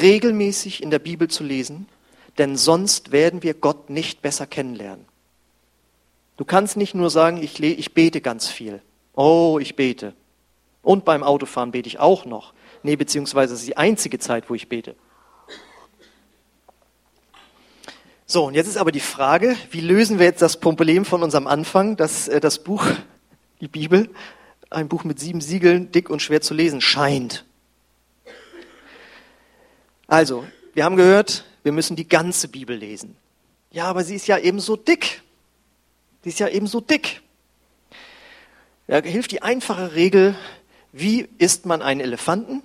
regelmäßig 0.02 0.82
in 0.82 0.90
der 0.90 0.98
Bibel 0.98 1.28
zu 1.28 1.42
lesen, 1.42 1.88
denn 2.38 2.56
sonst 2.56 3.12
werden 3.12 3.42
wir 3.42 3.54
Gott 3.54 3.88
nicht 3.88 4.22
besser 4.22 4.46
kennenlernen. 4.46 5.06
Du 6.36 6.44
kannst 6.44 6.76
nicht 6.76 6.94
nur 6.94 7.10
sagen, 7.10 7.42
ich, 7.42 7.62
ich 7.62 7.94
bete 7.94 8.20
ganz 8.20 8.48
viel. 8.48 8.82
Oh, 9.14 9.58
ich 9.60 9.74
bete. 9.74 10.12
Und 10.82 11.04
beim 11.04 11.22
Autofahren 11.22 11.72
bete 11.72 11.88
ich 11.88 11.98
auch 11.98 12.26
noch. 12.26 12.52
Nee, 12.82 12.96
beziehungsweise 12.96 13.54
es 13.54 13.60
ist 13.60 13.68
die 13.68 13.78
einzige 13.78 14.18
Zeit, 14.18 14.50
wo 14.50 14.54
ich 14.54 14.68
bete. 14.68 14.94
So, 18.26 18.44
und 18.46 18.54
jetzt 18.54 18.66
ist 18.66 18.76
aber 18.76 18.92
die 18.92 19.00
Frage, 19.00 19.56
wie 19.70 19.80
lösen 19.80 20.18
wir 20.18 20.26
jetzt 20.26 20.42
das 20.42 20.58
Problem 20.58 21.04
von 21.04 21.22
unserem 21.22 21.46
Anfang, 21.46 21.96
dass 21.96 22.28
äh, 22.28 22.40
das 22.40 22.58
Buch, 22.58 22.84
die 23.60 23.68
Bibel, 23.68 24.10
ein 24.70 24.88
Buch 24.88 25.04
mit 25.04 25.20
sieben 25.20 25.40
Siegeln, 25.40 25.92
dick 25.92 26.10
und 26.10 26.20
schwer 26.20 26.40
zu 26.40 26.54
lesen 26.54 26.80
scheint. 26.80 27.44
Also, 30.06 30.46
wir 30.74 30.84
haben 30.84 30.96
gehört, 30.96 31.44
wir 31.62 31.72
müssen 31.72 31.96
die 31.96 32.08
ganze 32.08 32.48
Bibel 32.48 32.76
lesen. 32.76 33.16
Ja, 33.70 33.86
aber 33.86 34.04
sie 34.04 34.14
ist 34.14 34.26
ja 34.26 34.38
eben 34.38 34.60
so 34.60 34.76
dick. 34.76 35.22
Sie 36.22 36.30
ist 36.30 36.38
ja 36.38 36.48
eben 36.48 36.66
so 36.66 36.80
dick. 36.80 37.22
Da 38.86 39.00
hilft 39.00 39.32
die 39.32 39.42
einfache 39.42 39.94
Regel, 39.94 40.36
wie 40.92 41.28
isst 41.38 41.66
man 41.66 41.82
einen 41.82 42.00
Elefanten? 42.00 42.62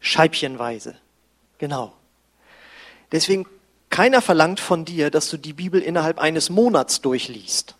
Scheibchenweise. 0.00 0.96
Genau. 1.58 1.92
Deswegen, 3.12 3.46
keiner 3.88 4.22
verlangt 4.22 4.60
von 4.60 4.84
dir, 4.84 5.10
dass 5.10 5.30
du 5.30 5.36
die 5.36 5.52
Bibel 5.52 5.80
innerhalb 5.80 6.18
eines 6.18 6.48
Monats 6.48 7.00
durchliest. 7.00 7.74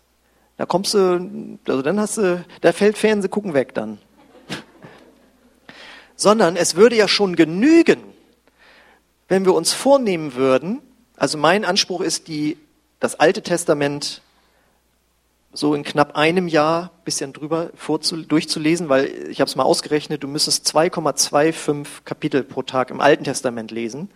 Da 0.61 0.67
kommst 0.67 0.93
du, 0.93 1.57
also 1.67 1.81
dann 1.81 1.99
hast 1.99 2.19
du, 2.19 2.45
da 2.61 2.71
fällt 2.71 2.95
Fernseh 2.95 3.29
gucken 3.29 3.55
weg 3.55 3.73
dann. 3.73 3.97
Sondern 6.15 6.55
es 6.55 6.75
würde 6.75 6.95
ja 6.95 7.07
schon 7.07 7.35
genügen, 7.35 8.03
wenn 9.27 9.43
wir 9.43 9.55
uns 9.55 9.73
vornehmen 9.73 10.35
würden, 10.35 10.79
also 11.17 11.39
mein 11.39 11.65
Anspruch 11.65 12.01
ist, 12.01 12.27
die, 12.27 12.59
das 12.99 13.19
Alte 13.19 13.41
Testament 13.41 14.21
so 15.51 15.73
in 15.73 15.81
knapp 15.81 16.15
einem 16.15 16.47
Jahr 16.47 16.91
bisschen 17.05 17.33
drüber 17.33 17.71
vorzu, 17.73 18.17
durchzulesen, 18.17 18.87
weil 18.87 19.05
ich 19.31 19.41
habe 19.41 19.49
es 19.49 19.55
mal 19.55 19.63
ausgerechnet, 19.63 20.21
du 20.21 20.27
müsstest 20.27 20.67
2,25 20.67 21.87
Kapitel 22.05 22.43
pro 22.43 22.61
Tag 22.61 22.91
im 22.91 23.01
Alten 23.01 23.23
Testament 23.23 23.71
lesen 23.71 24.11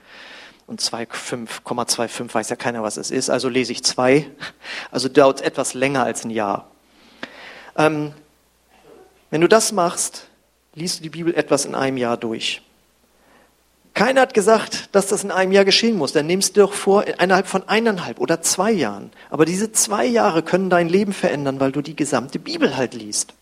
und 0.68 0.82
2,5,25 0.82 2.34
weiß 2.34 2.50
ja 2.50 2.56
keiner, 2.56 2.82
was 2.82 2.98
es 2.98 3.12
ist, 3.12 3.30
also 3.30 3.50
lese 3.50 3.72
ich 3.72 3.84
zwei. 3.84 4.28
Also 4.92 5.10
dauert 5.10 5.42
es 5.42 5.46
etwas 5.46 5.74
länger 5.74 6.04
als 6.04 6.26
ein 6.26 6.32
Jahr. 6.32 6.72
Ähm, 7.78 8.14
wenn 9.30 9.42
du 9.42 9.48
das 9.48 9.72
machst, 9.72 10.28
liest 10.74 11.00
du 11.00 11.04
die 11.04 11.10
Bibel 11.10 11.36
etwas 11.36 11.66
in 11.66 11.76
einem 11.76 11.98
Jahr 11.98 12.18
durch. 12.18 12.62
Keiner 13.94 14.22
hat 14.22 14.34
gesagt, 14.34 14.90
dass 14.94 15.08
das 15.08 15.24
in 15.24 15.32
einem 15.32 15.54
Jahr 15.54 15.64
geschehen 15.64 15.98
muss. 15.98 16.12
Dann 16.12 16.28
nimmst 16.28 16.58
du 16.58 16.62
doch 16.62 16.74
vor, 16.74 17.08
innerhalb 17.08 17.48
von 17.48 17.68
eineinhalb 17.68 18.20
oder 18.20 18.42
zwei 18.42 18.72
Jahren. 18.72 19.12
Aber 19.30 19.46
diese 19.46 19.72
zwei 19.72 20.06
Jahre 20.06 20.44
können 20.44 20.70
dein 20.70 20.90
Leben 20.90 21.14
verändern, 21.14 21.62
weil 21.62 21.72
du 21.72 21.82
die 21.82 21.96
gesamte 21.96 22.38
Bibel 22.38 22.76
halt 22.76 22.94
liest. 22.94 23.34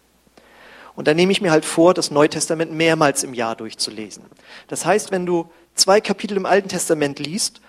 Und 0.96 1.08
dann 1.08 1.16
nehme 1.16 1.32
ich 1.32 1.42
mir 1.42 1.50
halt 1.50 1.66
vor, 1.66 1.96
das 1.96 2.12
Neue 2.12 2.30
Testament 2.30 2.72
mehrmals 2.72 3.24
im 3.24 3.34
Jahr 3.34 3.56
durchzulesen. 3.56 4.26
Das 4.68 4.86
heißt, 4.86 5.10
wenn 5.10 5.26
du 5.26 5.50
zwei 5.76 6.02
Kapitel 6.02 6.38
im 6.38 6.46
Alten 6.46 6.70
Testament 6.70 7.20
liest 7.20 7.62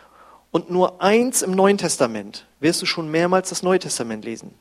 und 0.50 0.70
nur 0.70 1.02
eins 1.02 1.42
im 1.42 1.52
Neuen 1.52 1.78
Testament, 1.78 2.46
wirst 2.60 2.80
du 2.82 2.86
schon 2.86 3.10
mehrmals 3.10 3.48
das 3.48 3.62
Neue 3.62 3.78
Testament 3.78 4.24
lesen. 4.24 4.54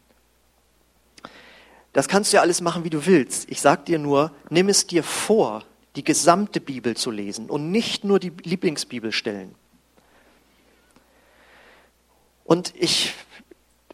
Das 1.93 2.07
kannst 2.07 2.33
du 2.33 2.37
ja 2.37 2.41
alles 2.41 2.61
machen, 2.61 2.83
wie 2.83 2.89
du 2.89 3.05
willst. 3.05 3.49
Ich 3.49 3.61
sag 3.61 3.85
dir 3.85 3.99
nur, 3.99 4.31
nimm 4.49 4.69
es 4.69 4.87
dir 4.87 5.03
vor, 5.03 5.63
die 5.95 6.03
gesamte 6.03 6.59
Bibel 6.59 6.97
zu 6.97 7.11
lesen 7.11 7.49
und 7.49 7.71
nicht 7.71 8.03
nur 8.03 8.19
die 8.19 8.31
Lieblingsbibelstellen. 8.41 9.53
Und 12.43 12.73
ich, 12.75 13.13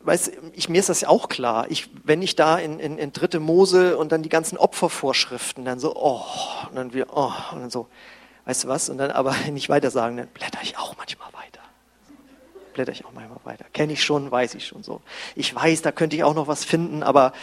weiß, 0.02 0.32
ich, 0.54 0.70
mir 0.70 0.80
ist 0.80 0.90
das 0.90 1.02
ja 1.02 1.10
auch 1.10 1.28
klar. 1.30 1.70
Ich, 1.70 1.90
wenn 2.04 2.22
ich 2.22 2.36
da 2.36 2.58
in, 2.58 2.80
in, 2.80 2.98
in 2.98 3.12
dritte 3.12 3.40
Mose 3.40 3.98
und 3.98 4.12
dann 4.12 4.24
die 4.24 4.30
ganzen 4.30 4.58
Opfervorschriften, 4.58 5.66
dann 5.66 5.80
so, 5.80 5.96
oh, 5.96 6.24
und 6.70 6.76
dann 6.76 6.94
wir, 6.94 7.08
oh, 7.12 7.34
und 7.52 7.60
dann 7.60 7.70
so, 7.70 7.88
weißt 8.46 8.64
du 8.64 8.68
was? 8.68 8.90
Und 8.90 8.98
dann 8.98 9.12
aber 9.12 9.36
nicht 9.52 9.70
weiter 9.70 9.92
sagen, 9.92 10.18
dann 10.18 10.28
blätter 10.28 10.60
ich 10.62 10.78
auch 10.78 10.96
manchmal 10.98 11.28
weiter. 11.34 11.62
Blätter 12.74 12.92
ich 12.92 13.06
auch 13.06 13.12
manchmal 13.14 13.40
weiter. 13.44 13.66
Kenne 13.74 13.94
ich 13.94 14.04
schon, 14.04 14.32
weiß 14.32 14.56
ich 14.56 14.68
schon 14.68 14.84
so. 14.84 15.02
Ich 15.36 15.54
weiß, 15.54 15.82
da 15.82 15.92
könnte 15.92 16.16
ich 16.16 16.24
auch 16.24 16.36
noch 16.36 16.48
was 16.48 16.64
finden, 16.64 17.04
aber 17.04 17.34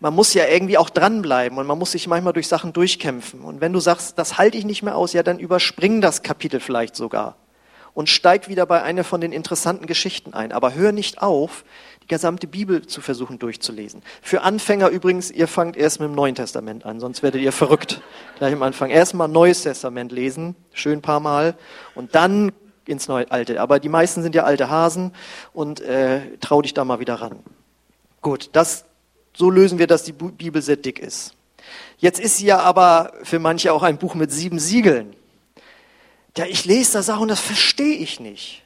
man 0.00 0.14
muss 0.14 0.34
ja 0.34 0.46
irgendwie 0.46 0.78
auch 0.78 0.90
dranbleiben 0.90 1.56
und 1.58 1.66
man 1.66 1.78
muss 1.78 1.92
sich 1.92 2.06
manchmal 2.06 2.32
durch 2.32 2.48
Sachen 2.48 2.72
durchkämpfen. 2.72 3.40
Und 3.40 3.60
wenn 3.60 3.72
du 3.72 3.80
sagst, 3.80 4.18
das 4.18 4.38
halte 4.38 4.58
ich 4.58 4.64
nicht 4.64 4.82
mehr 4.82 4.96
aus, 4.96 5.12
ja, 5.12 5.22
dann 5.22 5.38
überspring 5.38 6.00
das 6.00 6.22
Kapitel 6.22 6.60
vielleicht 6.60 6.96
sogar 6.96 7.36
und 7.96 8.10
steig 8.10 8.48
wieder 8.48 8.66
bei 8.66 8.82
einer 8.82 9.04
von 9.04 9.22
den 9.22 9.32
interessanten 9.32 9.86
Geschichten 9.86 10.34
ein. 10.34 10.52
Aber 10.52 10.74
hör 10.74 10.92
nicht 10.92 11.22
auf, 11.22 11.64
die 12.06 12.14
gesamte 12.14 12.46
Bibel 12.46 12.86
zu 12.86 13.00
versuchen 13.00 13.40
durchzulesen. 13.40 14.00
Für 14.22 14.42
Anfänger 14.42 14.90
übrigens, 14.90 15.30
ihr 15.32 15.48
fangt 15.48 15.76
erst 15.76 15.98
mit 15.98 16.08
dem 16.08 16.14
Neuen 16.14 16.36
Testament 16.36 16.86
an, 16.86 17.00
sonst 17.00 17.24
werdet 17.24 17.42
ihr 17.42 17.50
verrückt. 17.50 18.00
Gleich 18.38 18.52
am 18.52 18.62
Anfang 18.62 18.90
erstmal 18.90 19.26
Neues 19.26 19.62
Testament 19.62 20.12
lesen, 20.12 20.54
schön 20.72 21.02
paar 21.02 21.20
Mal, 21.20 21.56
und 21.96 22.14
dann 22.14 22.52
ins 22.86 23.08
Neue 23.08 23.28
Alte. 23.32 23.60
Aber 23.60 23.80
die 23.80 23.88
meisten 23.88 24.22
sind 24.22 24.36
ja 24.36 24.44
alte 24.44 24.70
Hasen 24.70 25.12
und 25.52 25.80
äh, 25.80 26.20
trau 26.40 26.62
dich 26.62 26.74
da 26.74 26.84
mal 26.84 27.00
wieder 27.00 27.16
ran. 27.16 27.40
Gut, 28.22 28.50
das, 28.52 28.84
so 29.34 29.50
lösen 29.50 29.80
wir, 29.80 29.88
dass 29.88 30.04
die 30.04 30.12
Bibel 30.12 30.62
sehr 30.62 30.76
dick 30.76 31.00
ist. 31.00 31.34
Jetzt 31.98 32.20
ist 32.20 32.36
sie 32.36 32.46
ja 32.46 32.60
aber 32.60 33.12
für 33.24 33.40
manche 33.40 33.72
auch 33.72 33.82
ein 33.82 33.98
Buch 33.98 34.14
mit 34.14 34.30
sieben 34.30 34.60
Siegeln 34.60 35.16
ja, 36.36 36.44
ich 36.44 36.64
lese 36.64 36.94
das 36.94 37.08
auch 37.08 37.20
und 37.20 37.28
das 37.28 37.40
verstehe 37.40 37.96
ich 37.96 38.20
nicht. 38.20 38.62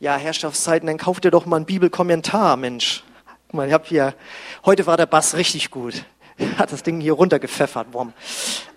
Ja, 0.00 0.16
Herrschaftszeiten, 0.16 0.86
dann 0.86 0.96
kauft 0.96 1.24
ihr 1.24 1.30
doch 1.30 1.44
mal 1.44 1.56
einen 1.56 1.64
Bibelkommentar, 1.64 2.56
Mensch. 2.56 3.02
Guck 3.48 3.54
mal, 3.54 3.66
ich 3.66 3.72
hab 3.72 3.86
hier, 3.86 4.14
heute 4.64 4.86
war 4.86 4.96
der 4.96 5.06
Bass 5.06 5.34
richtig 5.36 5.70
gut. 5.70 6.04
Hat 6.56 6.72
das 6.72 6.84
Ding 6.84 7.00
hier 7.00 7.14
runtergepfeffert, 7.14 7.92
Wom. 7.92 8.12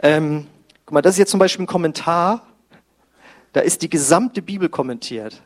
Ähm, 0.01 0.47
guck 0.85 0.93
mal, 0.93 1.01
das 1.01 1.13
ist 1.15 1.19
jetzt 1.19 1.31
zum 1.31 1.39
Beispiel 1.39 1.63
ein 1.63 1.67
Kommentar. 1.67 2.41
Da 3.53 3.59
ist 3.59 3.83
die 3.83 3.89
gesamte 3.89 4.41
Bibel 4.41 4.67
kommentiert. 4.67 5.41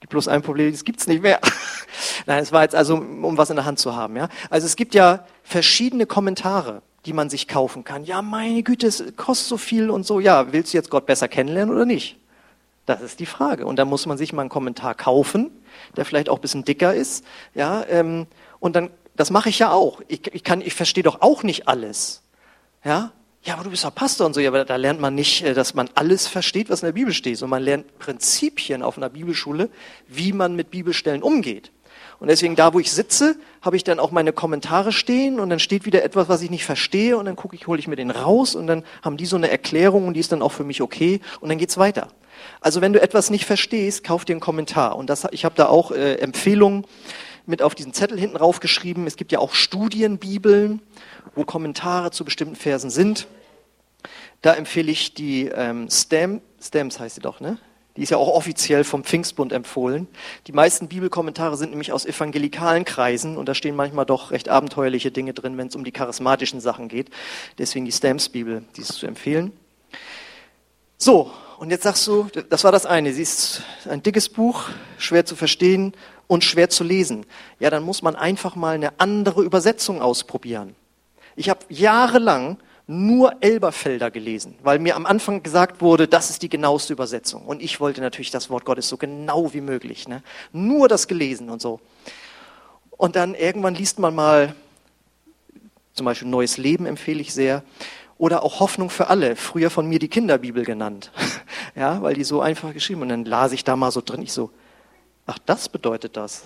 Gibt 0.00 0.12
bloß 0.12 0.28
ein 0.28 0.40
Problem, 0.40 0.72
das 0.72 0.84
gibt's 0.84 1.06
nicht 1.06 1.22
mehr. 1.22 1.40
Nein, 2.26 2.42
es 2.42 2.50
war 2.50 2.62
jetzt 2.62 2.74
also, 2.74 2.94
um 2.94 3.36
was 3.36 3.50
in 3.50 3.56
der 3.56 3.66
Hand 3.66 3.78
zu 3.78 3.94
haben, 3.94 4.16
ja. 4.16 4.28
Also 4.48 4.66
es 4.66 4.76
gibt 4.76 4.94
ja 4.94 5.26
verschiedene 5.42 6.06
Kommentare 6.06 6.82
die 7.04 7.12
man 7.12 7.30
sich 7.30 7.48
kaufen 7.48 7.84
kann. 7.84 8.04
Ja, 8.04 8.22
meine 8.22 8.62
Güte, 8.62 8.86
es 8.86 9.02
kostet 9.16 9.48
so 9.48 9.56
viel 9.56 9.90
und 9.90 10.06
so. 10.06 10.20
Ja, 10.20 10.52
willst 10.52 10.72
du 10.72 10.78
jetzt 10.78 10.90
Gott 10.90 11.06
besser 11.06 11.28
kennenlernen 11.28 11.74
oder 11.74 11.84
nicht? 11.84 12.16
Das 12.86 13.00
ist 13.00 13.20
die 13.20 13.26
Frage. 13.26 13.66
Und 13.66 13.76
da 13.76 13.84
muss 13.84 14.06
man 14.06 14.18
sich 14.18 14.32
mal 14.32 14.42
einen 14.42 14.50
Kommentar 14.50 14.94
kaufen, 14.94 15.50
der 15.96 16.04
vielleicht 16.04 16.28
auch 16.28 16.38
ein 16.38 16.40
bisschen 16.40 16.64
dicker 16.64 16.94
ist. 16.94 17.24
Ja, 17.54 17.84
ähm, 17.88 18.26
und 18.58 18.74
dann, 18.74 18.90
das 19.14 19.30
mache 19.30 19.48
ich 19.48 19.58
ja 19.58 19.70
auch. 19.70 20.00
Ich, 20.08 20.34
ich 20.34 20.42
kann, 20.42 20.60
ich 20.60 20.74
verstehe 20.74 21.04
doch 21.04 21.20
auch 21.20 21.42
nicht 21.42 21.68
alles. 21.68 22.22
Ja, 22.84 23.12
ja, 23.44 23.54
aber 23.54 23.64
du 23.64 23.70
bist 23.70 23.84
doch 23.84 23.94
Pastor 23.94 24.26
und 24.26 24.34
so. 24.34 24.40
Ja, 24.40 24.50
aber 24.50 24.64
da 24.64 24.76
lernt 24.76 25.00
man 25.00 25.14
nicht, 25.14 25.42
äh, 25.42 25.54
dass 25.54 25.74
man 25.74 25.90
alles 25.94 26.26
versteht, 26.26 26.70
was 26.70 26.82
in 26.82 26.86
der 26.86 26.92
Bibel 26.92 27.12
steht, 27.12 27.38
sondern 27.38 27.58
man 27.58 27.62
lernt 27.64 27.98
Prinzipien 27.98 28.82
auf 28.82 28.96
einer 28.96 29.08
Bibelschule, 29.08 29.68
wie 30.08 30.32
man 30.32 30.54
mit 30.56 30.70
Bibelstellen 30.70 31.22
umgeht. 31.22 31.72
Und 32.20 32.28
deswegen 32.28 32.54
da, 32.54 32.72
wo 32.72 32.78
ich 32.78 32.92
sitze, 32.92 33.36
habe 33.62 33.76
ich 33.76 33.82
dann 33.82 33.98
auch 33.98 34.12
meine 34.12 34.32
Kommentare 34.32 34.92
stehen 34.92 35.40
und 35.40 35.50
dann 35.50 35.58
steht 35.58 35.86
wieder 35.86 36.04
etwas, 36.04 36.28
was 36.28 36.40
ich 36.40 36.50
nicht 36.50 36.64
verstehe 36.64 37.16
und 37.16 37.24
dann 37.24 37.34
gucke 37.34 37.56
ich, 37.56 37.66
hole 37.66 37.80
ich 37.80 37.88
mir 37.88 37.96
den 37.96 38.12
raus 38.12 38.54
und 38.54 38.68
dann 38.68 38.84
haben 39.02 39.16
die 39.16 39.26
so 39.26 39.34
eine 39.34 39.50
Erklärung 39.50 40.06
und 40.06 40.14
die 40.14 40.20
ist 40.20 40.30
dann 40.30 40.40
auch 40.40 40.52
für 40.52 40.62
mich 40.62 40.82
okay 40.82 41.20
und 41.40 41.48
dann 41.48 41.58
geht's 41.58 41.78
weiter. 41.78 42.08
Also 42.60 42.80
wenn 42.80 42.92
du 42.92 43.00
etwas 43.00 43.30
nicht 43.30 43.44
verstehst, 43.44 44.04
kauf 44.04 44.24
dir 44.24 44.34
einen 44.34 44.40
Kommentar. 44.40 44.96
Und 44.96 45.10
das, 45.10 45.26
ich 45.30 45.44
habe 45.44 45.54
da 45.54 45.66
auch 45.66 45.90
äh, 45.90 46.14
Empfehlungen 46.14 46.86
mit 47.46 47.62
auf 47.62 47.74
diesen 47.74 47.92
Zettel 47.92 48.18
hinten 48.18 48.36
raufgeschrieben. 48.36 49.06
Es 49.06 49.16
gibt 49.16 49.32
ja 49.32 49.38
auch 49.38 49.54
Studienbibeln, 49.54 50.80
wo 51.34 51.44
Kommentare 51.44 52.10
zu 52.10 52.24
bestimmten 52.24 52.56
Versen 52.56 52.90
sind. 52.90 53.26
Da 54.42 54.54
empfehle 54.54 54.90
ich 54.90 55.14
die 55.14 55.46
ähm, 55.46 55.88
Stam, 55.90 56.40
Stamps 56.60 56.98
heißt 56.98 57.16
sie 57.16 57.20
doch, 57.20 57.40
ne? 57.40 57.58
Die 57.96 58.02
ist 58.02 58.10
ja 58.10 58.16
auch 58.16 58.28
offiziell 58.28 58.84
vom 58.84 59.04
Pfingstbund 59.04 59.52
empfohlen. 59.52 60.08
Die 60.46 60.52
meisten 60.52 60.88
Bibelkommentare 60.88 61.58
sind 61.58 61.70
nämlich 61.70 61.92
aus 61.92 62.06
evangelikalen 62.06 62.86
Kreisen 62.86 63.36
und 63.36 63.50
da 63.50 63.54
stehen 63.54 63.76
manchmal 63.76 64.06
doch 64.06 64.30
recht 64.30 64.48
abenteuerliche 64.48 65.10
Dinge 65.10 65.34
drin, 65.34 65.58
wenn 65.58 65.66
es 65.66 65.76
um 65.76 65.84
die 65.84 65.92
charismatischen 65.92 66.60
Sachen 66.60 66.88
geht. 66.88 67.10
Deswegen 67.58 67.84
die 67.84 67.92
Stamps-Bibel, 67.92 68.64
die 68.76 68.80
ist 68.80 68.94
zu 68.94 69.06
empfehlen. 69.06 69.52
So, 71.04 71.32
und 71.58 71.70
jetzt 71.70 71.82
sagst 71.82 72.06
du, 72.06 72.28
das 72.48 72.62
war 72.62 72.70
das 72.70 72.86
eine. 72.86 73.12
Sie 73.12 73.22
ist 73.22 73.62
ein 73.88 74.04
dickes 74.04 74.28
Buch, 74.28 74.68
schwer 74.98 75.26
zu 75.26 75.34
verstehen 75.34 75.94
und 76.28 76.44
schwer 76.44 76.70
zu 76.70 76.84
lesen. 76.84 77.26
Ja, 77.58 77.70
dann 77.70 77.82
muss 77.82 78.02
man 78.02 78.14
einfach 78.14 78.54
mal 78.54 78.76
eine 78.76 79.00
andere 79.00 79.42
Übersetzung 79.42 80.00
ausprobieren. 80.00 80.76
Ich 81.34 81.50
habe 81.50 81.58
jahrelang 81.68 82.56
nur 82.86 83.34
Elberfelder 83.40 84.12
gelesen, 84.12 84.54
weil 84.62 84.78
mir 84.78 84.94
am 84.94 85.04
Anfang 85.04 85.42
gesagt 85.42 85.80
wurde, 85.80 86.06
das 86.06 86.30
ist 86.30 86.42
die 86.42 86.48
genaueste 86.48 86.92
Übersetzung. 86.92 87.46
Und 87.46 87.62
ich 87.62 87.80
wollte 87.80 88.00
natürlich 88.00 88.30
das 88.30 88.48
Wort 88.48 88.64
Gottes 88.64 88.88
so 88.88 88.96
genau 88.96 89.52
wie 89.52 89.60
möglich. 89.60 90.06
Ne? 90.06 90.22
Nur 90.52 90.86
das 90.86 91.08
gelesen 91.08 91.50
und 91.50 91.60
so. 91.60 91.80
Und 92.92 93.16
dann 93.16 93.34
irgendwann 93.34 93.74
liest 93.74 93.98
man 93.98 94.14
mal, 94.14 94.54
zum 95.94 96.06
Beispiel 96.06 96.28
Neues 96.28 96.58
Leben 96.58 96.86
empfehle 96.86 97.20
ich 97.20 97.34
sehr, 97.34 97.64
oder 98.22 98.44
auch 98.44 98.60
Hoffnung 98.60 98.88
für 98.88 99.08
alle, 99.08 99.34
früher 99.34 99.68
von 99.68 99.88
mir 99.88 99.98
die 99.98 100.06
Kinderbibel 100.06 100.64
genannt. 100.64 101.10
ja, 101.74 102.02
weil 102.02 102.14
die 102.14 102.22
so 102.22 102.40
einfach 102.40 102.72
geschrieben. 102.72 103.02
Und 103.02 103.08
dann 103.08 103.24
las 103.24 103.50
ich 103.50 103.64
da 103.64 103.74
mal 103.74 103.90
so 103.90 104.00
drin, 104.00 104.22
ich 104.22 104.32
so, 104.32 104.52
ach, 105.26 105.40
das 105.44 105.68
bedeutet 105.68 106.16
das. 106.16 106.44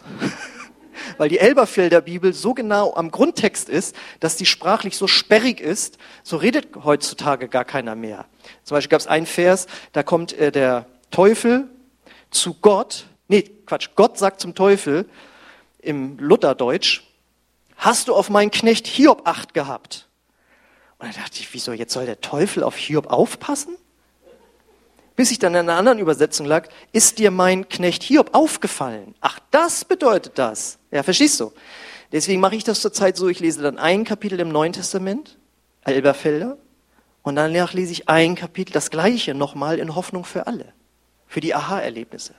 weil 1.18 1.28
die 1.28 1.38
Elberfelder 1.38 2.00
Bibel 2.00 2.32
so 2.32 2.54
genau 2.54 2.94
am 2.94 3.10
Grundtext 3.10 3.68
ist, 3.68 3.94
dass 4.20 4.36
die 4.36 4.46
sprachlich 4.46 4.96
so 4.96 5.06
sperrig 5.06 5.60
ist, 5.60 5.98
so 6.22 6.38
redet 6.38 6.68
heutzutage 6.82 7.46
gar 7.46 7.66
keiner 7.66 7.94
mehr. 7.94 8.24
Zum 8.62 8.76
Beispiel 8.76 8.92
gab 8.92 9.00
es 9.02 9.06
einen 9.06 9.26
Vers, 9.26 9.66
da 9.92 10.02
kommt 10.02 10.32
äh, 10.32 10.50
der 10.50 10.86
Teufel 11.10 11.68
zu 12.30 12.54
Gott, 12.54 13.04
nee, 13.28 13.42
Quatsch, 13.66 13.90
Gott 13.96 14.16
sagt 14.16 14.40
zum 14.40 14.54
Teufel 14.54 15.06
im 15.80 16.18
Lutherdeutsch, 16.20 17.02
hast 17.76 18.08
du 18.08 18.14
auf 18.14 18.30
meinen 18.30 18.50
Knecht 18.50 18.86
Hiob 18.86 19.28
acht 19.28 19.52
gehabt? 19.52 20.05
Und 20.98 21.14
da 21.14 21.20
dachte 21.20 21.40
ich, 21.40 21.52
wieso, 21.52 21.72
jetzt 21.72 21.92
soll 21.92 22.06
der 22.06 22.20
Teufel 22.20 22.62
auf 22.62 22.76
Hiob 22.76 23.08
aufpassen? 23.08 23.76
bis 25.16 25.30
ich 25.30 25.38
dann 25.38 25.54
in 25.54 25.60
einer 25.60 25.78
anderen 25.78 25.98
Übersetzung 25.98 26.46
lag, 26.46 26.68
ist 26.92 27.18
dir 27.18 27.30
mein 27.30 27.68
Knecht 27.68 28.02
Hiob 28.02 28.34
aufgefallen? 28.34 29.14
Ach, 29.20 29.40
das 29.50 29.84
bedeutet 29.84 30.38
das. 30.38 30.78
Ja, 30.90 31.02
verstehst 31.02 31.40
du? 31.40 31.52
Deswegen 32.12 32.40
mache 32.40 32.54
ich 32.54 32.64
das 32.64 32.80
zurzeit 32.80 33.16
so, 33.16 33.28
ich 33.28 33.40
lese 33.40 33.62
dann 33.62 33.78
ein 33.78 34.04
Kapitel 34.04 34.38
im 34.38 34.50
Neuen 34.50 34.74
Testament, 34.74 35.38
Elberfelder, 35.84 36.58
und 37.22 37.34
danach 37.34 37.72
lese 37.72 37.92
ich 37.92 38.08
ein 38.08 38.36
Kapitel, 38.36 38.72
das 38.72 38.90
gleiche 38.90 39.34
nochmal 39.34 39.80
in 39.80 39.96
Hoffnung 39.96 40.24
für 40.24 40.46
alle, 40.46 40.72
für 41.26 41.40
die 41.40 41.54
Aha-Erlebnisse. 41.54 42.34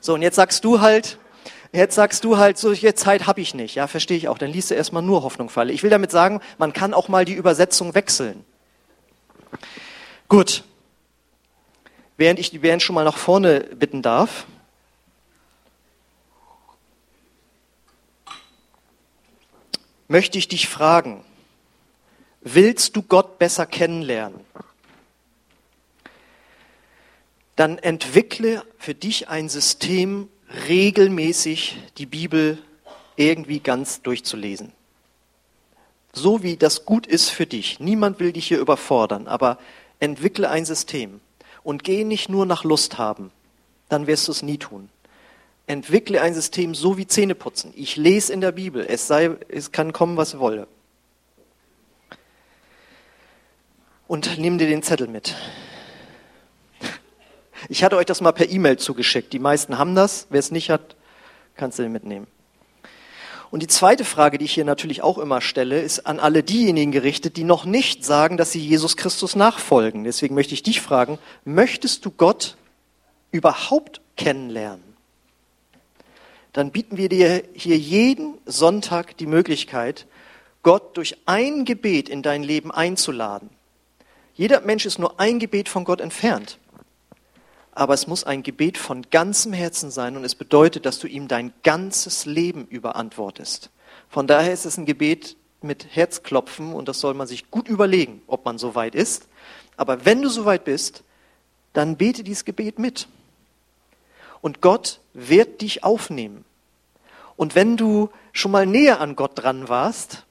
So, 0.00 0.14
und 0.14 0.22
jetzt 0.22 0.36
sagst 0.36 0.64
du 0.64 0.80
halt, 0.80 1.18
jetzt 1.72 1.94
sagst 1.94 2.24
du 2.24 2.36
halt, 2.36 2.58
so 2.58 2.72
jetzt 2.72 3.02
Zeit 3.02 3.26
habe 3.26 3.40
ich 3.40 3.54
nicht. 3.54 3.74
Ja, 3.74 3.86
verstehe 3.86 4.16
ich 4.16 4.28
auch. 4.28 4.38
Dann 4.38 4.50
liest 4.50 4.70
du 4.70 4.74
erstmal 4.74 5.02
nur 5.02 5.22
Hoffnung 5.22 5.48
für 5.48 5.60
alle. 5.60 5.72
Ich 5.72 5.82
will 5.82 5.90
damit 5.90 6.10
sagen, 6.10 6.40
man 6.58 6.72
kann 6.72 6.94
auch 6.94 7.08
mal 7.08 7.24
die 7.24 7.34
Übersetzung 7.34 7.94
wechseln. 7.94 8.44
Gut, 10.28 10.64
während 12.16 12.38
ich 12.38 12.50
die 12.50 12.58
Band 12.58 12.82
schon 12.82 12.94
mal 12.94 13.04
nach 13.04 13.16
vorne 13.16 13.60
bitten 13.60 14.02
darf. 14.02 14.46
Möchte 20.08 20.36
ich 20.36 20.48
dich 20.48 20.68
fragen, 20.68 21.24
willst 22.42 22.96
du 22.96 23.02
Gott 23.02 23.38
besser 23.38 23.64
kennenlernen? 23.64 24.40
Dann 27.56 27.78
entwickle 27.78 28.62
für 28.78 28.94
dich 28.94 29.28
ein 29.28 29.48
System, 29.48 30.28
regelmäßig 30.68 31.78
die 31.98 32.06
Bibel 32.06 32.58
irgendwie 33.16 33.60
ganz 33.60 34.02
durchzulesen. 34.02 34.72
So 36.12 36.42
wie 36.42 36.56
das 36.56 36.84
gut 36.84 37.06
ist 37.06 37.30
für 37.30 37.46
dich. 37.46 37.80
Niemand 37.80 38.20
will 38.20 38.32
dich 38.32 38.46
hier 38.46 38.58
überfordern, 38.58 39.26
aber 39.26 39.58
entwickle 39.98 40.50
ein 40.50 40.64
System. 40.64 41.20
Und 41.62 41.84
geh 41.84 42.04
nicht 42.04 42.28
nur 42.28 42.44
nach 42.44 42.64
Lust 42.64 42.98
haben, 42.98 43.30
dann 43.88 44.06
wirst 44.06 44.28
du 44.28 44.32
es 44.32 44.42
nie 44.42 44.58
tun. 44.58 44.88
Entwickle 45.66 46.20
ein 46.20 46.34
System 46.34 46.74
so 46.74 46.98
wie 46.98 47.06
Zähneputzen. 47.06 47.72
Ich 47.76 47.96
lese 47.96 48.32
in 48.32 48.40
der 48.40 48.52
Bibel, 48.52 48.84
es, 48.86 49.06
sei, 49.06 49.30
es 49.48 49.70
kann 49.70 49.92
kommen, 49.92 50.16
was 50.16 50.38
wolle. 50.38 50.66
Und 54.08 54.38
nimm 54.38 54.58
dir 54.58 54.66
den 54.66 54.82
Zettel 54.82 55.06
mit. 55.06 55.34
Ich 57.68 57.84
hatte 57.84 57.96
euch 57.96 58.06
das 58.06 58.20
mal 58.20 58.32
per 58.32 58.48
E-Mail 58.48 58.78
zugeschickt. 58.78 59.32
Die 59.32 59.38
meisten 59.38 59.78
haben 59.78 59.94
das. 59.94 60.26
Wer 60.30 60.40
es 60.40 60.50
nicht 60.50 60.70
hat, 60.70 60.96
kannst 61.56 61.78
du 61.78 61.82
den 61.82 61.92
mitnehmen. 61.92 62.26
Und 63.50 63.62
die 63.62 63.68
zweite 63.68 64.04
Frage, 64.04 64.38
die 64.38 64.46
ich 64.46 64.54
hier 64.54 64.64
natürlich 64.64 65.02
auch 65.02 65.18
immer 65.18 65.40
stelle, 65.40 65.80
ist 65.80 66.06
an 66.06 66.18
alle 66.18 66.42
diejenigen 66.42 66.90
gerichtet, 66.90 67.36
die 67.36 67.44
noch 67.44 67.64
nicht 67.66 68.04
sagen, 68.04 68.36
dass 68.36 68.52
sie 68.52 68.60
Jesus 68.60 68.96
Christus 68.96 69.36
nachfolgen. 69.36 70.04
Deswegen 70.04 70.34
möchte 70.34 70.54
ich 70.54 70.62
dich 70.62 70.80
fragen, 70.80 71.18
möchtest 71.44 72.04
du 72.06 72.10
Gott 72.10 72.56
überhaupt 73.30 74.00
kennenlernen? 74.16 74.92
dann 76.52 76.70
bieten 76.70 76.96
wir 76.96 77.08
dir 77.08 77.42
hier 77.54 77.78
jeden 77.78 78.34
Sonntag 78.44 79.16
die 79.16 79.26
Möglichkeit, 79.26 80.06
Gott 80.62 80.96
durch 80.96 81.16
ein 81.26 81.64
Gebet 81.64 82.08
in 82.08 82.22
dein 82.22 82.42
Leben 82.42 82.70
einzuladen. 82.70 83.50
Jeder 84.34 84.60
Mensch 84.60 84.86
ist 84.86 84.98
nur 84.98 85.18
ein 85.18 85.38
Gebet 85.38 85.68
von 85.68 85.84
Gott 85.84 86.00
entfernt. 86.00 86.58
Aber 87.72 87.94
es 87.94 88.06
muss 88.06 88.24
ein 88.24 88.42
Gebet 88.42 88.76
von 88.76 89.02
ganzem 89.10 89.52
Herzen 89.52 89.90
sein 89.90 90.16
und 90.16 90.24
es 90.24 90.34
bedeutet, 90.34 90.84
dass 90.86 90.98
du 90.98 91.06
ihm 91.06 91.26
dein 91.26 91.52
ganzes 91.62 92.26
Leben 92.26 92.66
überantwortest. 92.66 93.70
Von 94.08 94.26
daher 94.26 94.52
ist 94.52 94.66
es 94.66 94.76
ein 94.76 94.84
Gebet 94.84 95.36
mit 95.62 95.86
Herzklopfen 95.90 96.74
und 96.74 96.88
das 96.88 97.00
soll 97.00 97.14
man 97.14 97.26
sich 97.26 97.50
gut 97.50 97.68
überlegen, 97.68 98.22
ob 98.26 98.44
man 98.44 98.58
so 98.58 98.74
weit 98.74 98.94
ist. 98.94 99.28
Aber 99.76 100.04
wenn 100.04 100.20
du 100.20 100.28
so 100.28 100.44
weit 100.44 100.64
bist, 100.64 101.02
dann 101.72 101.96
bete 101.96 102.22
dieses 102.22 102.44
Gebet 102.44 102.78
mit. 102.78 103.08
Und 104.42 104.60
Gott 104.60 105.00
wird 105.14 105.62
dich 105.62 105.82
aufnehmen. 105.82 106.44
Und 107.36 107.54
wenn 107.54 107.76
du 107.76 108.10
schon 108.32 108.50
mal 108.50 108.66
näher 108.66 109.00
an 109.00 109.16
Gott 109.16 109.32
dran 109.34 109.68
warst, 109.68 110.26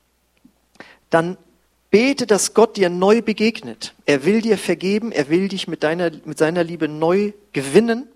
dann 1.10 1.38
bete, 1.92 2.26
dass 2.26 2.54
Gott 2.54 2.78
dir 2.78 2.90
neu 2.90 3.22
begegnet. 3.22 3.94
Er 4.06 4.26
will 4.26 4.42
dir 4.42 4.58
vergeben, 4.58 5.12
er 5.12 5.30
will 5.30 5.50
dich 5.50 5.68
mit, 5.68 5.84
deiner, 5.84 6.10
mit 6.26 6.38
seiner 6.38 6.64
Liebe 6.64 6.88
neu 6.88 7.34
gewinnen 7.54 8.08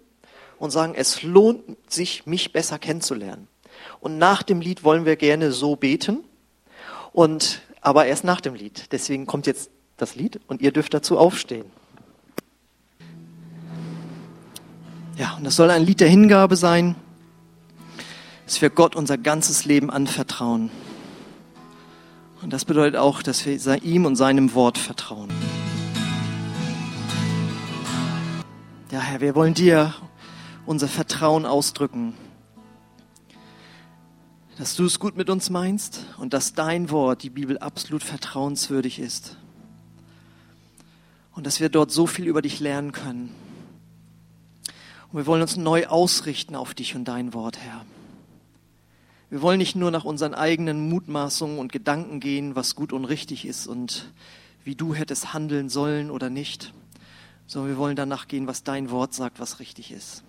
und 0.57 0.71
sagen, 0.71 0.93
es 0.95 1.21
lohnt 1.21 1.61
sich, 1.88 2.26
mich 2.26 2.53
besser 2.53 2.80
kennenzulernen. 2.80 3.47
Und 3.99 4.17
nach 4.17 4.41
dem 4.41 4.61
Lied 4.61 4.84
wollen 4.84 5.05
wir 5.05 5.17
gerne 5.17 5.51
so 5.51 5.76
beten. 5.76 6.23
Und, 7.11 7.61
aber 7.82 8.05
erst 8.05 8.23
nach 8.23 8.41
dem 8.41 8.55
Lied. 8.55 8.91
Deswegen 8.91 9.26
kommt 9.26 9.47
jetzt 9.47 9.69
das 9.97 10.15
Lied 10.15 10.39
und 10.47 10.61
ihr 10.61 10.71
dürft 10.71 10.93
dazu 10.93 11.17
aufstehen. 11.17 11.65
Ja, 15.17 15.36
und 15.38 15.45
das 15.45 15.55
soll 15.55 15.69
ein 15.69 15.86
Lied 15.86 16.01
der 16.01 16.09
Hingabe 16.09 16.55
sein, 16.55 16.95
dass 18.45 18.61
wir 18.61 18.69
Gott 18.69 18.95
unser 18.95 19.17
ganzes 19.17 19.65
Leben 19.65 19.89
anvertrauen. 19.89 20.69
Und 22.45 22.53
das 22.53 22.63
bedeutet 22.63 22.95
auch, 22.95 23.23
dass 23.23 23.43
wir 23.47 23.81
ihm 23.81 24.05
und 24.05 24.17
seinem 24.17 24.53
Wort 24.53 24.77
vertrauen. 24.77 25.31
Ja, 28.91 28.99
Herr, 28.99 29.19
wir 29.19 29.33
wollen 29.33 29.55
dir 29.55 29.95
unser 30.67 30.87
Vertrauen 30.87 31.47
ausdrücken, 31.47 32.13
dass 34.59 34.75
du 34.75 34.85
es 34.85 34.99
gut 34.99 35.17
mit 35.17 35.31
uns 35.31 35.49
meinst 35.49 36.05
und 36.19 36.35
dass 36.35 36.53
dein 36.53 36.91
Wort, 36.91 37.23
die 37.23 37.31
Bibel, 37.31 37.57
absolut 37.57 38.03
vertrauenswürdig 38.03 38.99
ist. 38.99 39.37
Und 41.33 41.47
dass 41.47 41.59
wir 41.59 41.69
dort 41.69 41.89
so 41.89 42.05
viel 42.05 42.27
über 42.27 42.43
dich 42.43 42.59
lernen 42.59 42.91
können. 42.91 43.33
Und 45.11 45.17
wir 45.17 45.25
wollen 45.25 45.41
uns 45.41 45.57
neu 45.57 45.87
ausrichten 45.87 46.55
auf 46.55 46.75
dich 46.75 46.93
und 46.93 47.05
dein 47.05 47.33
Wort, 47.33 47.57
Herr. 47.57 47.83
Wir 49.30 49.41
wollen 49.41 49.57
nicht 49.57 49.76
nur 49.76 49.89
nach 49.89 50.05
unseren 50.05 50.36
eigenen 50.36 50.88
Mutmaßungen 50.88 51.57
und 51.57 51.71
Gedanken 51.71 52.19
gehen, 52.19 52.55
was 52.55 52.76
gut 52.76 52.93
und 52.93 53.05
richtig 53.05 53.45
ist 53.45 53.65
und 53.65 54.11
wie 54.63 54.76
du 54.76 54.93
hättest 54.93 55.34
handeln 55.34 55.69
sollen 55.69 56.11
oder 56.11 56.30
nicht, 56.30 56.73
sondern 57.47 57.71
wir 57.71 57.78
wollen 57.78 57.95
danach 57.95 58.28
gehen, 58.28 58.47
was 58.47 58.63
dein 58.63 58.91
Wort 58.91 59.13
sagt, 59.13 59.39
was 59.39 59.59
richtig 59.59 59.91
ist. 59.91 60.23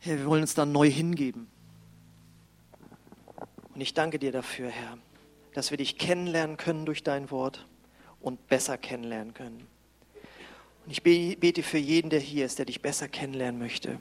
Herr, 0.00 0.18
wir 0.18 0.26
wollen 0.26 0.42
uns 0.42 0.54
da 0.54 0.64
neu 0.64 0.90
hingeben. 0.90 1.48
Und 3.74 3.80
ich 3.80 3.94
danke 3.94 4.18
dir 4.18 4.32
dafür, 4.32 4.68
Herr, 4.68 4.98
dass 5.54 5.70
wir 5.70 5.78
dich 5.78 5.98
kennenlernen 5.98 6.56
können 6.56 6.86
durch 6.86 7.02
dein 7.02 7.30
Wort 7.30 7.66
und 8.20 8.48
besser 8.48 8.78
kennenlernen 8.78 9.34
können. 9.34 9.66
Und 10.84 10.92
ich 10.92 11.02
bete 11.02 11.62
für 11.62 11.78
jeden, 11.78 12.10
der 12.10 12.20
hier 12.20 12.46
ist, 12.46 12.58
der 12.58 12.66
dich 12.66 12.80
besser 12.80 13.06
kennenlernen 13.06 13.58
möchte, 13.58 13.98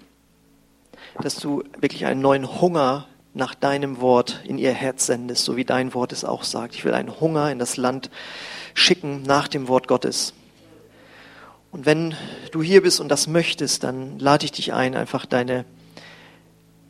dass 1.21 1.35
du 1.35 1.63
wirklich 1.79 2.05
einen 2.05 2.21
neuen 2.21 2.61
Hunger 2.61 3.07
nach 3.37 3.55
deinem 3.55 4.01
Wort 4.01 4.41
in 4.43 4.57
ihr 4.57 4.73
Herz 4.73 5.05
sendest, 5.05 5.45
so 5.45 5.55
wie 5.55 5.63
dein 5.63 5.93
Wort 5.93 6.11
es 6.11 6.25
auch 6.25 6.43
sagt. 6.43 6.75
Ich 6.75 6.83
will 6.83 6.93
einen 6.93 7.19
Hunger 7.19 7.51
in 7.51 7.59
das 7.59 7.77
Land 7.77 8.09
schicken 8.73 9.23
nach 9.23 9.47
dem 9.47 9.67
Wort 9.67 9.87
Gottes. 9.87 10.33
Und 11.71 11.85
wenn 11.85 12.15
du 12.51 12.61
hier 12.61 12.81
bist 12.81 12.99
und 12.99 13.09
das 13.09 13.27
möchtest, 13.27 13.83
dann 13.83 14.19
lade 14.19 14.45
ich 14.45 14.51
dich 14.51 14.73
ein, 14.73 14.95
einfach 14.95 15.25
deine 15.25 15.65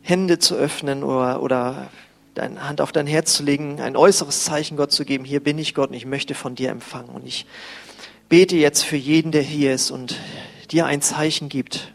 Hände 0.02 0.38
zu 0.38 0.54
öffnen 0.54 1.04
oder, 1.04 1.42
oder 1.42 1.90
deine 2.34 2.66
Hand 2.66 2.80
auf 2.80 2.92
dein 2.92 3.06
Herz 3.06 3.34
zu 3.34 3.42
legen, 3.42 3.80
ein 3.80 3.96
äußeres 3.96 4.44
Zeichen 4.44 4.76
Gott 4.76 4.92
zu 4.92 5.04
geben. 5.04 5.24
Hier 5.24 5.40
bin 5.40 5.58
ich 5.58 5.74
Gott 5.74 5.90
und 5.90 5.96
ich 5.96 6.06
möchte 6.06 6.34
von 6.34 6.54
dir 6.54 6.70
empfangen. 6.70 7.10
Und 7.10 7.26
ich 7.26 7.46
bete 8.28 8.56
jetzt 8.56 8.84
für 8.84 8.96
jeden, 8.96 9.32
der 9.32 9.42
hier 9.42 9.74
ist 9.74 9.90
und 9.90 10.16
dir 10.70 10.86
ein 10.86 11.02
Zeichen 11.02 11.48
gibt, 11.48 11.92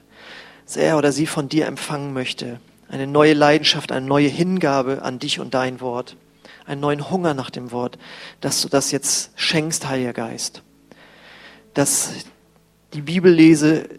dass 0.65 0.77
er 0.77 0.97
oder 0.97 1.11
sie 1.11 1.27
von 1.27 1.49
dir 1.49 1.65
empfangen 1.65 2.13
möchte. 2.13 2.59
Eine 2.89 3.07
neue 3.07 3.33
Leidenschaft, 3.33 3.91
eine 3.91 4.05
neue 4.05 4.27
Hingabe 4.27 5.01
an 5.01 5.19
dich 5.19 5.39
und 5.39 5.53
dein 5.53 5.81
Wort. 5.81 6.15
Einen 6.65 6.81
neuen 6.81 7.09
Hunger 7.09 7.33
nach 7.33 7.49
dem 7.49 7.71
Wort, 7.71 7.97
dass 8.39 8.61
du 8.61 8.69
das 8.69 8.91
jetzt 8.91 9.31
schenkst, 9.35 9.87
Heiliger 9.87 10.13
Geist. 10.13 10.63
Dass 11.73 12.11
die 12.93 13.01
Bibellese 13.01 13.89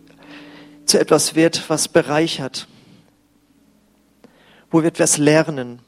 zu 0.86 0.98
etwas 0.98 1.34
wird, 1.34 1.68
was 1.68 1.88
bereichert, 1.88 2.68
wo 4.70 4.82
wir 4.82 4.88
etwas 4.88 5.18
lernen. 5.18 5.80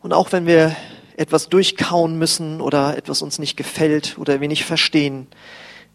Und 0.00 0.12
auch 0.12 0.32
wenn 0.32 0.46
wir 0.46 0.76
etwas 1.16 1.48
durchkauen 1.48 2.18
müssen 2.18 2.60
oder 2.60 2.96
etwas 2.96 3.22
uns 3.22 3.38
nicht 3.38 3.56
gefällt 3.56 4.18
oder 4.18 4.40
wir 4.40 4.48
nicht 4.48 4.64
verstehen. 4.64 5.26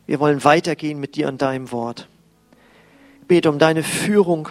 Wir 0.07 0.19
wollen 0.19 0.43
weitergehen 0.43 0.99
mit 0.99 1.15
dir 1.15 1.27
und 1.27 1.41
deinem 1.41 1.71
Wort. 1.71 2.07
Ich 3.21 3.27
bete 3.27 3.49
um 3.49 3.59
deine 3.59 3.83
Führung, 3.83 4.49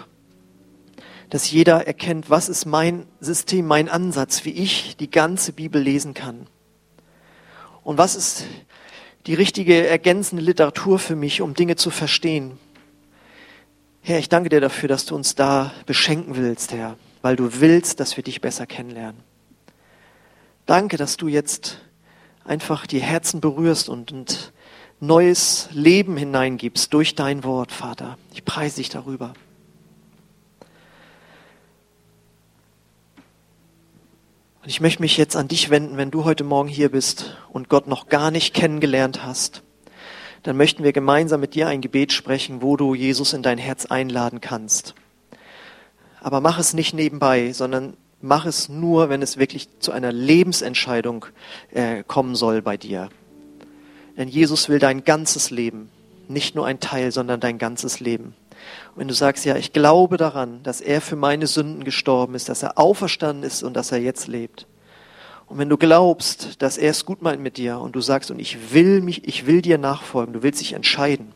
dass 1.31 1.49
jeder 1.49 1.87
erkennt, 1.87 2.29
was 2.29 2.49
ist 2.49 2.65
mein 2.65 3.07
System, 3.19 3.65
mein 3.65 3.89
Ansatz, 3.89 4.45
wie 4.45 4.51
ich 4.51 4.97
die 4.97 5.09
ganze 5.09 5.53
Bibel 5.53 5.81
lesen 5.81 6.13
kann. 6.13 6.45
Und 7.83 7.97
was 7.97 8.15
ist 8.15 8.45
die 9.27 9.33
richtige 9.33 9.87
ergänzende 9.87 10.43
Literatur 10.43 10.99
für 10.99 11.15
mich, 11.15 11.41
um 11.41 11.53
Dinge 11.53 11.75
zu 11.75 11.89
verstehen. 11.89 12.57
Herr, 14.01 14.19
ich 14.19 14.29
danke 14.29 14.49
dir 14.49 14.61
dafür, 14.61 14.89
dass 14.89 15.05
du 15.05 15.15
uns 15.15 15.35
da 15.35 15.71
beschenken 15.85 16.35
willst, 16.35 16.73
Herr, 16.73 16.97
weil 17.21 17.35
du 17.35 17.61
willst, 17.61 17.99
dass 17.99 18.17
wir 18.17 18.23
dich 18.23 18.41
besser 18.41 18.65
kennenlernen. 18.65 19.21
Danke, 20.65 20.97
dass 20.97 21.17
du 21.17 21.27
jetzt 21.27 21.77
einfach 22.43 22.87
die 22.87 23.01
Herzen 23.01 23.41
berührst 23.41 23.89
und, 23.89 24.11
und 24.11 24.51
neues 24.99 25.69
Leben 25.71 26.17
hineingibst 26.17 26.93
durch 26.93 27.15
dein 27.15 27.43
Wort, 27.43 27.71
Vater. 27.71 28.17
Ich 28.33 28.43
preise 28.43 28.77
dich 28.77 28.89
darüber. 28.89 29.33
Und 34.61 34.69
ich 34.69 34.81
möchte 34.81 35.01
mich 35.01 35.17
jetzt 35.17 35.35
an 35.35 35.47
dich 35.47 35.69
wenden, 35.69 35.97
wenn 35.97 36.11
du 36.11 36.23
heute 36.23 36.43
Morgen 36.43 36.69
hier 36.69 36.89
bist 36.89 37.37
und 37.51 37.69
Gott 37.69 37.87
noch 37.87 38.09
gar 38.09 38.31
nicht 38.31 38.53
kennengelernt 38.53 39.23
hast. 39.23 39.63
Dann 40.43 40.57
möchten 40.57 40.83
wir 40.83 40.93
gemeinsam 40.93 41.39
mit 41.39 41.55
dir 41.55 41.67
ein 41.67 41.81
Gebet 41.81 42.13
sprechen, 42.13 42.61
wo 42.61 42.77
du 42.77 42.95
Jesus 42.95 43.33
in 43.33 43.43
dein 43.43 43.57
Herz 43.57 43.85
einladen 43.85 44.41
kannst. 44.41 44.95
Aber 46.19 46.41
mach 46.41 46.59
es 46.59 46.73
nicht 46.73 46.93
nebenbei, 46.93 47.53
sondern 47.53 47.95
Mach 48.21 48.45
es 48.45 48.69
nur, 48.69 49.09
wenn 49.09 49.23
es 49.23 49.37
wirklich 49.37 49.67
zu 49.79 49.91
einer 49.91 50.11
Lebensentscheidung 50.11 51.25
äh, 51.71 52.03
kommen 52.03 52.35
soll 52.35 52.61
bei 52.61 52.77
dir. 52.77 53.09
Denn 54.15 54.27
Jesus 54.27 54.69
will 54.69 54.77
dein 54.77 55.03
ganzes 55.03 55.49
Leben, 55.49 55.89
nicht 56.27 56.53
nur 56.53 56.67
ein 56.67 56.79
Teil, 56.79 57.11
sondern 57.11 57.39
dein 57.39 57.57
ganzes 57.57 57.99
Leben. 57.99 58.35
Und 58.93 59.01
wenn 59.01 59.07
du 59.07 59.13
sagst, 59.13 59.45
ja, 59.45 59.55
ich 59.55 59.73
glaube 59.73 60.17
daran, 60.17 60.61
dass 60.63 60.81
er 60.81 61.01
für 61.01 61.15
meine 61.15 61.47
Sünden 61.47 61.83
gestorben 61.83 62.35
ist, 62.35 62.49
dass 62.49 62.63
er 62.63 62.77
auferstanden 62.77 63.43
ist 63.43 63.63
und 63.63 63.75
dass 63.75 63.91
er 63.91 63.99
jetzt 63.99 64.27
lebt. 64.27 64.67
Und 65.47 65.57
wenn 65.57 65.69
du 65.69 65.77
glaubst, 65.77 66.61
dass 66.61 66.77
er 66.77 66.91
es 66.91 67.05
gut 67.05 67.21
meint 67.21 67.41
mit 67.41 67.57
dir 67.57 67.79
und 67.79 67.93
du 67.93 68.01
sagst, 68.01 68.31
und 68.31 68.39
ich 68.39 68.73
will 68.73 69.01
mich, 69.01 69.27
ich 69.27 69.47
will 69.47 69.61
dir 69.61 69.77
nachfolgen, 69.77 70.33
du 70.33 70.43
willst 70.43 70.61
dich 70.61 70.73
entscheiden. 70.73 71.33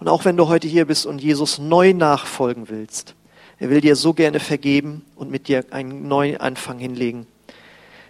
Und 0.00 0.08
auch 0.08 0.24
wenn 0.24 0.36
du 0.36 0.48
heute 0.48 0.66
hier 0.66 0.86
bist 0.86 1.06
und 1.06 1.22
Jesus 1.22 1.58
neu 1.58 1.92
nachfolgen 1.92 2.68
willst, 2.68 3.14
er 3.60 3.70
will 3.70 3.80
dir 3.80 3.96
so 3.96 4.14
gerne 4.14 4.40
vergeben 4.40 5.04
und 5.16 5.30
mit 5.30 5.48
dir 5.48 5.64
einen 5.70 6.06
neuen 6.06 6.36
Anfang 6.38 6.78
hinlegen. 6.78 7.26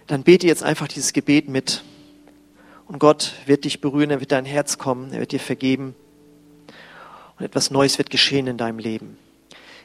Dann 0.07 0.23
bete 0.23 0.47
jetzt 0.47 0.63
einfach 0.63 0.87
dieses 0.87 1.13
Gebet 1.13 1.49
mit. 1.49 1.83
Und 2.87 2.97
Gott 2.97 3.33
wird 3.45 3.65
dich 3.65 3.81
berühren, 3.81 4.09
er 4.09 4.19
wird 4.19 4.31
dein 4.31 4.45
Herz 4.45 4.79
kommen, 4.79 5.13
er 5.13 5.19
wird 5.19 5.31
dir 5.31 5.39
vergeben. 5.39 5.93
Und 7.39 7.45
etwas 7.45 7.71
Neues 7.71 7.97
wird 7.97 8.09
geschehen 8.09 8.47
in 8.47 8.57
deinem 8.57 8.79
Leben. 8.79 9.17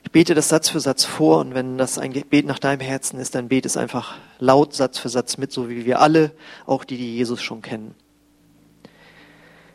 Ich 0.02 0.10
bete 0.10 0.34
das 0.34 0.48
Satz 0.48 0.68
für 0.68 0.80
Satz 0.80 1.04
vor 1.04 1.38
und 1.38 1.54
wenn 1.54 1.78
das 1.78 1.98
ein 1.98 2.12
Gebet 2.12 2.46
nach 2.46 2.58
deinem 2.58 2.80
Herzen 2.80 3.18
ist, 3.18 3.34
dann 3.34 3.48
bete 3.48 3.66
es 3.66 3.76
einfach 3.76 4.16
laut 4.38 4.74
Satz 4.74 4.98
für 4.98 5.08
Satz 5.08 5.38
mit, 5.38 5.52
so 5.52 5.70
wie 5.70 5.86
wir 5.86 6.00
alle, 6.00 6.32
auch 6.66 6.84
die, 6.84 6.98
die 6.98 7.16
Jesus 7.16 7.42
schon 7.42 7.62
kennen. 7.62 7.94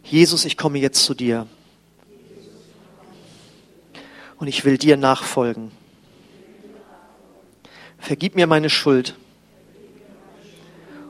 Jesus, 0.03 0.45
ich 0.45 0.57
komme 0.57 0.77
jetzt 0.77 1.03
zu 1.03 1.13
dir 1.13 1.47
und 4.37 4.47
ich 4.47 4.65
will 4.65 4.77
dir 4.77 4.97
nachfolgen. 4.97 5.71
Vergib 7.97 8.35
mir 8.35 8.45
meine 8.45 8.69
Schuld 8.69 9.15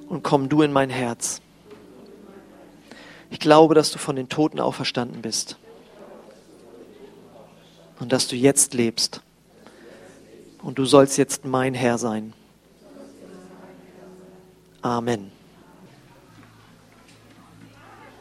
und 0.07 0.23
komm 0.23 0.49
du 0.49 0.61
in 0.61 0.71
mein 0.71 0.89
Herz. 0.89 1.41
Ich 3.31 3.39
glaube, 3.39 3.75
dass 3.75 3.91
du 3.91 3.97
von 3.99 4.15
den 4.15 4.29
Toten 4.29 4.59
auferstanden 4.59 5.21
bist 5.21 5.57
und 7.99 8.11
dass 8.11 8.27
du 8.27 8.35
jetzt 8.35 8.73
lebst. 8.73 9.21
und 10.61 10.77
du 10.77 10.85
sollst 10.85 11.17
jetzt 11.17 11.45
mein 11.45 11.73
Herr 11.73 11.97
sein. 11.97 12.33
Amen. 14.81 15.38